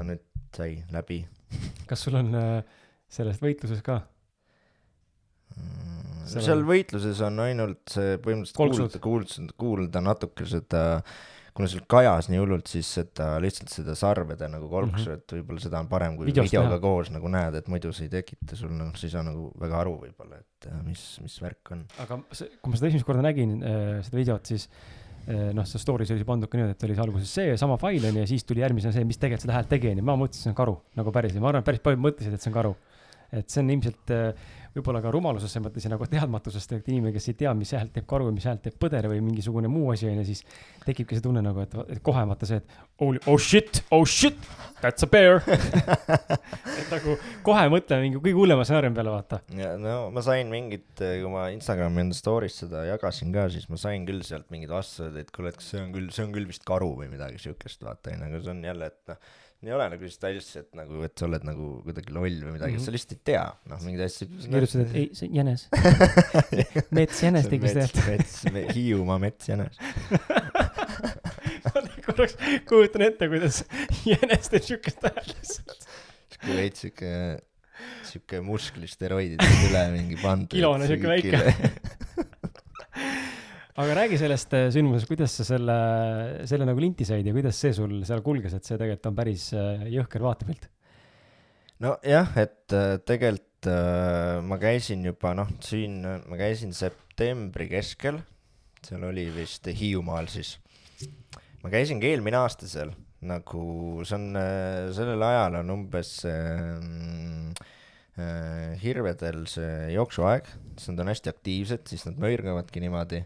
[0.06, 0.26] Nüüd
[0.56, 1.24] sai läbi
[1.90, 2.78] kas sul on äh,
[3.10, 4.00] sellest võitluses ka?
[5.56, 5.98] Mm,
[6.30, 10.82] Seal seal võitluses on ainult see põhimõtteliselt kuulda, kuulda, kuulda natuke seda,
[11.56, 15.24] kuna seal kajas nii hullult, siis seda lihtsalt seda sarvede nagu kolksu mm, -hmm.
[15.24, 16.84] et võib-olla seda on parem, kui Videost videoga teha.
[16.84, 19.80] koos nagu näed, et muidu see ei tekita sul noh, sa ei saa nagu väga
[19.80, 21.84] aru võib-olla, et äh, mis, mis värk on.
[22.04, 25.09] aga see, kui ma seda esimest korda nägin äh,, seda videot, siis äh,
[25.56, 28.24] noh, see story's oli pandud ka niimoodi, et oli see alguses see sama fail onju
[28.24, 30.58] ja siis tuli järgmisena see, mis tegelikult seda häält tegi onju, ma mõtlesin, see on
[30.58, 32.74] karu nagu päris ja ma arvan, et päris paljud mõtlesid, et see on karu.
[33.30, 37.12] et see on ilmselt äh, võib-olla ka rumalusest selles mõttes ja nagu teadmatusest, et inimene,
[37.14, 39.90] kes ei tea, mis häält teeb karu ja mis häält teeb põder või mingisugune muu
[39.94, 40.44] asi onju, siis
[40.84, 44.38] tekibki see tunne nagu, et, et kohe vaata see, et oh, oh shit, oh shit,
[44.80, 45.42] that's a bear
[46.80, 47.16] et nagu
[47.46, 49.42] kohe mõtleme mingi kõige hullema stsenaariumi peale vaata.
[49.58, 53.80] ja no ma sain mingit, kui ma Instagrami enda story's seda jagasin ka, siis ma
[53.80, 56.48] sain küll sealt mingeid vastuseid, et kuule, et kas see on küll, see on küll
[56.50, 59.30] vist karu või midagi siukest, vaata onju, aga see on jälle, et noh,
[59.68, 62.72] ei ole nagu sellist asja, et nagu, et sa oled nagu kuidagi loll või midagi
[62.72, 62.80] mm, Mhm.
[62.80, 62.84] -hmm.
[62.86, 64.28] sa lihtsalt ei tea, noh, mingeid asju.
[64.40, 65.66] sa kirjutasid, et ei, see on jänes.
[67.00, 69.76] metsjänes tegi seda mets, mets, Hiiumaa metsjänes.
[71.66, 72.36] ma korraks
[72.68, 73.62] kujutan ette, kuidas
[74.08, 75.86] jänes teeb siukest häält lihtsalt.
[76.32, 77.12] siuke veits siuke,
[78.08, 80.56] siuke musklisteroididest üle mingi pandud.
[80.56, 81.38] Kilone siuke väike..
[83.80, 85.76] aga räägi sellest äh, sündmusest, kuidas sa selle,
[86.48, 89.46] selle nagu linti said ja kuidas see sul seal kulges, et see tegelikult on päris
[89.56, 90.66] äh, jõhker vaatepilt.
[91.84, 98.20] nojah, et äh, tegelikult äh, ma käisin juba noh, siin äh, ma käisin septembri keskel,
[98.84, 100.58] seal oli vist Hiiumaal siis.
[101.64, 102.92] ma käisingi eelmine aasta seal,
[103.24, 103.64] nagu
[104.04, 104.40] see on,
[104.96, 107.60] sellel ajal on umbes äh,
[108.20, 113.24] äh, hirvedel see jooksuaeg, siis nad on hästi aktiivsed, siis nad möirgavadki niimoodi,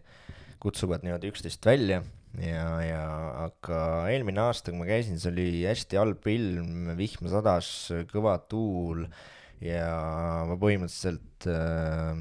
[0.64, 2.00] kutsuvad niimoodi üksteist välja
[2.40, 3.04] ja, ja
[3.44, 3.78] aga
[4.12, 7.68] eelmine aasta, kui ma käisin, see oli hästi halb ilm, vihma sadas,
[8.10, 9.04] kõva tuul
[9.64, 9.86] ja
[10.48, 12.18] ma põhimõtteliselt äh,,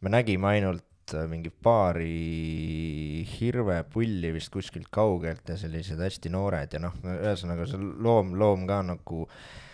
[0.00, 6.82] me nägime ainult äh, mingi paari hirvepulli vist kuskilt kaugelt ja sellised hästi noored ja
[6.86, 9.65] noh, ühesõnaga see loom, loom ka nagu äh,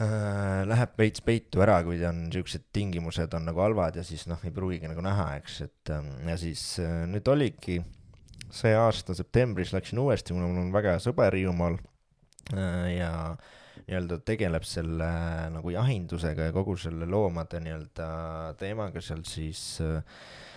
[0.00, 4.52] läheb veits peitu ära, kui on siuksed tingimused on nagu halvad ja siis noh, ei
[4.54, 7.80] pruugigi nagu näha, eks, et ähm, ja siis äh, nüüd oligi
[8.50, 11.76] see aasta septembris läksin uuesti, mul on väga hea sõber Hiiumaal
[12.54, 13.12] äh, ja
[13.90, 18.10] nii-öelda tegeleb selle äh, nagu jahindusega ja kogu selle loomade nii-öelda
[18.60, 20.48] teemaga seal siis äh, äh,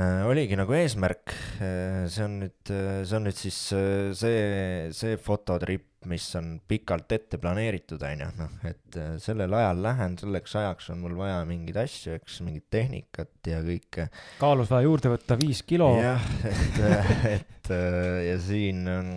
[0.00, 1.32] oligi nagu eesmärk.
[1.60, 6.54] Äh,, see on nüüd äh,, see on nüüd siis äh, see, see fototrip, mis on
[6.66, 11.42] pikalt ette planeeritud, onju, noh, et äh, sellel ajal lähen, selleks ajaks on mul vaja
[11.48, 14.08] mingeid asju, eks, mingit tehnikat ja kõike.
[14.40, 15.92] Kaalus vaja juurde võtta viis kilo.
[16.00, 16.80] jah, et,
[17.36, 19.12] et äh, ja siin on,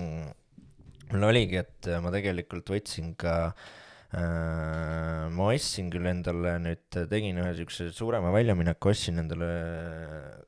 [1.16, 3.74] mul oligi, et ma tegelikult võtsin ka äh,,
[4.14, 9.50] ma ostsin küll endale nüüd, tegin ühe siukse suurema väljamineku, ostsin endale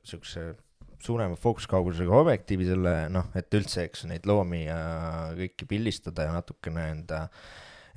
[0.06, 0.52] siukse
[1.02, 4.78] suurema fookuskaugusega objektiivi selle noh, et üldse, eks neid loomi ja
[5.38, 7.26] kõiki pildistada ja natukene enda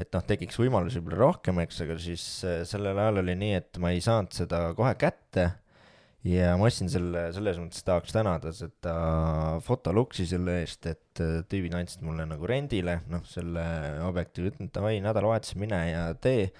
[0.01, 3.81] et noh, tekiks võimalusi võib-olla rohkem, eks, aga siis äh, sellel ajal oli nii, et
[3.81, 5.51] ma ei saanud seda kohe kätte
[6.27, 8.93] ja ma ostsin selle, selles mõttes tahaks tänada seda
[9.65, 13.63] fotoluksi selle eest, et äh, tüübid andsid mulle nagu rendile, noh, selle
[14.05, 16.51] objektiivi, ütlen davai, nädalavahetusel mine ja tee.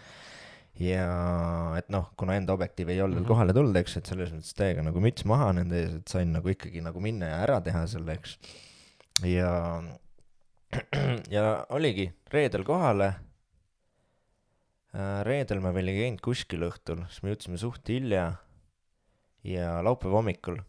[0.82, 1.06] ja
[1.78, 3.30] et noh, kuna enda objektiiv ei olnud veel Mhm.
[3.30, 6.50] kohale tulnud, eks, et selles mõttes täiega nagu müts maha nende ees, et sain nagu
[6.50, 8.38] ikkagi nagu minna ja ära teha selle, eks.
[9.28, 9.52] ja,
[11.36, 13.12] ja oligi reedel kohale.
[15.24, 18.26] reedel me veel ei käinud kuskil õhtul, siis me jõudsime suht hilja
[19.48, 20.60] ja laupäeva hommikul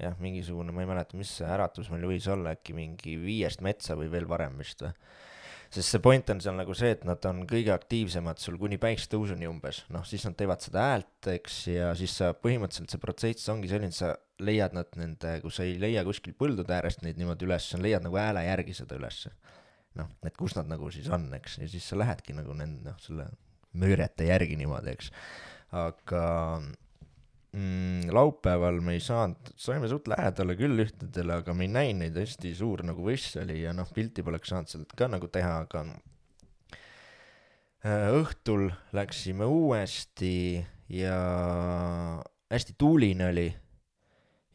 [0.00, 3.96] jah, mingisugune, ma ei mäleta, mis see äratus meil võis olla, äkki mingi viiest metsa
[3.98, 4.92] või veel varem vist või.
[5.70, 9.46] sest see point on seal nagu see, et nad on kõige aktiivsemad sul kuni päiksetõusuni
[9.46, 13.70] umbes, noh siis nad teevad seda häält, eks, ja siis sa põhimõtteliselt see protsess ongi
[13.70, 17.68] selline, sa leiad nad nende, kui sa ei leia kuskil põldude äärest neid niimoodi üles,
[17.70, 19.34] sa leiad nagu hääle järgi seda ülesse.
[19.98, 22.98] noh, et kus nad nagu siis on, eks, ja siis sa lähedki nagu nende, noh,
[23.02, 23.26] selle
[23.78, 25.10] möörete järgi niimoodi, eks.
[25.76, 26.22] aga
[27.52, 32.18] mm, laupäeval me ei saanud, saime suht lähedale küll ühtedele, aga me ei näinud neid,
[32.20, 35.84] hästi suur nagu võss oli ja noh, pilti poleks saanud sealt ka nagu teha, aga
[37.84, 40.34] äh, õhtul läksime uuesti
[40.90, 41.16] ja
[42.50, 43.48] hästi tuuline oli.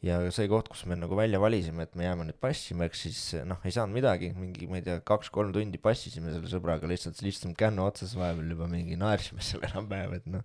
[0.04, 3.20] Ja see koht, kus me nagu välja valisime, et me jääme nüüd passima, eks siis
[3.48, 7.56] noh, ei saanud midagi, mingi, ma ei tea, kaks-kolm tundi passisime selle sõbraga lihtsalt, istusime
[7.58, 10.44] kännu otsas vahepeal juba mingi naersime seal enam-vähem, et noh,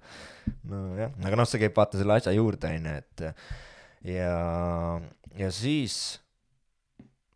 [0.71, 3.25] nojah, aga noh, see käib vaata selle asja juurde, onju, et
[4.15, 4.35] ja,
[5.37, 5.97] ja siis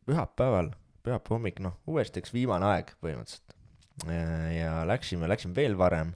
[0.08, 0.72] pühapäeval,
[1.06, 3.56] pühapäeva hommik, noh, uuesti eks viimane aeg põhimõtteliselt,
[4.56, 6.14] ja läksime, läksime veel varem.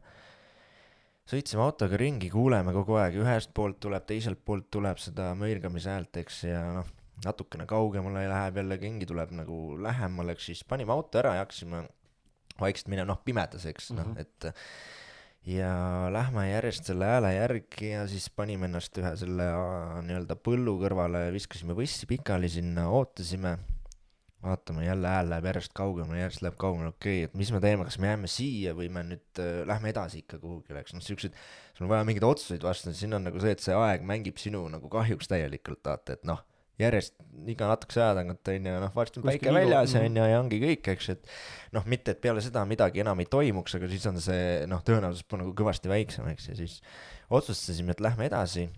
[1.29, 6.21] Sõitsime autoga ringi, kuuleme kogu aeg, ühest poolt tuleb, teiselt poolt tuleb seda mõirgamise häält,
[6.23, 6.89] eks, ja noh,
[7.25, 11.83] natukene kaugemale läheb jälle, keegi tuleb nagu lähemale, eks siis panime auto ära ja hakkasime
[12.59, 14.05] vaikselt minema, noh, pimedas, eks mm, -hmm.
[14.05, 14.21] noh, mhm.
[14.21, 14.53] et
[15.49, 15.71] ja
[16.11, 19.45] lähme järjest selle hääle järgi ja siis panime ennast ühe selle
[20.05, 23.55] nii-öelda põllu kõrvale, viskasime võssi pikali sinna, ootasime,
[24.43, 27.87] vaatame, jälle hääl läheb järjest kaugemale, järjest läheb kaugemale, okei okay,, et mis me teeme,
[27.87, 30.95] kas me jääme siia või me nüüd äh, lähme edasi ikka kuhugile, eks.
[30.95, 31.35] Noh, siuksed,
[31.75, 34.63] sul on vaja mingeid otsuseid vastu, siin on nagu see, et see aeg mängib sinu
[34.71, 36.45] nagu kahjuks täielikult, vaata, et noh
[36.79, 37.15] järjest
[37.49, 40.59] iga natukese aja tagant on ju, noh, varsti on päike väljas on ju ja ongi
[40.61, 41.31] kõik, eks, et
[41.75, 45.25] noh, mitte et peale seda midagi enam ei toimuks, aga siis on see noh, tõenäosus
[45.35, 46.79] nagu kõvasti väiksem, eks, ja siis
[47.35, 48.69] otsustasime, et lähme edasi.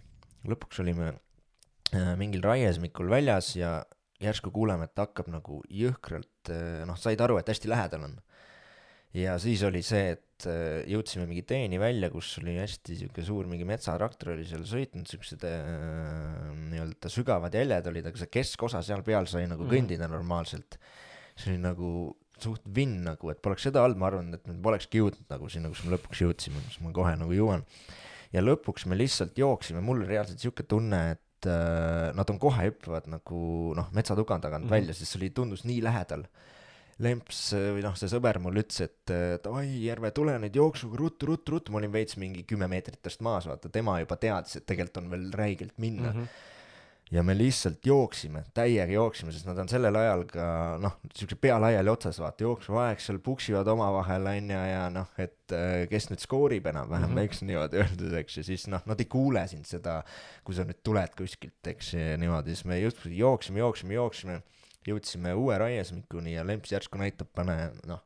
[0.49, 3.83] lõpuks olime äh, mingil raiesmikul väljas ja
[4.21, 8.19] järsku kuuleme, et hakkab nagu jõhkralt äh,, noh, said aru, et hästi lähedal on.
[9.17, 13.49] ja siis oli see, et äh, jõudsime mingi teeni välja, kus oli hästi sihuke suur
[13.49, 15.69] mingi metsatraktor oli seal sõitnud, siuksed äh,
[16.71, 19.73] nii-öelda sügavad jäljed olid, aga see keskosa seal peal sai nagu mm.
[19.75, 20.79] kõndida normaalselt.
[21.35, 21.91] see oli nagu
[22.41, 25.69] suht vinn nagu, et poleks seda olnud, ma arvan, et me polekski jõudnud nagu sinna,
[25.71, 27.65] kus me lõpuks jõudsime, kus ma kohe nagu jõuan.
[28.33, 33.41] ja lõpuks me lihtsalt jooksime, mul reaalselt sihuke tunne, et nad on kohe hüppavad nagu
[33.77, 34.77] noh, metsatuga tagant mm -hmm.
[34.77, 36.25] välja, sest see oli, tundus nii lähedal
[37.01, 39.11] Lemps või noh, see sõber mul ütles, et
[39.41, 43.23] davai, Järve, tule nüüd jooksuga ruttu, ruttu, ruttu, ma olin veits mingi kümme meetrit tast
[43.25, 46.19] maas, vaata, tema juba teadis, et tegelikult on veel räigelt minna mm.
[46.19, 46.49] -hmm
[47.11, 50.45] ja me lihtsalt jooksime, täiega jooksime, sest nad on sellel ajal ka
[50.81, 55.55] noh, siukse pea laiali otsas, vaata, jooksuaeg seal puksivad omavahel onju ja noh, et
[55.91, 57.27] kes nüüd skoorib enam-vähem mm, -hmm.
[57.27, 59.99] eks niimoodi öeldes, eks, ja siis noh, nad ei kuule sind seda,
[60.47, 64.41] kui sa nüüd tuled kuskilt, eks, niimoodi, siis me justkui jooksime, jooksime, jooksime
[64.87, 67.57] jõudsime uue raiesmikuni ja Lemps järsku näitab, pane
[67.89, 68.01] noh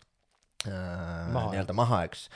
[0.67, 2.27] äh, nii-öelda maha, eks.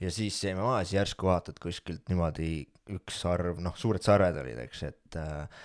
[0.00, 4.60] ja siis jäime maha, siis järsku vaatad kuskilt niimoodi üks sarv, noh, suured sarved olid,
[4.66, 5.64] eks, et äh,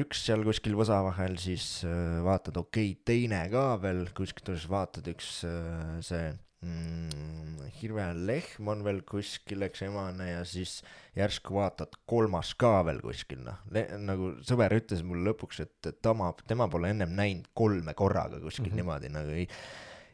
[0.00, 5.08] üks seal kuskil võsa vahel, siis äh, vaatad, okei okay,, teine ka veel kuskilt vaatad,
[5.12, 6.28] üks äh, see
[6.66, 10.78] mm, hirvelehm on veel kuskil, eks emane ja siis
[11.16, 13.60] järsku vaatad kolmas ka veel kuskil noh,
[14.02, 18.70] nagu sõber ütles mulle lõpuks, et, et tema, tema pole ennem näinud kolme korraga kuskil
[18.70, 18.82] mm -hmm.
[18.82, 19.48] niimoodi nagu ei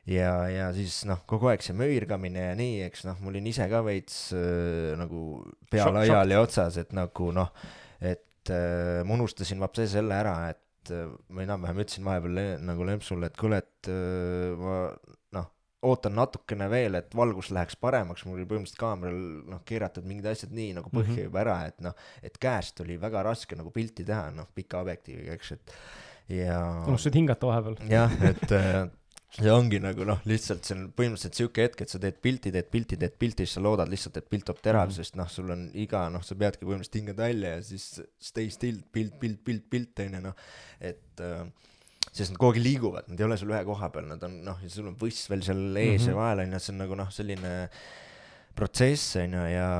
[0.06, 3.68] ja, ja siis noh, kogu aeg see möirgamine ja nii, eks noh, ma olin ise
[3.70, 7.52] ka veits äh, nagu pea laiali otsas, et nagu noh,
[8.00, 13.30] et äh, ma unustasin vapse selle ära, et äh, ma enam-vähem ütlesin vahepeal nagu Lempsule,
[13.30, 14.78] et kuule, et äh, ma
[15.36, 15.50] noh,
[15.88, 19.20] ootan natukene veel, et valgus läheks paremaks, mul oli põhimõtteliselt kaameral
[19.52, 21.28] noh, keeratud mingid asjad nii nagu põhja mm -hmm.
[21.30, 25.38] juba ära, et noh, et käest oli väga raske nagu pilti teha, noh, pika objektiiviga,
[25.38, 25.76] eks, et
[26.42, 26.58] ja.
[26.86, 27.78] unustasid hingata vahepeal.
[27.90, 28.84] jah, et äh,
[29.32, 32.68] see ongi nagu noh, lihtsalt see on põhimõtteliselt sihuke hetk, et sa teed pilti, teed
[32.72, 35.08] pilti, teed pilti, siis sa loodad lihtsalt, et pilt toob terav mm, -hmm.
[35.08, 37.86] sest noh, sul on iga noh, sa peadki põhimõtteliselt hingad välja ja siis
[38.20, 40.42] stay still, pilt, pilt, pilt, pilt on ju noh,
[40.80, 41.46] et äh,
[42.10, 44.58] sest nad kogu aeg liiguvad, nad ei ole sul ühe koha peal, nad on noh,
[44.60, 46.10] ja sul on võss veel seal ees mm -hmm.
[46.10, 47.52] ja vahel on ju, see on nagu noh, selline
[48.54, 49.70] protsess on ju ja,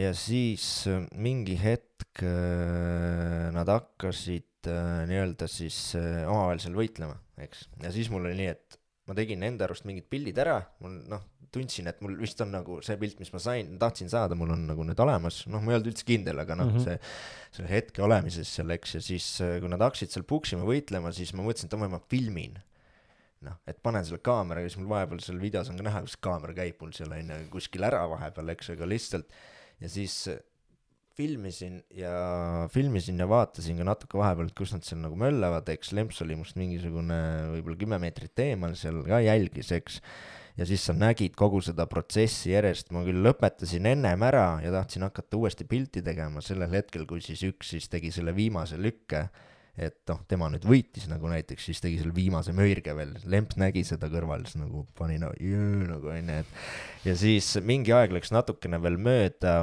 [0.00, 7.18] ja siis äh, mingi hetk äh, nad hakkasid äh, nii-öelda siis äh, omavahel seal võitlema,
[7.36, 10.96] eks, ja siis mul oli nii, et ma tegin enda arust mingid pildid ära, mul
[11.10, 11.24] noh,
[11.54, 14.66] tundsin, et mul vist on nagu see pilt, mis ma sain, tahtsin saada, mul on
[14.70, 17.70] nagu nüüd olemas, noh, ma ei olnud üldse kindel, aga noh mm -hmm., see, selle
[17.70, 21.44] hetke olemises seal, eks, ja siis äh, kui nad hakkasid seal puksima, võitlema, siis ma
[21.46, 22.58] mõtlesin, et davai, ma filmin.
[23.44, 26.16] noh, et panen selle kaamera ja siis mul vahepeal seal videos on ka näha, kus
[26.16, 29.34] kaamera käib mul seal on ju kuskil ära vahepeal, eks, aga lihtsalt
[29.84, 30.14] ja siis
[31.14, 32.12] filmisin ja
[32.72, 36.36] filmisin ja vaatasin ka natuke vahepeal, et kus nad seal nagu möllavad, eks Lemps oli
[36.38, 37.18] must mingisugune
[37.52, 40.00] võib-olla kümme meetrit eemal seal ka jälgis, eks.
[40.54, 45.02] Ja siis sa nägid kogu seda protsessi järjest, ma küll lõpetasin ennem ära ja tahtsin
[45.02, 46.42] hakata uuesti pilti tegema.
[46.46, 49.24] Sellel hetkel, kui siis üks siis tegi selle viimase lükke,
[49.74, 53.82] et noh, tema nüüd võitis nagu näiteks, siis tegi selle viimase möirge veel, Lemp nägi
[53.86, 58.30] seda kõrval, siis nagu pani no jõõ nagu onju, et ja siis mingi aeg läks
[58.34, 59.56] natukene veel mööda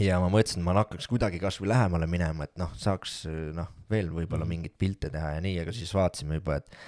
[0.00, 3.22] ja ma mõtlesin, et ma hakkaks kuidagi kasvõi lähemale minema, et noh, saaks
[3.54, 4.52] noh, veel võib-olla mhm.
[4.56, 6.78] mingeid pilte teha ja nii, aga siis vaatasime juba, et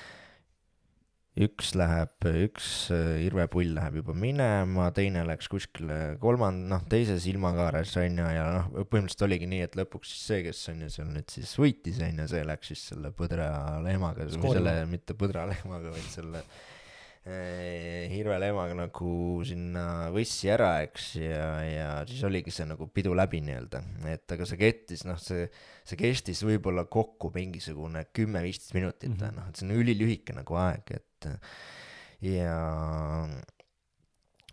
[1.47, 2.15] üks läheb,
[2.47, 8.28] üks äh, irvepull läheb juba minema, teine läks kuskile kolmand-, noh, teises ilmakaares on ju,
[8.39, 11.53] ja noh, põhimõtteliselt oligi nii, et lõpuks siis see, kes on ju seal nüüd siis
[11.61, 16.65] võitis on ju, see läks siis selle põdralehmaga, selle, mitte põdralehmaga, vaid selle äh,
[17.27, 19.12] hirvelehmaga nagu
[19.47, 23.81] sinna võssi ära, eks, ja, ja siis oligi see nagu pidu läbi nii-öelda,
[24.12, 25.48] et aga see kettis, noh, see
[25.86, 29.40] see kestis võib-olla kokku mingisugune kümme-viisteist minutit mm, -hmm.
[29.40, 31.28] noh, et see on ülilühike nagu aeg, et
[32.27, 32.57] ja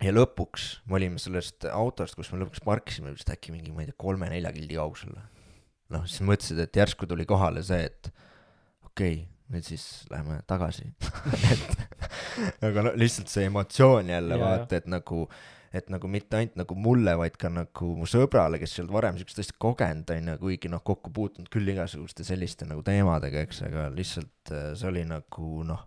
[0.02, 3.90] ja lõpuks me olime sellest autost, kus me lõpuks parkisime vist äkki mingi, ma ei
[3.90, 5.14] tea, kolme-nelja kildi kaugusel.
[5.94, 8.10] noh, siis mõtlesid, et järsku tuli kohale see, et
[8.82, 10.88] okei okay,, nüüd siis läheme tagasi.
[11.52, 15.26] Et aga no lihtsalt see emotsioon jälle Jaa, vaata, et nagu
[15.74, 19.16] et nagu mitte ainult nagu mulle, vaid ka nagu mu sõbrale, kes ei olnud varem
[19.18, 23.88] siukest asja kogenud, onju, kuigi noh, kokku puutunud küll igasuguste selliste nagu teemadega, eks, aga
[23.94, 25.82] lihtsalt äh, see oli nagu noh,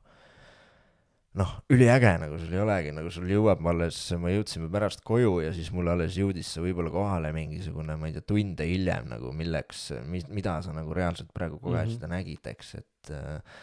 [1.38, 5.52] noh, üliäge nagu sul ei olegi, nagu sul jõuab alles, me jõudsime pärast koju ja
[5.56, 9.90] siis mul alles jõudis see võib-olla kohale mingisugune, ma ei tea, tunde hiljem nagu milleks,
[10.10, 12.10] mis, mida sa nagu reaalselt praegu kogesid mm -hmm.
[12.10, 13.62] ja nägid, eks, et äh,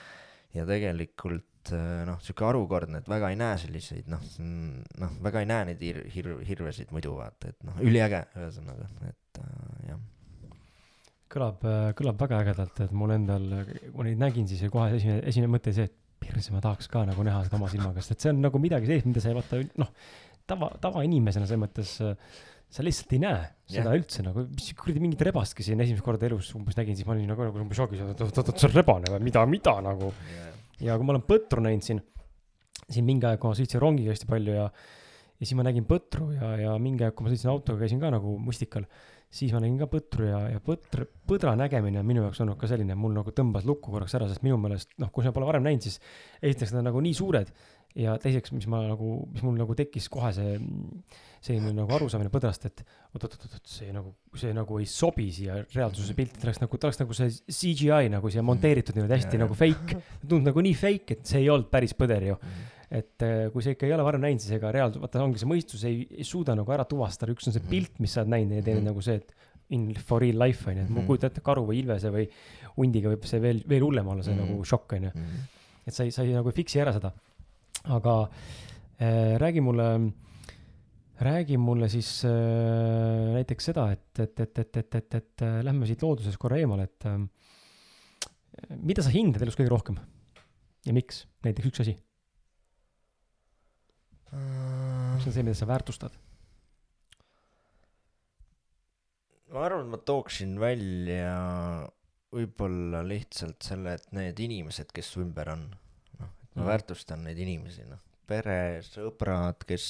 [0.54, 4.22] ja tegelikult äh, noh, sihuke harukordne, et väga ei näe selliseid noh,
[5.02, 9.42] noh, väga ei näe neid hir-, hir-, hirvesid muidu vaata, et noh, üliäge ühesõnaga, et
[9.42, 10.00] äh, jah.
[11.34, 11.66] kõlab,
[11.98, 15.74] kõlab väga ägedalt, et mul endal, kui ma neid nägin, siis kohe esimene, esimene mõte
[15.74, 18.42] see, et perse, ma tahaks ka nagu näha seda oma silmaga, sest et see on
[18.44, 19.92] nagu midagi sellist, mida sa ei vaata, noh,
[20.50, 21.94] tava, tavainimesena selles mõttes
[22.74, 24.00] sa lihtsalt ei näe seda yeah.
[24.00, 27.28] üldse nagu, mis kuradi mingit rebastki siin esimest korda elus umbes nägin, siis ma olin
[27.30, 30.10] nagu, nagu umbes šokis, et oot, oot, oot, see on rebane või mida, mida nagu
[30.32, 30.50] yeah..
[30.88, 32.02] ja kui ma olen põtru näinud siin,
[32.88, 36.32] siin mingi aeg, kui ma sõitsin rongiga hästi palju ja, ja siis ma nägin põtru
[36.34, 38.88] ja, ja mingi aeg, kui ma sõitsin autoga, käisin ka nagu mustikal
[39.34, 42.70] siis ma nägin ka põtru ja, ja põtr, põdra nägemine on minu jaoks olnud ka
[42.70, 45.64] selline, mul nagu tõmbas lukku korraks ära, sest minu meelest noh, kui sa pole varem
[45.66, 45.98] näinud, siis
[46.40, 47.50] esiteks nad on nagu nii suured
[47.98, 50.54] ja teiseks, mis ma nagu, mis mul nagu tekkis kohe see
[51.44, 52.82] selline nagu arusaamine põdrast, et
[53.14, 57.02] oot-oot-oot, see nagu, see nagu ei sobi siia reaalsuse pilti, ta oleks nagu, ta oleks
[57.02, 59.44] nagu see CGI nagu siia monteeritud niimoodi hästi yeah.
[59.44, 62.38] nagu fake, tundub nagu nii fake, et see ei olnud päris põder ju.
[62.38, 65.40] Mm et äh, kui sa ikka ei ole varem näinud, siis ega reaalsus, vaata ongi
[65.42, 68.34] see mõistus ei, ei suuda nagu ära tuvastada, üks on see pilt, mis sa oled
[68.36, 69.34] näinud ja teine on nagu see, et
[69.74, 72.26] in for real life on ju, et ma kujutan ette karu või ilvese või
[72.76, 74.58] hundiga võib see veel, veel hullem olla, see mm -hmm.
[74.58, 75.12] nagu šokk on ju.
[75.86, 77.12] et sa ei, sa ei nagu ei fix'i ära seda.
[77.84, 78.14] aga
[79.00, 79.88] äh, räägi mulle,
[81.20, 85.86] räägi mulle siis äh, näiteks seda, et, et, et, et, et, et, et äh, lähme
[85.86, 87.18] siit loodusest korra eemale, et äh,
[88.76, 89.98] mida sa hindad elus kõige rohkem?
[90.84, 91.96] Ja miks, näiteks üks asi
[95.24, 96.16] mis on see, mida sa väärtustad?
[99.54, 101.34] ma arvan, ma tooksin välja
[102.34, 105.68] võib-olla lihtsalt selle, et need inimesed, kes ümber on,
[106.18, 106.68] noh, et ma mm.
[106.72, 109.88] väärtustan neid inimesi, noh, pere, sõbrad, kes,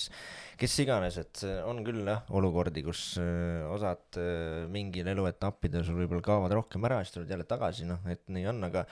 [0.60, 6.24] kes iganes, et on küll jah olukordi, kus öö, osad öö, mingil eluetappidel sul võib-olla
[6.24, 8.84] kaovad rohkem ära, siis tuled jälle tagasi, noh, et nii on, aga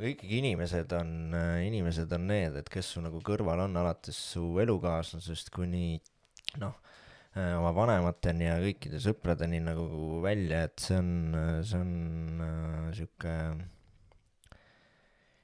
[0.00, 1.34] aga ikkagi inimesed on,
[1.66, 5.98] inimesed on need, et kes su nagu kõrval on, alates su elukaaslasest kuni
[6.60, 6.78] noh,
[7.36, 11.12] oma vanemateni ja kõikide sõpradeni nagu välja, et see on,
[11.66, 13.34] see on äh, sihuke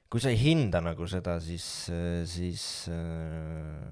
[0.07, 1.65] kui sa ei hinda nagu seda, siis,
[2.31, 2.63] siis
[2.93, 3.91] äh,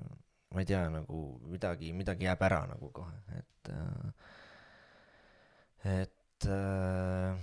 [0.55, 4.31] ma ei tea, nagu midagi, midagi jääb ära nagu kohe, et, äh,
[5.97, 7.35] et, äh,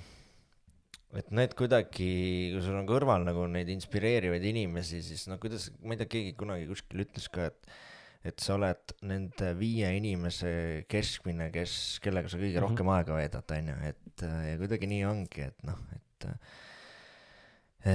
[1.20, 2.09] et need kuidagi,
[2.55, 6.36] kui sul on kõrval nagu neid inspireerivaid inimesi, siis no kuidas, ma ei tea, keegi
[6.40, 7.74] kunagi kuskil ütles ka, et
[8.23, 10.53] et sa oled nende viie inimese
[10.86, 11.73] keskmine, kes,
[12.05, 12.69] kellega sa kõige mm -hmm.
[12.69, 16.28] rohkem aega veedad, onju, et ja kuidagi nii ongi, et noh, et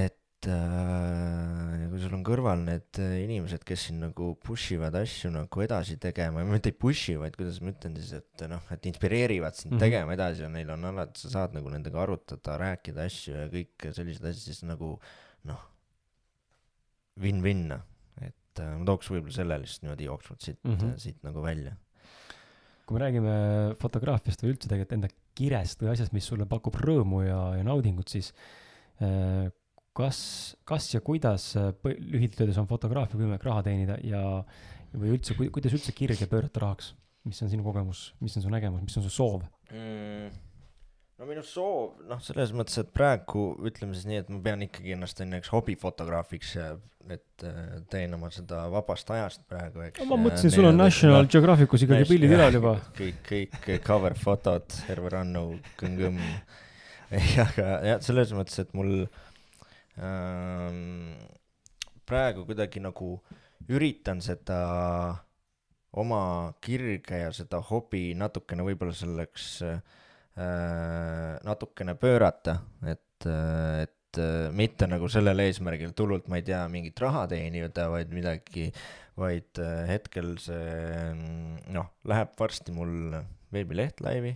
[0.03, 4.93] et et äh, kui sul on kõrval need äh, inimesed, kes sind nagu push ivad
[4.99, 8.85] asju nagu edasi tegema, mitte ei push'i, vaid kuidas ma ütlen siis, et noh, et
[8.85, 9.85] inspireerivad sind mm -hmm.
[9.87, 13.89] tegema edasi ja neil on alati, sa saad nagu nendega arutada, rääkida asju ja kõik
[13.97, 14.93] sellised asjad, siis nagu
[15.49, 15.65] noh,
[17.17, 17.73] win-win,
[18.21, 20.97] et äh, ma tooks võib-olla selle lihtsalt niimoodi jooksvalt siit mm, -hmm.
[21.01, 21.75] siit nagu välja.
[22.85, 23.31] kui me räägime
[23.81, 28.07] fotograafiast või üldse tegelikult enda kirest või asjast, mis sulle pakub rõõmu ja, ja naudingut,
[28.07, 28.33] siis
[29.01, 29.49] äh,
[29.97, 30.19] kas,
[30.67, 34.23] kas ja kuidas lühidalt öeldes on fotograafia võimalik raha teenida ja,
[34.93, 36.93] või üldse, kuidas üldse kirge pöörata rahaks?
[37.27, 39.41] mis on sinu kogemus, mis on su nägemus, mis on su soov
[39.73, 40.35] mm.?
[41.17, 44.93] no minu soov, noh, selles mõttes, et praegu ütleme siis nii, et ma pean ikkagi
[44.95, 46.53] ennast õnneks hobifotograafiks,
[47.07, 47.57] et äh,
[47.91, 50.05] teen oma seda vabast ajast praegu, eks.
[50.07, 52.75] ma mõtlesin, sul on National Geographicus ikkagi pildid üleval juba.
[52.99, 53.33] kõik,
[53.65, 55.45] kõik cover fotod, terve rannu,
[55.81, 56.21] kõmm-kõmm.
[57.17, 59.26] ei, aga jah, selles mõttes, et mul Ehm,
[62.07, 63.15] praegu kuidagi nagu
[63.73, 64.59] üritan seda
[65.97, 69.79] oma kirge ja seda hobi natukene võib-olla selleks äh,
[71.47, 74.21] natukene pöörata, et, et
[74.53, 78.69] mitte nagu sellel eesmärgil tulult, ma ei tea, mingit raha teenida, vaid midagi,
[79.17, 81.09] vaid hetkel see
[81.73, 83.17] noh, läheb varsti mul
[83.53, 84.35] veebileht laivi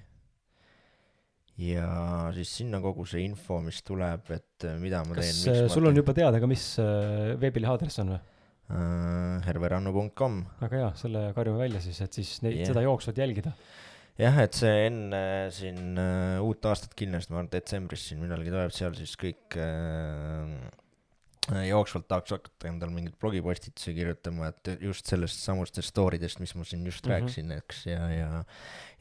[1.62, 1.88] ja
[2.36, 5.64] siis sinna kogu see info, mis tuleb, et äh, mida ma kas teen.
[5.66, 8.22] kas sul on juba teada ka, mis äh, veebilehe aadress on või?
[8.72, 12.72] äh, herverannu.com väga hea, selle karjume välja siis, et siis neid yeah.
[12.72, 13.54] seda jooksvat jälgida.
[14.22, 15.24] jah, et see enne
[15.56, 20.56] siin äh, uut aastat kindlasti, ma arvan, detsembris siin millalgi tuleb seal siis kõik äh,
[21.52, 26.56] äh, jooksvalt tahaks hakata endale mingeid blogipostitusi kirjutama, et just sellest samustest story dest, mis
[26.58, 27.18] ma siin just mm -hmm.
[27.20, 28.32] rääkisin, eks, ja, ja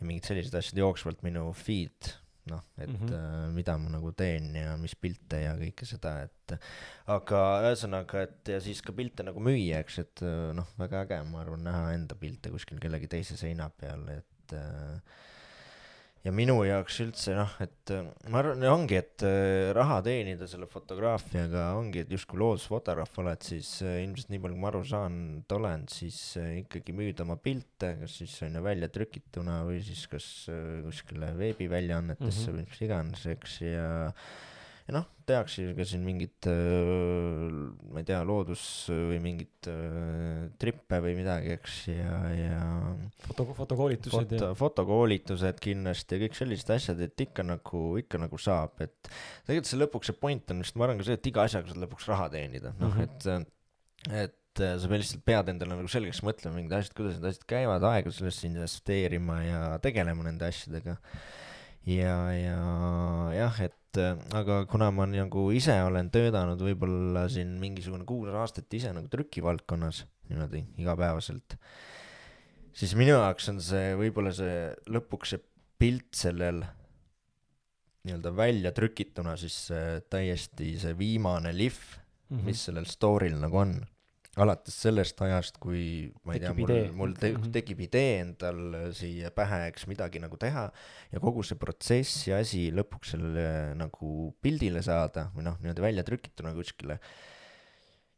[0.01, 2.15] ja mingid sellised asjad jooksvalt minu feed,
[2.51, 3.07] noh, et mm.
[3.07, 3.55] -hmm.
[3.57, 6.57] mida ma nagu teen ja mis pilte ja kõike seda, et
[7.11, 11.23] aga ühesõnaga, et ja siis ka pilte nagu müüa, eks, et äh, noh, väga äge,
[11.31, 15.19] ma arvan, näha enda pilte kuskil kellegi teise seina peal, et äh,
[16.25, 20.69] ja minu jaoks üldse noh, et äh, ma arvan, ongi, et äh, raha teenida selle
[20.69, 25.57] fotograafiaga ongi, et justkui loodusfotograaf oled, siis äh, ilmselt nii palju, kui ma aru saanud
[25.57, 26.21] olen, siis
[26.61, 30.29] ikkagi müüd oma pilte, kas siis on ju väljatrükituna või siis kas
[30.85, 32.61] kuskile veebiväljaannetesse mm -hmm.
[32.61, 33.91] või mis iganes, eks, ja
[34.91, 37.53] ja noh, tehakse ka siin mingit äh,
[37.95, 42.59] ma ei tea, loodus või mingit äh, trippe või midagi, eks, ja, ja
[43.29, 48.75] foto, fotokoolitused foto fotokoolitused kindlasti ja kõik sellised asjad, et ikka nagu, ikka nagu saab,
[48.83, 49.13] et
[49.47, 51.83] tegelikult see lõpuks see point on vist, ma arvan ka see, et iga asjaga saad
[51.87, 53.07] lõpuks raha teenida, noh Mhm.
[53.07, 53.51] et
[54.11, 57.47] et äh, sa pead lihtsalt pead endale nagu selgeks mõtlema mingid asjad, kuidas need asjad
[57.53, 60.97] käivad, aega sellesse investeerima ja tegelema nende asjadega.
[61.87, 62.57] ja, ja
[63.37, 68.73] jah, et äh, aga kuna ma nagu ise olen töötanud võib-olla siin mingisugune kuus aastat
[68.75, 71.57] ise nagu trükivaldkonnas niimoodi igapäevaselt,
[72.73, 75.43] siis minu jaoks on see võib-olla see lõpuks see
[75.81, 76.63] pilt sellel
[78.05, 81.99] nii-öelda välja trükituna siis see täiesti see viimane lihv
[82.31, 82.47] Mhm.
[82.47, 83.73] mis sellel story'l nagu on.
[84.39, 87.51] Alates sellest ajast, kui ma ei tea, Tekib mul idee., mul te- Mhm.
[87.53, 88.61] tekib idee endal
[88.95, 90.71] siia pähe, eks midagi nagu teha
[91.13, 96.05] ja kogu see protsess ja asi lõpuks sellele nagu pildile saada või noh, niimoodi välja
[96.07, 97.01] trükituna kuskile.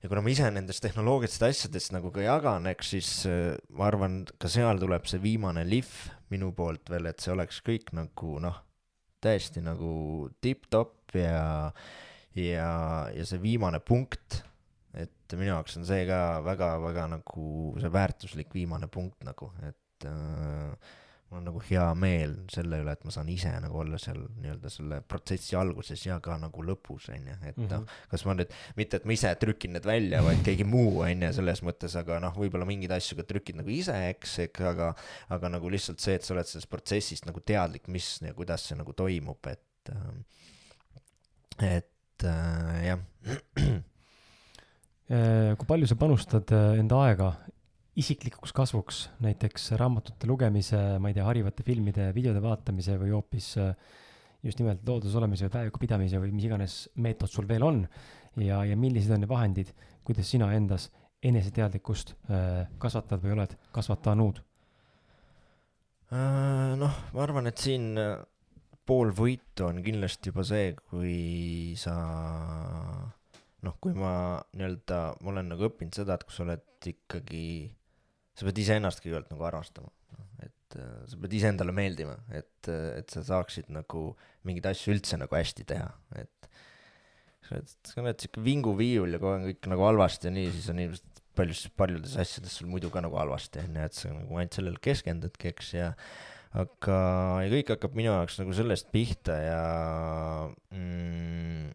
[0.02, 4.24] ja kuna ma ise nendest tehnoloogilistest asjadest nagu ka jagan, eks siis äh, ma arvan,
[4.38, 8.56] ka seal tuleb see viimane lihv minu poolt veel, et see oleks kõik nagu noh,
[9.22, 11.72] täiesti nagu tipp-topp ja
[12.34, 12.70] ja,
[13.14, 14.42] ja see viimane punkt,
[14.94, 17.46] et minu jaoks on see ka väga-väga nagu
[17.80, 20.90] see väärtuslik viimane punkt nagu, et äh,
[21.32, 24.68] mul on nagu hea meel selle üle, et ma saan ise nagu olla seal nii-öelda
[24.72, 28.52] selle protsessi alguses ja ka nagu lõpus, on ju, et noh Mhm., kas ma nüüd,
[28.76, 32.18] mitte et ma ise trükin need välja, vaid keegi muu, on ju, selles mõttes, aga
[32.20, 34.90] noh, võib-olla mingeid asju ka trükid nagu ise, eks, aga
[35.32, 38.76] aga nagu lihtsalt see, et sa oled sellest protsessist nagu teadlik, mis ja kuidas see
[38.76, 43.00] nagu toimub, et äh, et äh, jah
[45.12, 47.32] kui palju sa panustad äh, enda aega
[48.00, 53.74] isiklikuks kasvuks, näiteks raamatute lugemise, ma ei tea, harivate filmide, videode vaatamise või hoopis äh,
[54.42, 57.84] just nimelt looduses olemise või päeviku pidamise või mis iganes meetod sul veel on
[58.40, 59.70] ja, ja millised on need vahendid,
[60.06, 60.88] kuidas sina endas
[61.22, 64.42] eneseteadlikkust äh, kasvatad või oled kasvatanud?
[66.12, 68.16] Äh, noh, ma arvan, et siin äh,
[68.88, 71.94] pool võitu on kindlasti juba see, kui sa
[73.66, 74.12] noh, kui ma
[74.56, 77.46] nii-öelda, ma olen nagu õppinud seda, et kui sa oled ikkagi,
[78.36, 79.92] sa pead iseennast kõigepealt nagu armastama,
[80.42, 84.10] et äh, sa pead iseendale meeldima, et, et sa saaksid nagu
[84.48, 86.50] mingeid asju üldse nagu hästi teha, et
[87.46, 90.68] sa oled, sa oled siuke vinguviiul ja kogu aeg kõik nagu halvasti ja nii, siis
[90.72, 94.38] on ilmselt paljus, paljudes asjades sul muidu ka nagu halvasti, on ju, et sa nagu
[94.38, 95.92] ainult sellele keskendudki, eks, ja
[96.58, 96.98] aga,
[97.44, 99.62] ja kõik hakkab minu jaoks nagu sellest pihta ja
[100.74, 101.72] mm,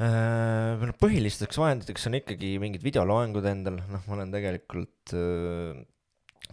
[0.00, 5.78] äh, noh, põhilisteks vahenditeks on ikkagi mingid videoloengud endal, noh, ma olen tegelikult äh,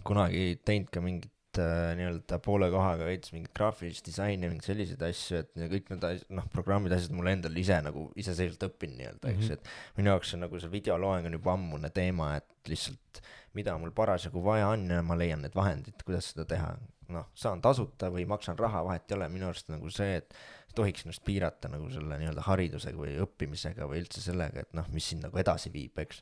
[0.07, 5.41] kunagi teinud ka mingit äh, nii-öelda poole kohaga veits mingit graafilist disaini, mingeid selliseid asju,
[5.41, 9.31] et ja kõik need as-, noh, programmid, asjad mul endal ise nagu iseseisvalt õppinud nii-öelda,
[9.31, 9.57] eks mm, -hmm.
[9.57, 13.23] et minu jaoks on nagu see videoloeng on juba ammune teema, et lihtsalt
[13.57, 16.75] mida mul parasjagu vaja on ja ma leian need vahendid, kuidas seda teha.
[17.07, 20.33] noh, saan tasuta või maksan raha, vahet ei ole, minu arust nagu see, et
[20.77, 25.09] tohiks ennast piirata nagu selle nii-öelda haridusega või õppimisega või üldse sellega, et noh, mis
[25.11, 26.21] sind nagu edasi viib, eks.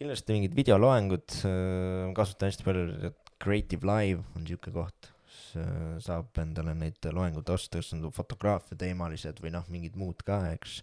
[0.00, 5.10] kindlasti mingid videoloengud äh, kasutan hästi palju, Creative Live on niisugune koht,
[5.58, 10.42] äh, saab endale neid loenguid osta, kas on fotograafia teemalised või noh, mingid muud ka,
[10.56, 10.80] eks.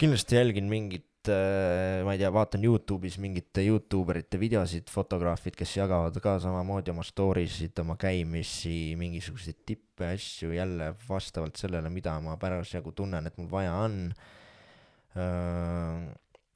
[0.00, 6.16] kindlasti jälgin mingit ma ei tea, vaatan Youtube'is mingite Youtube erite videosid, fotograafid, kes jagavad
[6.24, 12.36] ka samamoodi oma story sid, oma käimisi, mingisuguseid tippe, asju jälle vastavalt sellele, mida ma
[12.40, 13.96] parasjagu tunnen, et mul vaja on.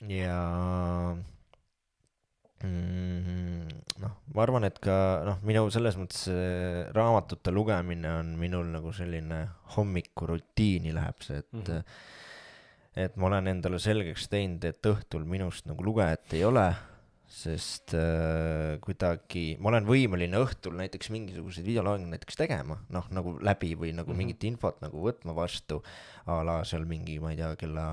[0.09, 0.41] ja
[2.65, 3.69] mm,
[4.03, 4.97] noh, ma arvan, et ka
[5.29, 9.43] noh, minu selles mõttes äh, raamatute lugemine on minul nagu selline
[9.77, 11.83] hommikurutiini läheb see, et Mhm.
[12.97, 16.67] Et ma olen endale selgeks teinud, et õhtul minust nagu lugejat ei ole,
[17.27, 23.73] sest äh, kuidagi ma olen võimeline õhtul näiteks mingisuguseid videoloenguid näiteks tegema, noh nagu läbi
[23.75, 24.13] või nagu mm.
[24.13, 24.21] -hmm.
[24.23, 25.81] mingit infot nagu võtma vastu
[26.31, 27.87] a la seal mingi, ma ei tea, kella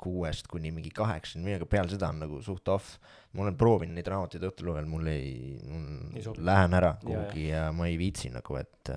[0.00, 2.96] kuuest kuni mingi kaheksani, aga peale seda on nagu suht off.
[3.32, 5.58] ma olen proovinud neid raamatuid õhtul lugeda, mul ei,
[6.36, 8.96] lähen ära Ja, kuhugi ja, ja ma ei viitsi nagu, et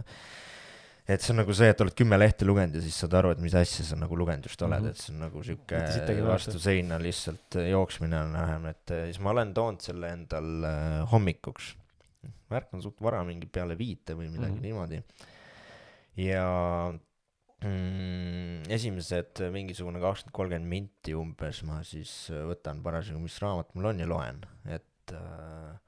[1.06, 3.42] et see on nagu see, et oled kümme lehte lugenud ja siis saad aru, et
[3.44, 4.88] mis asja sa nagu lugenud just oled mm.
[4.88, 4.96] -hmm.
[4.96, 9.34] et see on nagu sihuke vastu seina lihtsalt jooksmine on vähem, et eh, siis ma
[9.36, 11.76] olen toonud selle endal äh, hommikuks.
[12.50, 14.58] ma ärkan suht vara, mingi peale viite või midagi mm.
[14.58, 14.62] -hmm.
[14.62, 15.04] niimoodi.
[16.26, 16.48] ja
[17.62, 24.00] mm, esimesed mingisugune kakskümmend, kolmkümmend minti umbes ma siis võtan parasjagu, mis raamat mul on
[24.00, 25.85] ja loen, et äh,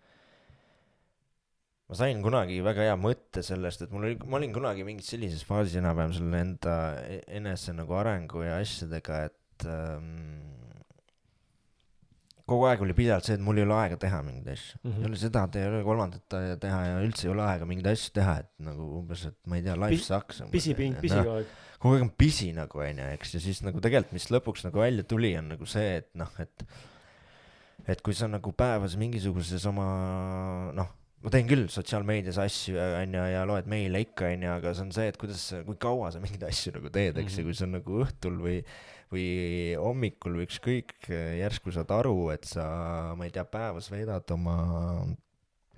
[1.88, 5.45] ma sain kunagi väga hea mõtte sellest, et mul oli, ma olin kunagi mingis sellises
[5.47, 6.73] faasis enam-vähem selle enda
[7.07, 10.09] e- enese nagu arengu ja asjadega, et ähm,
[12.47, 14.89] kogu aeg oli pidevalt see, et mul ei ole aega teha mingeid asju mm.
[14.89, 14.97] Mhm.
[14.97, 15.05] -hmm.
[15.05, 16.35] ei ole seda ei ole kolmandat
[16.65, 19.65] teha ja üldse ei ole aega mingeid asju teha, et nagu umbes, et ma ei
[19.65, 20.43] tea, life Pis- sucks.
[20.51, 21.55] pisiping, pisi kogu aeg.
[21.80, 25.03] kogu aeg on pisi nagu onju, eks, ja siis nagu tegelikult, mis lõpuks nagu välja
[25.07, 26.68] tuli, on nagu see, et noh, et
[27.88, 30.89] et kui sa nagu päevas mingisuguses oma noh,
[31.23, 35.07] ma teen küll sotsiaalmeedias asju onju ja loed meile ikka onju, aga see on see,
[35.11, 37.48] et kuidas kui kaua sa mingeid asju nagu teed, eks ju, Mhm.
[37.49, 38.60] kui see on nagu õhtul või
[39.07, 39.27] või
[39.80, 41.07] hommikul või ükskõik,
[41.39, 44.56] järsku saad aru, et sa, ma ei tea, päevas veedad oma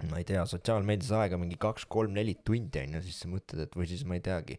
[0.10, 3.86] ma ei tea, sotsiaalmeedias aega mingi kaks-kolm-neli tundi on ju, siis sa mõtled, et või
[3.86, 4.58] siis ma ei teagi,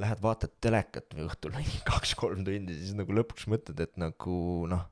[0.00, 4.88] lähed vaatad telekat või õhtul mingi kaks-kolm tundi, siis nagu lõpuks mõtled, et nagu noh,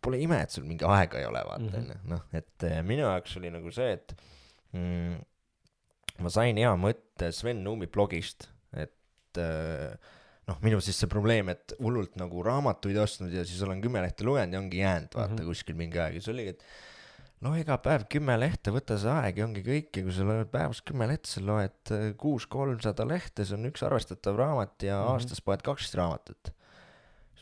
[0.00, 1.76] pole ime, et sul mingi aega ei ole, vaata Mhm.
[1.82, 4.14] onju, noh, et eh, minu jaoks oli nagu see, et
[4.76, 5.16] mm,
[6.24, 9.92] ma sain hea mõtte Sven Nuumi blogist, et eh,
[10.46, 14.26] noh, minul siis see probleem, et hullult nagu raamatuid ostnud ja siis olen kümme lehte
[14.26, 15.40] lugenud ja ongi jäänud vaata mm.
[15.40, 15.48] -hmm.
[15.50, 16.64] kuskil mingi aeg ja siis oligi, et
[17.44, 20.52] no iga päev kümme lehte, võta see aeg ja ongi kõik ja kui sa loed
[20.52, 25.00] päevas kümme lehte, sa loed äh, kuus kolmsada lehte, see on üks arvestatav raamat ja
[25.00, 25.02] mm.
[25.02, 25.12] -hmm.
[25.12, 26.52] aastas poed kaksteist raamatut.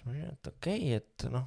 [0.04, 1.46] Siis ma olin, et okei okay,, et noh,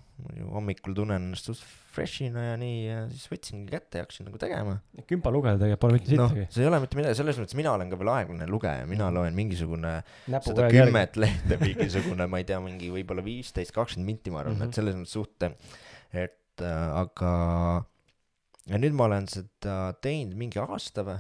[0.56, 1.62] hommikul tunnen ennast suht
[1.94, 4.78] fresh'ina ja nii ja siis võtsingi kätte ja hakkasin nagu tegema.
[5.10, 6.48] kümpa lugeda tegelikult pole mitte noh sittagi,.
[6.54, 9.38] see ei ole mitte midagi, selles mõttes mina olen ka veel aeglane lugeja, mina loen
[9.38, 9.94] mingisugune
[10.26, 14.58] sada kümmet lehte mingisugune, ma ei tea, mingi võib-olla viisteist, kakskümmend minti, ma arvan mm,
[14.58, 14.66] Mhm.
[14.66, 14.74] -hmm.
[14.74, 15.48] et selles mõttes suht,
[16.26, 17.86] et äh, aga
[18.68, 21.20] ja nüüd ma olen seda teinud mingi aasta või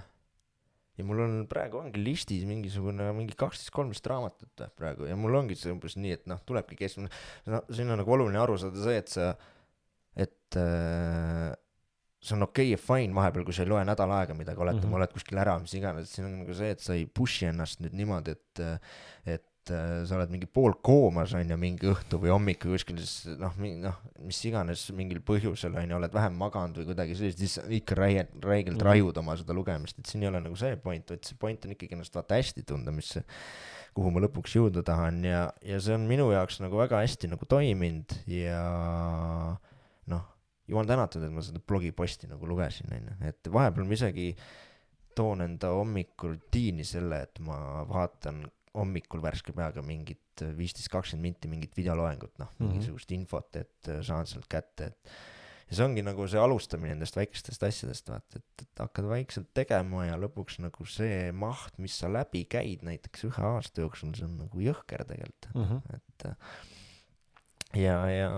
[0.97, 5.37] ja mul on praegu ongi listis mingisugune mingi kaksteist, kolmteist raamatut või praegu ja mul
[5.39, 7.11] ongi see umbes nii, et noh, tulebki keskmine,
[7.53, 9.31] no siin on nagu oluline aru saada see, et sa,
[10.17, 11.51] et äh,
[12.23, 14.81] see on okei okay ja fine vahepeal, kui sa ei loe nädal aega midagi, oletame
[14.81, 14.89] mm.
[14.89, 15.01] -hmm.
[15.01, 17.93] oled kuskil ära, mis iganes, siin on nagu see, et sa ei push'i ennast nüüd
[17.97, 18.65] niimoodi, et
[19.37, 23.53] et äh, sa oled mingi poolkoomas on ju mingi õhtu või hommikul kuskil siis noh,
[23.83, 27.97] noh, mis iganes mingil põhjusel on ju, oled vähem maganud või kuidagi sellist, siis ikka
[27.99, 28.85] räige, räigelt Mhm.
[28.87, 31.75] raiud oma seda lugemist, et siin ei ole nagu see point, vaid see point on
[31.75, 33.13] ikkagi ennast vaata hästi tunda, mis
[33.97, 35.23] kuhu ma lõpuks jõuda tahan.
[35.25, 38.61] Ja, ja see on minu jaoks nagu väga hästi nagu toiminud ja
[40.11, 40.23] noh,
[40.67, 44.29] jumal tänatud, et ma seda blogiposti nagu lugesin, onju, et vahepeal ma isegi
[45.17, 48.43] toon enda hommikurutiini selle, et ma vaatan
[48.77, 52.69] hommikul värske peaga mingit viisteist, kakskümmend minti mingit videoloengut, noh, Mhm.
[52.71, 55.11] mingisugust infot, et äh, saan sealt kätte, et
[55.69, 60.05] ja see ongi nagu see alustamine nendest väikestest asjadest, vaata, et, et hakkad vaikselt tegema
[60.07, 64.37] ja lõpuks nagu see maht, mis sa läbi käid näiteks ühe aasta jooksul, see on
[64.45, 65.81] nagu jõhker tegelikult, Mhm.
[65.97, 66.35] et äh,
[67.75, 68.29] ja, ja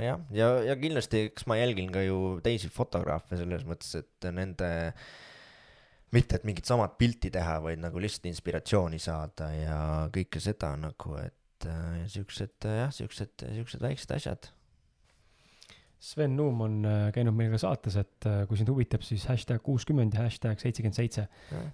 [0.00, 4.70] jah, ja, ja kindlasti, eks ma jälgin ka ju teisi fotograafe selles mõttes, et nende
[6.14, 9.78] mitte, et mingit samat pilti teha, vaid nagu lihtsalt inspiratsiooni saada ja
[10.14, 14.50] kõike seda nagu, et äh, siuksed jah, siuksed, siuksed väiksed asjad.
[16.04, 19.62] Sven Nuum on äh, käinud meil ka saates, et äh, kui sind huvitab, siis hashtag
[19.64, 21.26] kuuskümmend ja hashtag seitsekümmend seitse,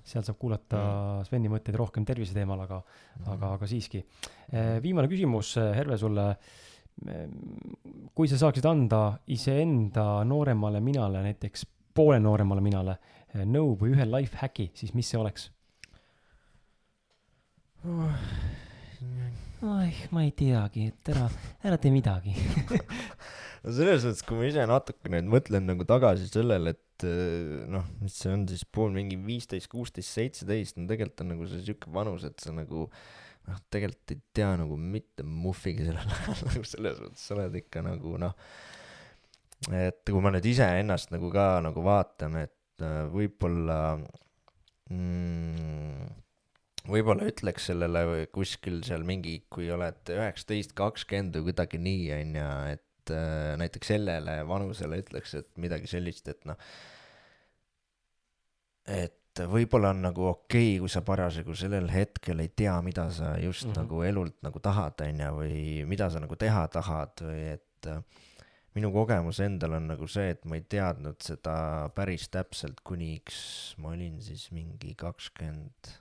[0.06, 1.24] seal saab kuulata Mm.
[1.26, 2.78] Sveni mõtteid rohkem tervise teemal, aga,
[3.18, 3.32] Mhm.
[3.34, 4.04] aga, aga siiski.
[4.82, 6.36] viimane küsimus, Herve, sulle.
[8.14, 11.64] kui sa saaksid anda iseenda nooremale minale, näiteks
[11.94, 12.96] poole nooremale minale
[13.34, 15.50] nõu või ühe life hack'i, siis mis see oleks?
[19.64, 21.26] oih, ma ei teagi, et ära,
[21.64, 22.34] ära tee midagi.
[23.64, 27.86] no selles mõttes, kui ma ise natukene nüüd mõtlen nagu tagasi sellele, et äh, noh,
[28.02, 31.92] mis see on siis pool mingi viisteist, kuusteist, seitseteist, no tegelikult on nagu see siuke
[31.94, 32.86] vanus, et sa nagu
[33.48, 37.84] noh, tegelikult ei tea nagu mitte muhvigi sellel ajal nagu selles mõttes, sa oled ikka
[37.86, 38.36] nagu noh,
[39.76, 43.78] et kui ma nüüd iseennast nagu ka nagu vaatan, et äh, võib-olla
[44.90, 46.06] mm,
[46.90, 52.48] võib-olla ütleks sellele kuskil seal mingi, kui oled üheksateist, kakskümmend või kuidagi nii, on ju,
[52.76, 56.70] et äh, näiteks sellele vanusele ütleks, et midagi sellist, et noh,
[58.90, 63.36] et võib-olla on nagu okei okay,, kui sa parasjagu sellel hetkel ei tea, mida sa
[63.38, 63.72] just mm.
[63.72, 63.84] -hmm.
[63.84, 68.02] nagu elult nagu tahad, on ju, või mida sa nagu teha tahad või et äh,
[68.76, 71.54] minu kogemus endal on nagu see, et ma ei teadnud seda
[71.96, 73.40] päris täpselt, kuniks
[73.82, 75.92] ma olin siis mingi kakskümmend,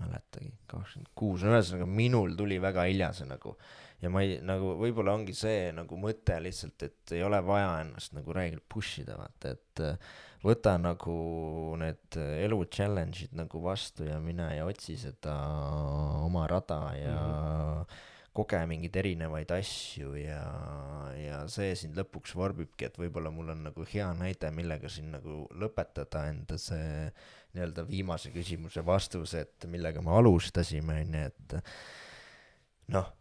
[0.00, 3.56] mäletagi, kakskümmend kuus, no ühesõnaga minul tuli väga hilja see nagu
[4.02, 8.16] ja ma ei nagu võib-olla ongi see nagu mõte lihtsalt, et ei ole vaja ennast
[8.16, 11.16] nagu reeglilt push ida, vaata, et äh, võta nagu
[11.80, 15.36] need äh, elu challenge'id nagu vastu ja mine ja otsi seda
[16.24, 18.00] oma rada ja mm -hmm.
[18.32, 20.42] Koge mingeid erinevaid asju ja,
[21.18, 25.42] ja see sind lõpuks vorbibki, et võib-olla mul on nagu hea näide, millega siin nagu
[25.60, 27.10] lõpetada enda see
[27.52, 31.56] nii-öelda viimase küsimuse vastus, et millega me alustasime, onju, et
[32.96, 33.12] noh,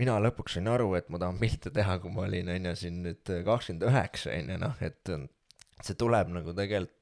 [0.00, 3.34] mina lõpuks sain aru, et ma tahan pilte teha, kui ma olin, onju, siin nüüd
[3.44, 5.14] kakskümmend üheksa, onju, noh, et
[5.84, 6.96] see tuleb nagu tegelikult,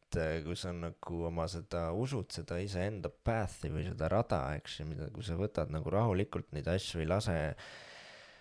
[0.45, 5.11] kui sa nagu oma seda usud, seda iseenda path'i või seda rada, eks ju, mida,
[5.15, 7.39] kui sa võtad nagu rahulikult neid asju, ei lase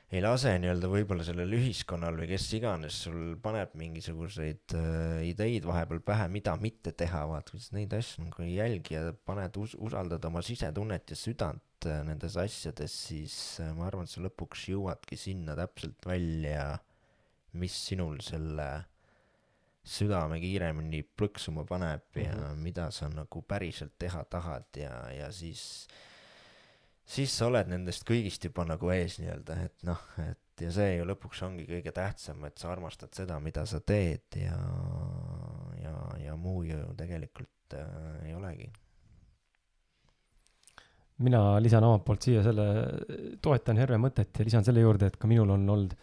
[0.09, 6.01] ei lase nii-öelda võib-olla sellel ühiskonnal või kes iganes sul paneb mingisuguseid äh, ideid vahepeal
[6.05, 10.25] pähe, mida mitte teha, vaata, sa neid asju nagu ei jälgi ja paned us-, usaldad
[10.25, 15.19] oma sisetunnet ja südant äh, nendes asjades, siis äh, ma arvan, et sa lõpuks jõuadki
[15.19, 16.71] sinna täpselt välja,
[17.61, 18.69] mis sinul selle
[19.89, 22.43] südame kiiremini plõksuma paneb ja mm.
[22.43, 22.61] -hmm.
[22.67, 25.87] mida sa nagu päriselt teha tahad ja, ja siis
[27.09, 31.07] siis sa oled nendest kõigist juba nagu ees nii-öelda, et noh, et ja see ju
[31.07, 34.59] lõpuks ongi kõige tähtsam, et sa armastad seda, mida sa teed ja,
[35.79, 35.95] ja,
[36.25, 38.69] ja muu ju tegelikult äh, ei olegi.
[41.19, 42.65] mina lisan omalt poolt siia selle,
[43.41, 45.95] toetan Herve mõtet ja lisan selle juurde, et ka minul on olnud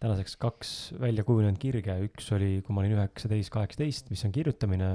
[0.00, 0.70] tänaseks kaks
[1.00, 4.88] välja kujunenud kirge, üks oli, kui ma olin üheksateist, kaheksateist, mis on kirjutamine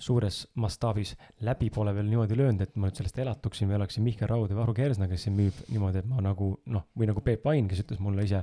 [0.00, 1.14] suures mastaabis,
[1.44, 4.58] läbi pole veel niimoodi löönud, et ma nüüd sellest elatuksin või oleksin Mihkel Raud või
[4.58, 7.80] Varro Kersna, kes siin müüb niimoodi, et ma nagu noh, või nagu Peep Vain, kes
[7.84, 8.42] ütles mulle ise,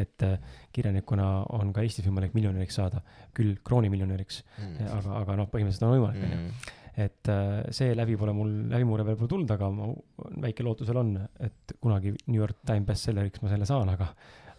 [0.00, 0.38] et äh,
[0.76, 1.26] kirjanikuna
[1.56, 3.02] on ka Eestis võimalik miljonäriks saada,
[3.36, 4.40] küll kroonimiljonäriks,
[4.86, 6.70] aga, aga noh, põhimõtteliselt on võimalik, onju mm.
[7.04, 9.90] et äh, see läbi pole mul, läbimurre veel pole tulnud, aga ma
[10.46, 14.12] väike lootusel on, et kunagi New York Times bestselleriks ma selle saan, aga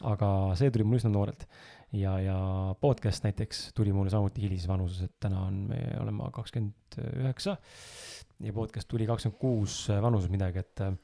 [0.06, 0.30] aga
[0.60, 1.48] see tuli mul üsna noorelt.
[1.96, 2.38] Ja, ja
[2.82, 7.56] podcast näiteks tuli mulle samuti hilises vanuses, et täna on, me oleme kakskümmend üheksa
[8.44, 10.98] ja podcast tuli kakskümmend kuus vanuses midagi, et äh,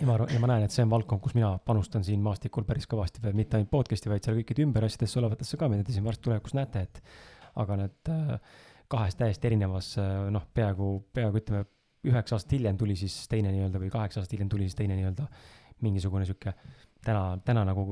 [0.00, 2.66] ja ma arvan, ja ma näen, et see on valdkond, kus mina panustan siin maastikul
[2.68, 6.06] päris kõvasti mitte ainult podcast'i, vaid seal kõikide ümber asjadesse olevatesse ka, mida te siin
[6.06, 7.00] varsti tulevikus näete, et
[7.62, 8.58] aga need äh,
[8.92, 11.68] kahes täiesti erinevas äh, noh, peaaegu, peaaegu ütleme,
[12.06, 15.26] üheksa aastat hiljem tuli siis teine nii-öelda või kaheksa aastat hiljem tuli siis teine nii-öelda
[15.82, 16.52] mingisugune sihuke
[17.06, 17.84] täna, täna nagu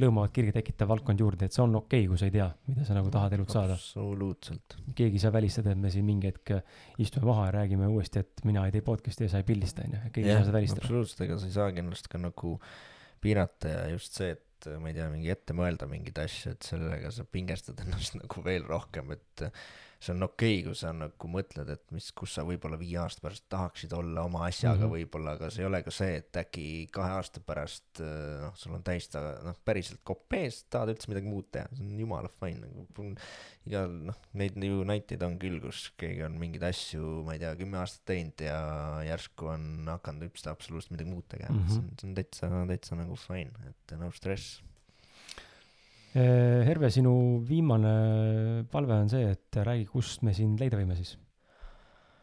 [0.00, 2.86] lõõmavat kirge tekitav valdkond juurde, et see on okei okay,, kui sa ei tea, mida
[2.88, 3.76] sa nagu tahad elult saada.
[3.76, 4.78] absoluutselt.
[4.96, 6.56] keegi ei saa välistada, et me siin mingi hetk
[7.02, 10.02] istume maha ja räägime uuesti, et mina ei tee podcast'i ja sa ei pildista, onju,
[10.10, 10.84] keegi ei saa seda välistada.
[10.86, 12.56] absoluutselt, ega sa ei saagi ennast ka nagu
[13.24, 17.12] piirata ja just see, et ma ei tea, mingi ette mõelda mingeid asju, et sellega
[17.14, 19.48] sa pingestad ennast nagu veel rohkem, et
[20.00, 23.22] see on okei okay,, kui sa nagu mõtled, et mis, kus sa võib-olla viie aasta
[23.24, 24.84] pärast tahaksid olla oma asjaga mm Mhm.
[24.86, 24.96] -hmm.
[24.96, 28.74] võib-olla, aga see ei ole ka see, et äkki kahe aasta pärast äh, noh, sul
[28.74, 32.28] on täis ta noh, päriselt kopp ees, tahad üldse midagi muud teha, see on jumala
[32.28, 32.86] fine nagu
[33.66, 37.54] igal noh, neid ju näiteid on küll, kus keegi on mingeid asju, ma ei tea,
[37.56, 38.58] kümme aastat teinud ja
[39.08, 41.68] järsku on hakanud üldse absoluutselt midagi muud tegema mm, Mhm.
[41.68, 41.72] -hmm.
[41.72, 44.62] see on, see on täitsa, täitsa nagu fine, et no stress.
[46.16, 47.12] Eh, Herve, sinu
[47.44, 51.16] viimane palve on see, et räägi, kust me sind leida võime siis.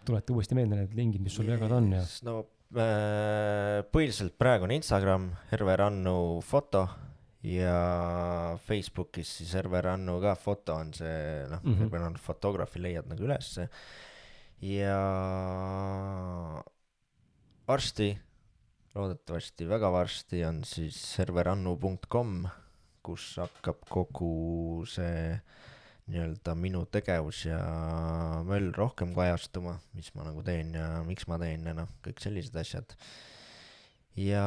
[0.03, 2.01] tuleta uuesti meelde need lingid, mis sul jagada on ja.
[2.27, 2.39] no
[2.75, 6.87] äh, põhiliselt praegu on Instagram, Herve Rannu foto
[7.47, 11.69] ja Facebookis siis Herve Rannu ka foto on see noh mm.
[11.69, 13.69] -hmm., Herve Rannu fotograafi leiad nagu ülesse
[14.63, 14.99] ja
[17.67, 18.09] varsti,
[18.95, 22.43] loodetavasti väga varsti on siis herverannu.com,
[23.03, 25.35] kus hakkab kogu see
[26.11, 27.59] nii-öelda minu tegevus ja
[28.47, 32.57] möll rohkem kajastuma, mis ma nagu teen ja miks ma teen ja noh, kõik sellised
[32.59, 32.95] asjad.
[34.19, 34.43] ja,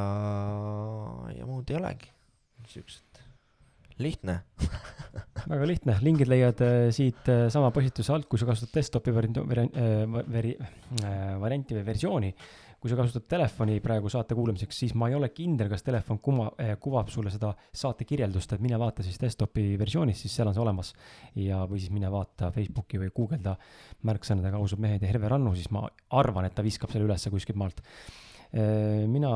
[1.33, 2.13] ja muud ei olegi,
[2.73, 3.23] siuksed,
[4.05, 4.43] lihtne.
[5.53, 9.33] väga lihtne, lingid leiad äh, siit äh, sama postituse alt, kui sa kasutad desktopi vari-,
[9.33, 12.33] vari-, vari-, äh, varianti või versiooni
[12.81, 16.53] kui sa kasutad telefoni praegu saate kuulamiseks, siis ma ei ole kindel, kas telefon kuma-
[16.59, 20.55] eh,, kuvab sulle seda saate kirjeldust, et mine vaata siis desktopi versioonis, siis seal on
[20.55, 20.93] see olemas.
[21.35, 23.57] ja, või siis mine vaata Facebooki või guugelda
[24.05, 27.59] märksõnadega ausad mehed ja Herve Rannu, siis ma arvan, et ta viskab selle ülesse kuskilt
[27.59, 27.81] maalt
[28.53, 29.31] eh, mina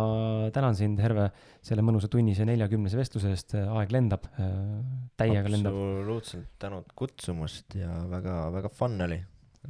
[0.55, 1.31] tänan sind, Herve,
[1.63, 4.81] selle mõnusa tunnise neljakümnese vestluse eest, aeg lendab, eh,
[5.17, 5.75] täiega lendab.
[5.75, 9.23] absoluutselt, tänud kutsumast ja väga, väga fun oli.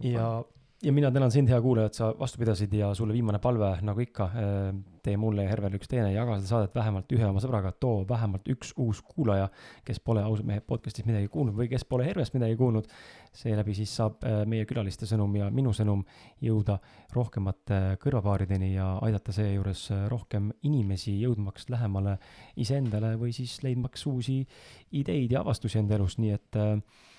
[0.03, 0.43] ja
[0.83, 4.01] ja mina tänan sind, hea kuulaja, et sa vastu pidasid ja sulle viimane palve, nagu
[4.01, 4.69] ikka, äh,
[5.05, 8.49] tee mulle ja Hervele üks teene, jaga seda saadet vähemalt ühe oma sõbraga, too vähemalt
[8.53, 9.49] üks uus kuulaja,
[9.85, 12.89] kes pole ausad mehed podcast'ist midagi kuulnud või kes pole Hervest midagi kuulnud.
[13.33, 16.03] seeläbi siis saab äh, meie külaliste sõnum ja minu sõnum
[16.43, 16.79] jõuda
[17.13, 22.19] rohkemate kõrvapaarideni ja aidata seejuures rohkem inimesi jõudmaks lähemale
[22.57, 24.41] iseendale või siis leidmaks uusi
[24.93, 27.10] ideid ja avastusi enda elus, nii et äh, Äh,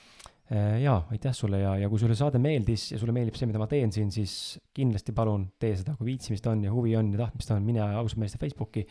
[0.51, 3.69] jaa, aitäh sulle ja, ja kui sulle saade meeldis ja sulle meeldib see, mida ma
[3.71, 4.33] teen siin, siis
[4.75, 8.19] kindlasti palun tee seda, kui viitsimist on ja huvi on ja tahtmist on, mine ausalt
[8.19, 8.83] meeste Facebooki,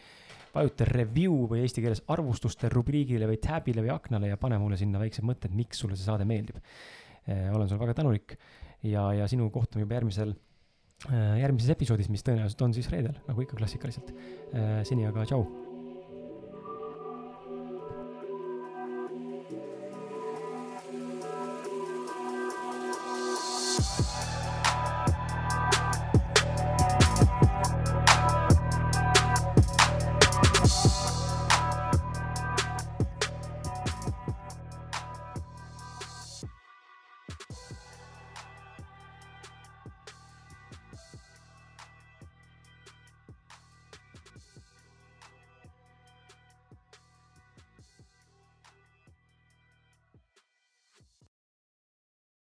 [0.55, 5.03] vajuta review või eesti keeles arvustuste rubriigile või tab'ile või aknale ja pane mulle sinna
[5.03, 6.62] väiksed mõtted, miks sulle see saade meeldib.
[7.28, 8.39] Äh, olen sulle väga tänulik
[8.82, 10.32] ja, ja sinu kohtume juba järgmisel,
[11.11, 14.15] äh, järgmises episoodis, mis tõenäoliselt on siis reedel, nagu ikka klassikaliselt.
[14.89, 15.70] seni aga tšau